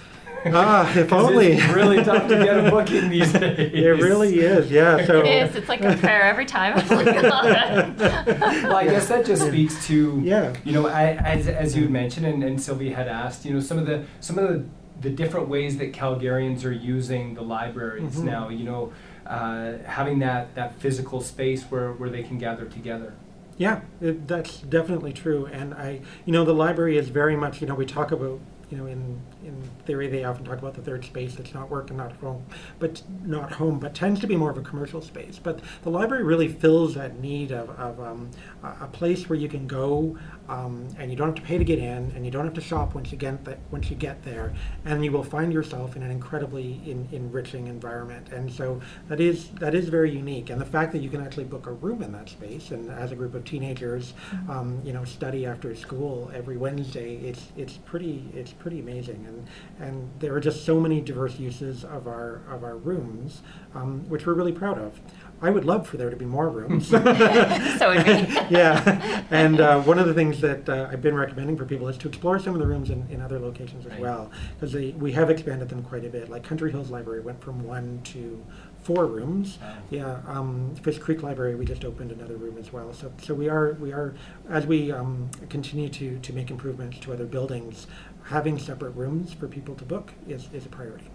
Ah, 0.45 0.91
if 0.97 1.13
only. 1.21 1.53
It's 1.53 1.73
really 1.73 2.03
tough 2.03 2.27
to 2.27 2.35
get 2.35 2.65
a 2.65 2.69
booking 2.69 3.09
these 3.09 3.31
days. 3.33 3.73
It 3.73 4.00
really 4.01 4.39
is, 4.39 4.69
yeah. 4.71 5.05
So 5.05 5.19
it 5.21 5.27
is. 5.27 5.55
It's 5.55 5.69
like 5.69 5.81
a 5.83 5.95
prayer 5.97 6.23
every 6.23 6.45
time. 6.45 6.75
well, 6.89 8.75
I 8.75 8.85
guess 8.85 9.07
that 9.07 9.25
just 9.25 9.45
speaks 9.47 9.85
to 9.87 10.19
Yeah. 10.23 10.53
you 10.63 10.73
know, 10.73 10.87
I, 10.87 11.13
as 11.13 11.47
as 11.47 11.75
you 11.75 11.83
had 11.83 11.91
mentioned, 11.91 12.25
and, 12.25 12.43
and 12.43 12.61
Sylvie 12.61 12.91
had 12.91 13.07
asked, 13.07 13.45
you 13.45 13.53
know, 13.53 13.59
some 13.59 13.77
of 13.77 13.85
the 13.85 14.05
some 14.19 14.37
of 14.37 14.47
the, 14.49 14.65
the 15.01 15.09
different 15.09 15.47
ways 15.47 15.77
that 15.77 15.93
Calgarians 15.93 16.63
are 16.65 16.71
using 16.71 17.33
the 17.35 17.41
libraries 17.41 18.15
Mhm. 18.17 18.23
now. 18.23 18.49
You 18.49 18.63
know, 18.65 18.93
uh, 19.25 19.73
having 19.85 20.19
that 20.19 20.53
that 20.55 20.75
physical 20.79 21.21
space 21.21 21.63
where 21.63 21.93
where 21.93 22.09
they 22.09 22.23
can 22.23 22.37
gather 22.37 22.65
together. 22.65 23.13
Yeah, 23.57 23.81
it, 24.01 24.27
that's 24.27 24.59
definitely 24.61 25.13
true. 25.13 25.45
And 25.45 25.73
I, 25.73 26.01
you 26.25 26.33
know, 26.33 26.43
the 26.45 26.53
library 26.53 26.97
is 26.97 27.09
very 27.09 27.35
much, 27.35 27.61
you 27.61 27.67
know, 27.67 27.75
we 27.75 27.85
talk 27.85 28.11
about, 28.11 28.39
you 28.71 28.77
know, 28.77 28.87
in 28.87 29.21
in 29.43 29.61
theory 29.85 30.07
they 30.07 30.23
often 30.23 30.45
talk 30.45 30.59
about 30.59 30.73
the 30.73 30.81
third 30.81 31.03
space 31.05 31.35
that's 31.35 31.53
not 31.53 31.69
work 31.69 31.89
and 31.89 31.97
not 31.97 32.13
home, 32.13 32.45
but 32.79 33.01
not 33.23 33.51
home, 33.53 33.79
but 33.79 33.93
tends 33.93 34.19
to 34.21 34.27
be 34.27 34.35
more 34.35 34.51
of 34.51 34.57
a 34.57 34.61
commercial 34.61 35.01
space. 35.01 35.39
But 35.41 35.59
the 35.83 35.89
library 35.89 36.23
really 36.23 36.47
fills 36.47 36.95
that 36.95 37.19
need 37.19 37.51
of, 37.51 37.69
of 37.71 37.99
um, 37.99 38.29
a, 38.63 38.87
place 38.87 39.29
where 39.29 39.39
you 39.39 39.47
can 39.47 39.67
go 39.67 40.17
um, 40.49 40.87
and 40.97 41.09
you 41.09 41.17
don't 41.17 41.29
have 41.29 41.35
to 41.35 41.41
pay 41.41 41.57
to 41.57 41.63
get 41.63 41.79
in, 41.79 42.11
and 42.15 42.25
you 42.25 42.31
don't 42.31 42.43
have 42.43 42.53
to 42.53 42.61
shop 42.61 42.93
once 42.93 43.11
you 43.11 43.17
get 43.17 43.43
th- 43.45 43.57
once 43.71 43.89
you 43.89 43.95
get 43.95 44.21
there, 44.23 44.53
and 44.85 45.03
you 45.03 45.11
will 45.11 45.23
find 45.23 45.53
yourself 45.53 45.95
in 45.95 46.03
an 46.03 46.11
incredibly 46.11 46.81
in, 46.85 47.07
enriching 47.11 47.67
environment. 47.67 48.29
And 48.29 48.51
so 48.51 48.81
that 49.07 49.19
is 49.19 49.49
that 49.59 49.73
is 49.73 49.89
very 49.89 50.11
unique. 50.11 50.49
And 50.49 50.59
the 50.59 50.65
fact 50.65 50.91
that 50.91 50.99
you 50.99 51.09
can 51.09 51.21
actually 51.21 51.45
book 51.45 51.67
a 51.67 51.71
room 51.71 52.03
in 52.03 52.11
that 52.11 52.29
space, 52.29 52.71
and 52.71 52.89
as 52.89 53.11
a 53.11 53.15
group 53.15 53.33
of 53.33 53.45
teenagers, 53.45 54.13
um, 54.49 54.81
you 54.83 54.93
know, 54.93 55.05
study 55.05 55.45
after 55.45 55.73
school 55.75 56.29
every 56.33 56.57
Wednesday, 56.57 57.15
it's 57.17 57.47
it's 57.55 57.77
pretty 57.77 58.25
it's 58.33 58.51
pretty 58.51 58.79
amazing. 58.79 59.25
And 59.31 59.47
and 59.79 60.09
there 60.19 60.33
are 60.35 60.39
just 60.39 60.65
so 60.65 60.79
many 60.79 61.01
diverse 61.01 61.39
uses 61.39 61.83
of 61.83 62.07
our 62.07 62.41
of 62.49 62.63
our 62.63 62.77
rooms, 62.77 63.41
um, 63.73 64.07
which 64.09 64.25
we're 64.25 64.33
really 64.33 64.51
proud 64.51 64.77
of. 64.77 64.99
I 65.43 65.49
would 65.49 65.65
love 65.65 65.87
for 65.87 65.97
there 65.97 66.11
to 66.11 66.15
be 66.15 66.25
more 66.25 66.49
rooms. 66.49 66.87
so 66.89 66.99
would 66.99 67.17
we. 67.17 68.13
yeah, 68.51 69.23
and 69.31 69.59
uh, 69.59 69.81
one 69.81 69.97
of 69.97 70.05
the 70.05 70.13
things 70.13 70.39
that 70.41 70.69
uh, 70.69 70.87
I've 70.91 71.01
been 71.01 71.15
recommending 71.15 71.57
for 71.57 71.65
people 71.65 71.87
is 71.87 71.97
to 71.97 72.07
explore 72.07 72.37
some 72.37 72.53
of 72.53 72.59
the 72.59 72.67
rooms 72.67 72.91
in, 72.91 73.07
in 73.09 73.21
other 73.21 73.39
locations 73.39 73.85
as 73.87 73.91
Right. 73.93 74.01
well, 74.01 74.31
because 74.59 74.75
we 74.75 75.11
have 75.13 75.31
expanded 75.31 75.69
them 75.69 75.81
quite 75.83 76.05
a 76.05 76.09
bit. 76.09 76.29
Like 76.29 76.43
Country 76.43 76.71
Hills 76.71 76.91
Library 76.91 77.21
went 77.21 77.41
from 77.41 77.63
one 77.63 78.01
to 78.05 78.43
four 78.83 79.05
rooms. 79.05 79.57
Wow. 79.61 79.77
Yeah, 79.89 80.19
um, 80.27 80.75
Fish 80.81 80.97
Creek 80.97 81.21
Library, 81.23 81.55
we 81.55 81.65
just 81.65 81.85
opened 81.85 82.11
another 82.11 82.35
room 82.37 82.57
as 82.57 82.71
well. 82.73 82.93
So, 82.93 83.11
so 83.21 83.33
we 83.33 83.47
are, 83.49 83.73
we 83.73 83.91
are, 83.93 84.15
as 84.49 84.65
we 84.65 84.91
um, 84.91 85.29
continue 85.49 85.89
to, 85.89 86.17
to 86.19 86.33
make 86.33 86.49
improvements 86.49 86.97
to 86.99 87.13
other 87.13 87.25
buildings, 87.25 87.87
having 88.23 88.57
separate 88.57 88.91
rooms 88.91 89.33
for 89.33 89.47
people 89.47 89.75
to 89.75 89.83
book 89.85 90.13
is, 90.27 90.47
is 90.53 90.65
a 90.65 90.69
priority. 90.69 91.05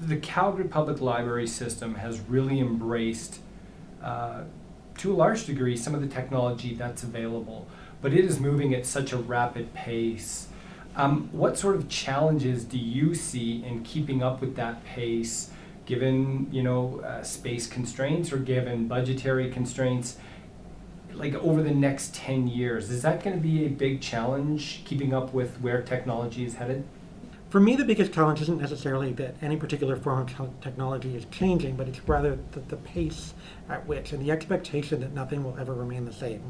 the 0.00 0.16
Calgary 0.16 0.64
Public 0.64 1.00
Library 1.00 1.46
system 1.46 1.96
has 1.96 2.20
really 2.20 2.60
embraced, 2.60 3.40
uh, 4.02 4.42
to 4.98 5.12
a 5.12 5.16
large 5.16 5.44
degree, 5.46 5.76
some 5.76 5.94
of 5.94 6.00
the 6.00 6.06
technology 6.06 6.74
that's 6.74 7.02
available, 7.02 7.66
but 8.00 8.12
it 8.12 8.24
is 8.24 8.38
moving 8.38 8.74
at 8.74 8.86
such 8.86 9.12
a 9.12 9.16
rapid 9.16 9.74
pace. 9.74 10.48
Um, 10.96 11.28
what 11.32 11.58
sort 11.58 11.76
of 11.76 11.88
challenges 11.88 12.64
do 12.64 12.78
you 12.78 13.14
see 13.14 13.64
in 13.64 13.82
keeping 13.82 14.22
up 14.22 14.40
with 14.40 14.56
that 14.56 14.84
pace, 14.84 15.50
given 15.86 16.48
you 16.52 16.62
know 16.62 17.00
uh, 17.00 17.22
space 17.22 17.66
constraints 17.66 18.32
or 18.32 18.38
given 18.38 18.88
budgetary 18.88 19.50
constraints? 19.50 20.16
Like 21.18 21.34
over 21.34 21.64
the 21.64 21.74
next 21.74 22.14
ten 22.14 22.46
years, 22.46 22.90
is 22.90 23.02
that 23.02 23.24
going 23.24 23.34
to 23.34 23.42
be 23.42 23.64
a 23.64 23.68
big 23.68 24.00
challenge 24.00 24.82
keeping 24.84 25.12
up 25.12 25.34
with 25.34 25.60
where 25.60 25.82
technology 25.82 26.44
is 26.44 26.54
headed? 26.54 26.84
For 27.50 27.58
me, 27.60 27.74
the 27.74 27.84
biggest 27.84 28.12
challenge 28.12 28.40
isn't 28.42 28.60
necessarily 28.60 29.12
that 29.14 29.34
any 29.42 29.56
particular 29.56 29.96
form 29.96 30.20
of 30.20 30.28
te- 30.28 30.52
technology 30.60 31.16
is 31.16 31.24
changing, 31.30 31.76
but 31.76 31.88
it's 31.88 32.06
rather 32.06 32.38
the, 32.52 32.60
the 32.60 32.76
pace 32.76 33.34
at 33.68 33.86
which 33.86 34.12
and 34.12 34.24
the 34.24 34.30
expectation 34.30 35.00
that 35.00 35.12
nothing 35.12 35.42
will 35.42 35.56
ever 35.58 35.74
remain 35.74 36.04
the 36.04 36.12
same 36.12 36.42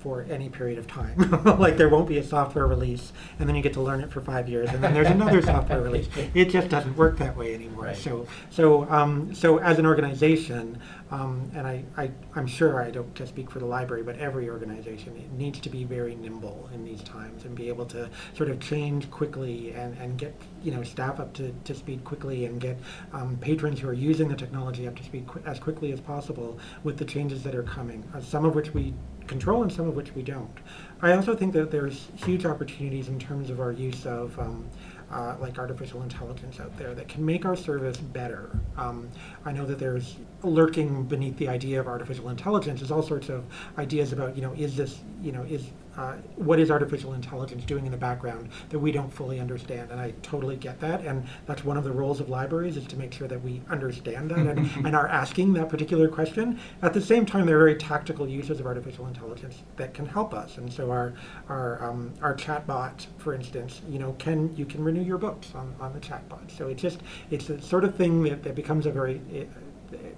for 0.00 0.26
any 0.30 0.48
period 0.48 0.78
of 0.78 0.86
time. 0.86 1.16
like 1.58 1.76
there 1.76 1.88
won't 1.88 2.08
be 2.08 2.18
a 2.18 2.24
software 2.24 2.66
release, 2.66 3.12
and 3.38 3.48
then 3.48 3.54
you 3.54 3.62
get 3.62 3.74
to 3.74 3.80
learn 3.80 4.00
it 4.00 4.10
for 4.10 4.20
five 4.20 4.48
years, 4.48 4.70
and 4.70 4.82
then 4.82 4.94
there's 4.94 5.08
another 5.08 5.42
software 5.42 5.80
release. 5.80 6.08
It 6.32 6.50
just 6.50 6.68
doesn't 6.68 6.96
work 6.96 7.18
that 7.18 7.36
way 7.36 7.54
anymore. 7.54 7.86
Right. 7.86 7.96
So, 7.96 8.26
so, 8.50 8.88
um, 8.90 9.34
so 9.34 9.58
as 9.58 9.78
an 9.78 9.86
organization, 9.86 10.80
um, 11.10 11.50
and 11.54 11.66
I, 11.66 11.84
I, 11.96 12.10
I'm 12.36 12.46
sure 12.46 12.80
I 12.80 12.90
don't 12.90 13.12
just 13.14 13.32
speak 13.32 13.50
for 13.50 13.58
the 13.58 13.66
library, 13.66 14.02
but 14.02 14.16
every 14.18 14.48
organization, 14.48 15.16
it 15.16 15.32
needs 15.32 15.58
to 15.60 15.68
be 15.70 15.84
very 15.84 16.14
nimble 16.14 16.70
in 16.72 16.84
these 16.84 17.02
times 17.02 17.44
and 17.44 17.54
be 17.54 17.68
able 17.68 17.84
to 17.86 18.08
sort 18.34 18.48
of 18.48 18.60
change 18.60 19.10
quickly 19.10 19.72
and, 19.72 19.96
and 19.98 20.18
get 20.18 20.34
you 20.62 20.70
know 20.70 20.82
staff 20.82 21.18
up 21.18 21.32
to, 21.34 21.52
to 21.64 21.74
speed 21.74 22.04
quickly 22.04 22.44
and 22.44 22.60
get 22.60 22.78
um, 23.12 23.36
patrons 23.40 23.80
who 23.80 23.88
are 23.88 23.92
using 23.94 24.28
the 24.28 24.36
technology 24.36 24.86
up 24.86 24.96
to 24.96 25.02
speed 25.02 25.26
qu- 25.26 25.42
as 25.46 25.58
quickly 25.58 25.92
as 25.92 26.00
possible 26.00 26.58
with 26.84 26.96
the 26.96 27.04
changes 27.04 27.42
that 27.42 27.54
are 27.54 27.62
coming. 27.62 28.04
Uh, 28.14 28.20
some 28.20 28.44
of 28.44 28.54
which 28.54 28.72
we 28.72 28.94
control 29.30 29.62
and 29.62 29.72
some 29.72 29.88
of 29.88 29.94
which 29.94 30.14
we 30.14 30.22
don't. 30.22 30.58
I 31.00 31.12
also 31.12 31.34
think 31.34 31.54
that 31.54 31.70
there's 31.70 32.08
huge 32.16 32.44
opportunities 32.44 33.08
in 33.08 33.18
terms 33.18 33.48
of 33.48 33.60
our 33.60 33.72
use 33.72 34.04
of 34.04 34.38
um, 34.38 34.68
uh, 35.10 35.36
like 35.40 35.58
artificial 35.58 36.02
intelligence 36.02 36.60
out 36.60 36.76
there 36.76 36.94
that 36.94 37.08
can 37.08 37.24
make 37.24 37.44
our 37.44 37.56
service 37.56 37.96
better. 37.96 38.50
Um, 38.76 39.08
I 39.44 39.52
know 39.52 39.64
that 39.66 39.78
there's 39.78 40.16
lurking 40.42 41.04
beneath 41.04 41.36
the 41.38 41.48
idea 41.48 41.80
of 41.80 41.86
artificial 41.86 42.28
intelligence 42.28 42.82
is 42.82 42.90
all 42.90 43.02
sorts 43.02 43.28
of 43.28 43.44
ideas 43.78 44.12
about 44.12 44.36
you 44.36 44.42
know 44.42 44.52
is 44.52 44.76
this 44.76 45.00
you 45.22 45.32
know 45.32 45.42
is 45.42 45.70
uh, 46.00 46.14
what 46.36 46.58
is 46.58 46.70
artificial 46.70 47.12
intelligence 47.12 47.62
doing 47.64 47.84
in 47.84 47.92
the 47.92 47.98
background 47.98 48.48
that 48.70 48.78
we 48.78 48.90
don't 48.90 49.12
fully 49.12 49.38
understand 49.38 49.90
and 49.90 50.00
i 50.00 50.10
totally 50.22 50.56
get 50.56 50.80
that 50.80 51.04
and 51.04 51.26
that's 51.44 51.62
one 51.62 51.76
of 51.76 51.84
the 51.84 51.92
roles 51.92 52.20
of 52.20 52.30
libraries 52.30 52.78
is 52.78 52.86
to 52.86 52.96
make 52.96 53.12
sure 53.12 53.28
that 53.28 53.42
we 53.42 53.60
understand 53.68 54.30
that 54.30 54.38
and, 54.38 54.58
and 54.86 54.96
are 54.96 55.08
asking 55.08 55.52
that 55.52 55.68
particular 55.68 56.08
question. 56.08 56.58
At 56.80 56.94
the 56.94 57.00
same 57.00 57.26
time 57.26 57.44
there 57.44 57.56
are 57.56 57.58
very 57.58 57.76
tactical 57.76 58.26
uses 58.26 58.60
of 58.60 58.66
artificial 58.66 59.06
intelligence 59.06 59.62
that 59.76 59.92
can 59.92 60.06
help 60.06 60.32
us 60.32 60.56
and 60.56 60.72
so 60.72 60.90
our 60.90 61.12
our 61.48 61.84
um, 61.84 62.14
our 62.22 62.34
chatbot 62.34 63.06
for 63.18 63.34
instance 63.34 63.82
you 63.88 63.98
know 63.98 64.14
can 64.18 64.56
you 64.56 64.64
can 64.64 64.82
renew 64.82 65.02
your 65.02 65.18
books 65.18 65.54
on, 65.54 65.74
on 65.80 65.92
the 65.92 66.00
chatbot. 66.00 66.50
So 66.56 66.68
it's 66.68 66.80
just 66.80 67.00
it's 67.30 67.46
the 67.46 67.60
sort 67.60 67.84
of 67.84 67.94
thing 67.94 68.22
that, 68.22 68.42
that 68.44 68.54
becomes 68.54 68.86
a 68.86 68.90
very 68.90 69.20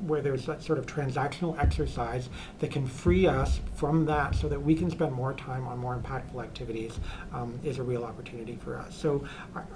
where 0.06 0.20
there's 0.20 0.46
that 0.46 0.62
sort 0.62 0.78
of 0.78 0.86
transactional 0.86 1.58
exercise 1.58 2.28
that 2.58 2.70
can 2.70 2.86
free 2.86 3.26
us 3.26 3.60
from 3.74 4.04
that 4.06 4.34
so 4.34 4.48
that 4.48 4.60
we 4.60 4.74
can 4.74 4.90
spend 4.90 5.12
more 5.12 5.32
time 5.34 5.66
on 5.66 5.78
more 5.78 5.96
impactful 5.96 6.42
activities 6.42 6.98
um, 7.32 7.58
is 7.64 7.78
a 7.78 7.82
real 7.82 8.04
opportunity 8.04 8.56
for 8.56 8.78
us. 8.78 8.94
So 8.94 9.24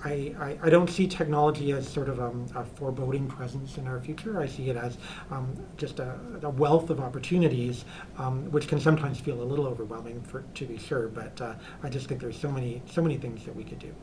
I, 0.05 0.35
I, 0.39 0.59
I 0.63 0.71
don't 0.71 0.89
see 0.89 1.07
technology 1.07 1.73
as 1.73 1.89
sort 1.89 2.09
of 2.09 2.21
um, 2.21 2.47
a 2.55 2.65
foreboding 2.65 3.27
presence 3.27 3.79
in 3.79 3.87
our 3.87 4.01
future. 4.01 4.41
I 4.41 4.47
see 4.47 4.71
it 4.71 4.77
as 4.77 4.99
um, 5.31 5.55
just 5.77 5.99
a, 5.99 6.19
a 6.43 6.51
wealth 6.51 6.91
of 6.91 7.01
opportunities, 7.01 7.85
um, 8.19 8.51
which 8.51 8.69
can 8.69 8.81
sometimes 8.81 9.19
feel 9.21 9.43
a 9.43 9.45
little 9.45 9.67
overwhelming 9.67 10.21
for, 10.23 10.43
to 10.55 10.67
be 10.67 10.79
sure, 10.79 11.09
but 11.09 11.41
uh, 11.41 11.55
I 11.83 11.89
just 11.89 12.09
think 12.09 12.21
there's 12.21 12.39
so 12.39 12.51
many, 12.51 12.83
so 12.91 13.03
many 13.03 13.17
things 13.17 13.45
that 13.45 13.55
we 13.55 13.65
could 13.65 13.79
do. 13.79 13.95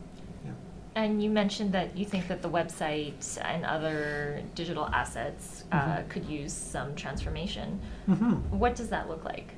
And 0.95 1.23
you 1.23 1.29
mentioned 1.29 1.71
that 1.73 1.97
you 1.97 2.05
think 2.05 2.27
that 2.27 2.41
the 2.41 2.49
website 2.49 3.39
and 3.43 3.65
other 3.65 4.43
digital 4.53 4.85
assets 4.87 5.63
uh, 5.71 5.77
Mhm. 5.77 6.09
could 6.09 6.25
use 6.25 6.53
some 6.53 6.93
transformation. 6.95 7.79
hmm 8.05 8.33
What 8.63 8.75
does 8.75 8.89
that 8.89 9.09
look 9.09 9.23
like? 9.25 9.55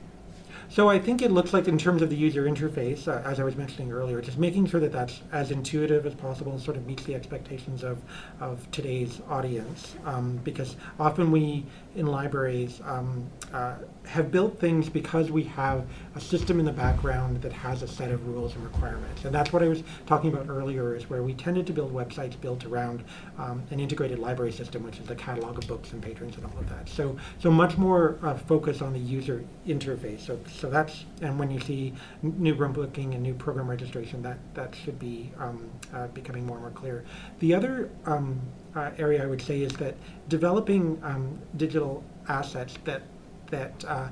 So 0.70 0.90
I 0.90 1.00
think 1.00 1.22
it 1.22 1.32
looks 1.32 1.54
like 1.54 1.68
in 1.68 1.78
terms 1.78 2.02
of 2.02 2.10
the 2.10 2.16
user 2.16 2.46
interface, 2.46 3.08
uh, 3.08 3.22
as 3.28 3.40
I 3.40 3.44
was 3.44 3.56
mentioning 3.56 3.92
earlier, 3.92 4.20
just 4.22 4.38
making 4.38 4.66
sure 4.68 4.80
that 4.80 4.92
that's 4.92 5.22
as 5.32 5.52
intuitive 5.52 6.06
as 6.06 6.14
possible 6.16 6.52
and 6.52 6.62
sort 6.62 6.76
of 6.76 6.86
meets 6.86 7.04
the 7.04 7.16
expectations 7.16 7.84
of, 7.84 8.02
of 8.40 8.70
today's 8.72 9.22
audience. 9.30 9.96
Um, 10.06 10.40
because 10.44 10.76
often 11.00 11.32
we, 11.32 11.66
in 11.96 12.08
libraries, 12.08 12.82
um, 12.84 13.26
uh, 13.54 13.76
have 14.06 14.32
built 14.32 14.60
things 14.60 14.90
because 14.90 15.32
we 15.32 15.44
have 15.44 15.86
a 16.16 16.20
system 16.20 16.60
in 16.60 16.66
the 16.66 16.74
background 16.74 17.42
that 17.42 17.54
has 17.54 17.82
a 17.82 17.88
set 17.88 18.12
of 18.12 18.28
rules 18.28 18.56
and 18.56 18.64
requirements. 18.64 19.24
And 19.26 19.34
that's 19.34 19.54
what 19.54 19.64
I 19.64 19.68
was 19.68 19.84
talking 20.06 20.34
about 20.34 20.50
earlier, 20.50 20.96
is 20.96 21.10
where 21.10 21.24
we 21.24 21.34
tended 21.34 21.68
to 21.68 21.74
build 21.74 21.94
websites 21.94 22.40
built 22.40 22.66
around 22.66 23.04
um, 23.38 23.64
an 23.72 23.80
integrated 23.80 24.20
library 24.20 24.52
system, 24.52 24.84
which 24.84 25.00
is 25.00 25.06
the 25.06 25.16
catalog 25.16 25.58
of 25.58 25.68
books 25.68 25.94
and 25.94 26.02
patrons 26.02 26.36
and 26.36 26.46
all 26.46 26.58
of 26.58 26.70
that. 26.70 26.90
So, 26.90 27.18
so 27.40 27.52
much 27.52 27.78
more 27.78 28.18
uh, 28.24 28.36
focus 28.36 28.82
on 28.82 28.94
the 28.94 29.00
user 29.00 29.44
interface. 29.68 30.22
So, 30.22 30.40
so 30.60 30.70
that's 30.70 31.06
and 31.22 31.38
when 31.38 31.52
you 31.52 31.60
see 31.60 31.94
new 32.22 32.54
room 32.54 32.74
booking 32.74 33.14
and 33.14 33.24
new 33.24 33.34
program 33.34 33.70
registration, 33.70 34.22
that 34.22 34.38
that 34.54 34.76
should 34.76 35.00
be 35.00 35.32
um, 35.40 35.70
uh, 35.94 36.08
becoming 36.08 36.46
more 36.46 36.58
and 36.58 36.66
more 36.66 36.72
clear. 36.72 37.04
The 37.40 37.54
other 37.54 37.90
um, 38.06 38.40
uh, 38.76 38.92
area 38.98 39.24
I 39.24 39.26
would 39.26 39.42
say 39.42 39.62
is 39.62 39.74
that 39.74 39.96
developing 40.30 41.00
um, 41.04 41.38
digital 41.58 42.04
assets 42.28 42.76
that 42.86 43.04
that 43.52 43.86
uh, 43.86 44.08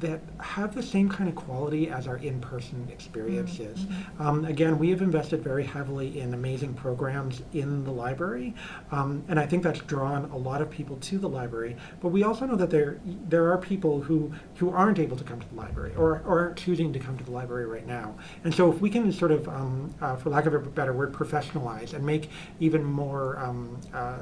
that 0.00 0.20
have 0.40 0.74
the 0.74 0.82
same 0.82 1.08
kind 1.08 1.28
of 1.28 1.34
quality 1.34 1.88
as 1.90 2.06
our 2.06 2.16
in-person 2.16 2.88
experiences. 2.90 3.86
Um, 4.18 4.44
again, 4.44 4.78
we 4.78 4.90
have 4.90 5.02
invested 5.02 5.42
very 5.42 5.64
heavily 5.64 6.20
in 6.20 6.34
amazing 6.34 6.74
programs 6.74 7.42
in 7.52 7.84
the 7.84 7.90
library, 7.90 8.54
um, 8.90 9.22
and 9.28 9.38
I 9.38 9.46
think 9.46 9.62
that's 9.62 9.80
drawn 9.80 10.30
a 10.30 10.36
lot 10.36 10.62
of 10.62 10.70
people 10.70 10.96
to 10.96 11.18
the 11.18 11.28
library. 11.28 11.76
But 12.00 12.08
we 12.08 12.22
also 12.22 12.46
know 12.46 12.56
that 12.56 12.70
there 12.70 13.00
there 13.04 13.52
are 13.52 13.58
people 13.58 14.00
who 14.00 14.32
who 14.56 14.70
aren't 14.70 14.98
able 14.98 15.16
to 15.16 15.24
come 15.24 15.40
to 15.40 15.48
the 15.48 15.54
library 15.54 15.92
or, 15.96 16.22
or 16.24 16.40
aren't 16.40 16.56
choosing 16.56 16.92
to 16.92 16.98
come 16.98 17.18
to 17.18 17.24
the 17.24 17.30
library 17.30 17.66
right 17.66 17.86
now. 17.86 18.14
And 18.44 18.54
so, 18.54 18.70
if 18.72 18.80
we 18.80 18.90
can 18.90 19.12
sort 19.12 19.32
of, 19.32 19.48
um, 19.48 19.94
uh, 20.00 20.16
for 20.16 20.30
lack 20.30 20.46
of 20.46 20.54
a 20.54 20.58
better 20.58 20.92
word, 20.92 21.12
professionalize 21.12 21.92
and 21.94 22.04
make 22.04 22.30
even 22.60 22.82
more 22.84 23.38
um, 23.38 23.78
uh, 23.92 24.18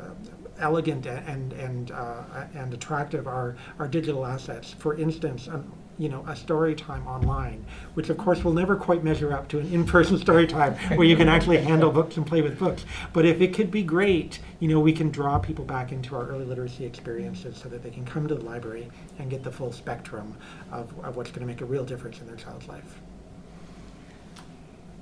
elegant 0.61 1.07
and 1.07 1.53
and 1.53 1.91
uh, 1.91 2.47
and 2.55 2.73
attractive 2.73 3.27
are 3.27 3.57
our 3.79 3.89
digital 3.89 4.27
assets. 4.27 4.75
For 4.79 4.97
instance, 4.97 5.49
um, 5.49 5.73
you 6.01 6.09
know, 6.09 6.25
a 6.27 6.35
story 6.35 6.75
time 6.75 7.07
online, 7.07 7.63
which 7.93 8.09
of 8.09 8.17
course 8.17 8.43
will 8.43 8.55
never 8.55 8.75
quite 8.75 9.05
measure 9.05 9.35
up 9.35 9.49
to 9.49 9.59
an 9.59 9.71
in-person 9.71 10.17
story 10.27 10.47
time 10.47 10.75
where 10.97 11.07
you 11.07 11.15
can 11.15 11.29
actually 11.29 11.59
handle 11.59 11.91
books 11.91 12.17
and 12.17 12.27
play 12.27 12.41
with 12.41 12.59
books. 12.59 12.87
But 13.13 13.27
if 13.27 13.43
it 13.43 13.53
could 13.53 13.71
be 13.71 13.83
great, 13.83 14.39
you 14.61 14.69
know, 14.69 14.81
we 14.81 14.95
can 14.95 15.11
draw 15.11 15.39
people 15.39 15.65
back 15.65 15.93
into 15.93 16.17
our 16.17 16.27
early 16.27 16.47
literacy 16.47 16.87
experiences 16.87 17.59
so 17.59 17.69
that 17.69 17.83
they 17.83 17.91
can 17.91 18.07
come 18.07 18.27
to 18.29 18.35
the 18.35 18.45
library 18.45 18.91
and 19.19 19.29
get 19.29 19.43
the 19.43 19.53
full 19.53 19.73
spectrum 19.73 20.37
of, 20.73 20.99
of 21.01 21.17
what's 21.17 21.31
going 21.31 21.41
to 21.41 21.47
make 21.47 21.61
a 21.61 21.67
real 21.67 21.85
difference 21.85 22.19
in 22.21 22.27
their 22.27 22.37
child's 22.37 22.67
life. 22.67 23.01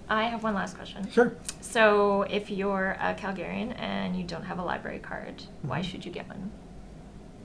I 0.09 0.25
have 0.25 0.43
one 0.43 0.55
last 0.55 0.77
question. 0.77 1.09
Sure. 1.11 1.33
So, 1.61 2.23
if 2.23 2.51
you're 2.51 2.97
a 3.01 3.15
Calgarian 3.15 3.79
and 3.79 4.17
you 4.17 4.25
don't 4.25 4.45
have 4.45 4.59
a 4.59 4.63
library 4.65 4.99
card, 5.01 5.43
why 5.63 5.81
Mhm. 5.81 5.85
should 5.85 6.05
you 6.07 6.13
get 6.13 6.27
one? 6.29 6.51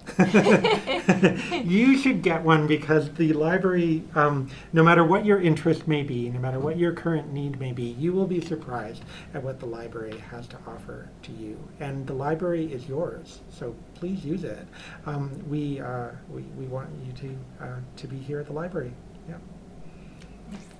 you 1.63 1.97
should 1.97 2.21
get 2.21 2.43
one 2.43 2.67
because 2.67 3.09
the 3.13 3.31
library, 3.31 4.03
um, 4.15 4.49
no 4.73 4.83
matter 4.83 5.03
what 5.03 5.25
your 5.25 5.39
interest 5.39 5.87
may 5.87 6.03
be, 6.03 6.29
no 6.29 6.39
matter 6.39 6.59
what 6.59 6.77
your 6.77 6.91
current 6.91 7.31
need 7.31 7.57
may 7.57 7.71
be, 7.71 7.83
you 7.83 8.11
will 8.11 8.27
be 8.27 8.41
surprised 8.41 9.03
at 9.33 9.41
what 9.41 9.61
the 9.61 9.65
library 9.65 10.17
has 10.29 10.45
to 10.47 10.57
offer 10.67 11.07
to 11.21 11.31
you. 11.31 11.57
And 11.79 12.05
the 12.05 12.13
library 12.13 12.65
is 12.71 12.87
yours, 12.89 13.39
so 13.49 13.73
please 13.95 14.25
use 14.25 14.43
it. 14.43 14.67
Um, 15.05 15.31
we, 15.49 15.79
uh, 15.79 16.09
we, 16.29 16.41
we 16.57 16.65
want 16.65 16.89
you 17.05 17.13
to, 17.13 17.63
uh, 17.65 17.67
to 17.95 18.07
be 18.07 18.17
here 18.17 18.41
at 18.41 18.47
the 18.47 18.53
library. 18.53 18.91
Yeah. 19.29 19.35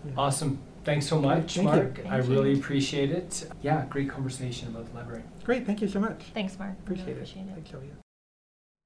Yeah. 0.06 0.12
Awesome. 0.18 0.60
Thanks 0.84 1.08
so 1.08 1.20
much, 1.20 1.56
Thank 1.56 1.58
you. 1.58 1.64
Mark. 1.64 2.00
I 2.06 2.10
Thank 2.10 2.26
you. 2.26 2.32
really 2.34 2.54
appreciate 2.60 3.10
it. 3.12 3.48
Yeah, 3.62 3.86
great 3.90 4.10
conversation 4.10 4.68
about 4.68 4.90
the 4.90 4.96
library. 4.98 5.24
Great, 5.44 5.66
thank 5.66 5.82
you 5.82 5.88
so 5.88 6.00
much. 6.00 6.24
Thanks, 6.34 6.60
Mark. 6.60 6.72
I 6.72 6.90
really 6.90 7.02
Appreciate 7.02 7.08
it. 7.08 7.12
appreciate 7.14 7.42
it. 7.44 7.54
Thanks, 7.54 7.70
Sylvia. 7.70 7.92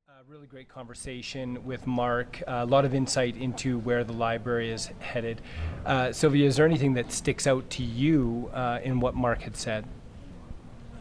Uh, 0.07 0.11
really 0.27 0.45
great 0.45 0.69
conversation 0.69 1.65
with 1.65 1.87
Mark. 1.87 2.43
Uh, 2.47 2.51
a 2.61 2.65
lot 2.65 2.85
of 2.85 2.93
insight 2.93 3.35
into 3.35 3.79
where 3.79 4.03
the 4.03 4.13
library 4.13 4.69
is 4.69 4.91
headed. 4.99 5.41
Uh, 5.87 6.11
Sylvia, 6.11 6.45
is 6.47 6.55
there 6.55 6.67
anything 6.67 6.93
that 6.93 7.11
sticks 7.11 7.47
out 7.47 7.67
to 7.71 7.83
you 7.83 8.51
uh, 8.53 8.79
in 8.83 8.99
what 8.99 9.15
Mark 9.15 9.41
had 9.41 9.55
said? 9.57 9.85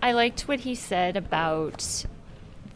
I 0.02 0.12
liked 0.12 0.48
what 0.48 0.60
he 0.60 0.74
said 0.74 1.16
about 1.16 2.06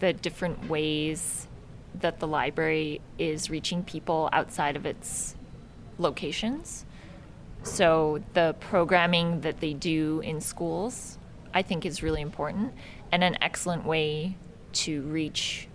the 0.01 0.13
different 0.13 0.69
ways 0.69 1.47
that 1.95 2.19
the 2.21 2.27
library 2.27 3.01
is 3.19 3.49
reaching 3.49 3.83
people 3.83 4.29
outside 4.33 4.77
of 4.77 4.85
its 4.85 5.37
locations. 5.99 6.85
So, 7.63 8.23
the 8.33 8.57
programming 8.59 9.43
that 9.43 9.61
they 9.61 9.75
do 9.75 10.21
in 10.21 10.41
schools, 10.41 11.19
I 11.53 11.63
think, 11.63 11.85
is 11.85 12.03
really 12.03 12.23
important 12.23 12.73
and 13.13 13.23
an 13.23 13.37
excellent 13.43 13.85
way 13.85 14.37
to 14.73 15.03
reach 15.03 15.69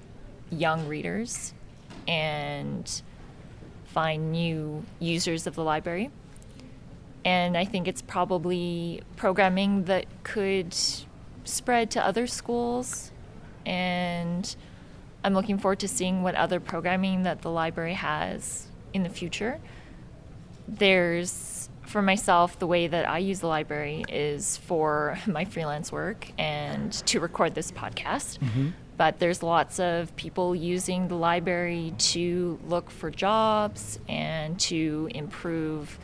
young 0.49 0.87
readers 0.87 1.53
and 2.07 3.01
find 3.85 4.31
new 4.31 4.83
users 4.99 5.47
of 5.47 5.55
the 5.55 5.63
library. 5.63 6.09
And 7.23 7.57
I 7.57 7.65
think 7.65 7.87
it's 7.87 8.01
probably 8.01 9.01
programming 9.15 9.85
that 9.85 10.05
could 10.23 10.75
spread 11.43 11.91
to 11.91 12.05
other 12.05 12.27
schools. 12.27 13.11
And 13.65 14.55
I'm 15.23 15.33
looking 15.33 15.57
forward 15.57 15.79
to 15.79 15.87
seeing 15.87 16.21
what 16.21 16.35
other 16.35 16.59
programming 16.59 17.23
that 17.23 17.41
the 17.41 17.49
library 17.49 17.93
has 17.93 18.67
in 18.93 19.03
the 19.03 19.09
future. 19.09 19.59
There's, 20.67 21.31
for 21.87 22.01
myself, 22.01 22.59
the 22.59 22.67
way 22.67 22.87
that 22.87 23.07
I 23.07 23.19
use 23.19 23.39
the 23.39 23.47
library 23.47 24.03
is 24.09 24.57
for 24.57 25.17
my 25.27 25.45
freelance 25.45 25.91
work 25.91 26.27
and 26.37 26.91
to 26.91 27.19
record 27.19 27.55
this 27.55 27.71
podcast. 27.71 28.39
Mm-hmm 28.39 28.69
but 28.97 29.19
there's 29.19 29.43
lots 29.43 29.79
of 29.79 30.15
people 30.15 30.55
using 30.55 31.07
the 31.07 31.15
library 31.15 31.93
to 31.97 32.59
look 32.67 32.89
for 32.89 33.11
jobs 33.11 33.99
and 34.07 34.59
to 34.59 35.09
improve 35.13 35.99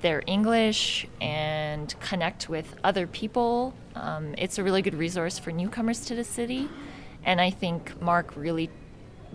their 0.00 0.22
English 0.26 1.06
and 1.20 1.94
connect 2.00 2.48
with 2.48 2.74
other 2.84 3.06
people. 3.06 3.74
Um, 3.94 4.34
it's 4.38 4.58
a 4.58 4.64
really 4.64 4.82
good 4.82 4.94
resource 4.94 5.38
for 5.38 5.50
newcomers 5.50 6.06
to 6.06 6.14
the 6.14 6.24
city, 6.24 6.68
and 7.24 7.40
I 7.40 7.50
think 7.50 8.00
Mark 8.00 8.32
really 8.36 8.70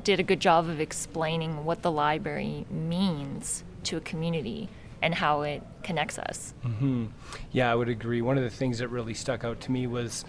did 0.03 0.19
a 0.19 0.23
good 0.23 0.39
job 0.39 0.67
of 0.69 0.79
explaining 0.79 1.65
what 1.65 1.81
the 1.81 1.91
library 1.91 2.65
means 2.69 3.63
to 3.83 3.97
a 3.97 4.01
community 4.01 4.69
and 5.05 5.13
how 5.13 5.43
it 5.43 5.61
connects 5.83 6.17
us. 6.17 6.55
Mm-hmm. 6.65 7.05
Yeah, 7.51 7.71
I 7.71 7.75
would 7.75 7.89
agree. 7.89 8.23
One 8.23 8.39
of 8.39 8.43
the 8.43 8.49
things 8.49 8.79
that 8.79 8.87
really 8.87 9.13
stuck 9.13 9.43
out 9.43 9.61
to 9.61 9.71
me 9.71 9.85
was 9.85 10.25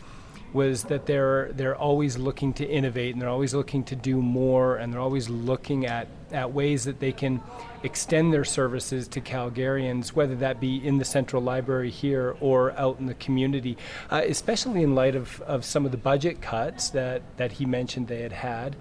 was 0.52 0.84
that 0.84 1.06
they're 1.06 1.50
they're 1.54 1.74
always 1.74 2.18
looking 2.18 2.52
to 2.52 2.64
innovate 2.64 3.14
and 3.14 3.20
they're 3.20 3.30
always 3.30 3.54
looking 3.54 3.84
to 3.84 3.96
do 3.96 4.20
more 4.20 4.76
and 4.76 4.92
they're 4.92 5.00
always 5.00 5.30
looking 5.30 5.86
at, 5.86 6.08
at 6.30 6.52
ways 6.52 6.84
that 6.84 7.00
they 7.00 7.10
can 7.10 7.40
extend 7.82 8.34
their 8.34 8.44
services 8.44 9.08
to 9.08 9.20
Calgarians, 9.20 10.08
whether 10.08 10.36
that 10.36 10.60
be 10.60 10.76
in 10.86 10.98
the 10.98 11.04
central 11.06 11.42
library 11.42 11.90
here 11.90 12.36
or 12.40 12.72
out 12.72 13.00
in 13.00 13.06
the 13.06 13.14
community, 13.14 13.78
uh, 14.10 14.22
especially 14.26 14.82
in 14.82 14.94
light 14.94 15.16
of, 15.16 15.40
of 15.42 15.64
some 15.64 15.86
of 15.86 15.90
the 15.90 15.98
budget 15.98 16.42
cuts 16.42 16.90
that, 16.90 17.22
that 17.38 17.52
he 17.52 17.64
mentioned 17.64 18.08
they 18.08 18.22
had 18.22 18.32
had. 18.32 18.76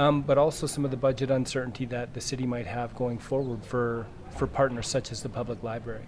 Um, 0.00 0.22
but 0.22 0.38
also 0.38 0.66
some 0.66 0.86
of 0.86 0.90
the 0.90 0.96
budget 0.96 1.30
uncertainty 1.30 1.84
that 1.86 2.14
the 2.14 2.22
city 2.22 2.46
might 2.46 2.66
have 2.66 2.96
going 2.96 3.18
forward 3.18 3.62
for, 3.62 4.06
for 4.34 4.46
partners 4.46 4.86
such 4.86 5.12
as 5.12 5.22
the 5.22 5.28
public 5.28 5.62
library. 5.62 6.06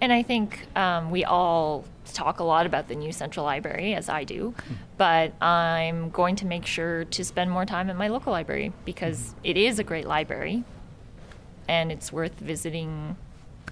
And 0.00 0.12
I 0.12 0.24
think 0.24 0.66
um, 0.74 1.12
we 1.12 1.24
all 1.24 1.84
talk 2.12 2.40
a 2.40 2.44
lot 2.44 2.66
about 2.66 2.88
the 2.88 2.96
new 2.96 3.12
central 3.12 3.46
library, 3.46 3.94
as 3.94 4.08
I 4.08 4.24
do, 4.24 4.54
mm. 4.56 4.74
but 4.96 5.40
I'm 5.40 6.10
going 6.10 6.34
to 6.36 6.46
make 6.46 6.66
sure 6.66 7.04
to 7.04 7.24
spend 7.24 7.48
more 7.52 7.64
time 7.64 7.88
at 7.90 7.96
my 7.96 8.08
local 8.08 8.32
library 8.32 8.72
because 8.84 9.18
mm. 9.18 9.34
it 9.44 9.56
is 9.56 9.78
a 9.78 9.84
great 9.84 10.08
library 10.08 10.64
and 11.68 11.92
it's 11.92 12.12
worth 12.12 12.34
visiting 12.40 13.16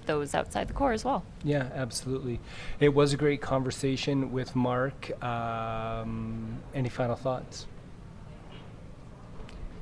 those 0.05 0.33
outside 0.33 0.69
the 0.69 0.73
core 0.73 0.93
as 0.93 1.03
well. 1.03 1.25
Yeah, 1.43 1.67
absolutely. 1.73 2.39
It 2.79 2.93
was 2.93 3.11
a 3.11 3.17
great 3.17 3.41
conversation 3.41 4.31
with 4.31 4.55
Mark. 4.55 5.11
Um, 5.21 6.59
any 6.73 6.87
final 6.87 7.17
thoughts? 7.17 7.67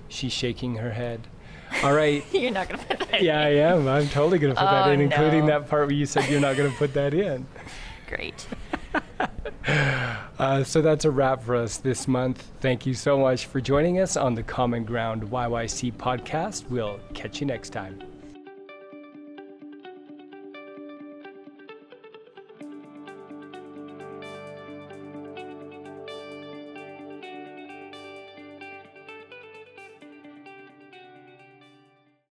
She's 0.10 0.34
shaking 0.34 0.76
her 0.76 0.92
head. 0.92 1.28
All 1.84 1.94
right. 1.94 2.24
you're 2.32 2.52
not 2.52 2.70
going 2.70 2.80
to 2.80 2.86
put 2.86 3.00
that 3.12 3.22
yeah, 3.22 3.48
in. 3.48 3.58
Yeah, 3.58 3.74
I 3.74 3.76
am. 3.76 3.88
I'm 3.88 4.08
totally 4.10 4.40
going 4.40 4.54
to 4.54 4.60
put 4.60 4.68
oh, 4.68 4.72
that 4.72 4.92
in, 4.92 5.02
including 5.02 5.46
that 5.48 5.70
part 5.70 5.88
where 5.88 5.96
you 5.96 6.06
said 6.06 6.30
you're 6.30 6.40
not 6.40 6.56
going 6.56 6.72
to 6.72 6.78
put 6.78 6.94
that 6.94 7.14
in. 7.14 7.46
Great. 8.08 8.48
uh, 10.40 10.64
so 10.64 10.82
that's 10.82 11.06
a 11.06 11.12
wrap 11.12 11.44
for 11.44 11.56
us 11.56 11.78
this 11.78 12.08
month. 12.08 12.44
Thank 12.62 12.86
you 12.86 12.94
so 12.94 13.18
much 13.18 13.46
for 13.48 13.60
joining 13.60 14.00
us 14.00 14.16
on 14.16 14.36
the 14.36 14.44
Common 14.44 14.86
Ground 14.86 15.24
YYC 15.24 15.94
podcast. 15.94 16.70
We'll 16.70 17.00
catch 17.14 17.42
you 17.42 17.48
next 17.48 17.72
time. 17.72 18.00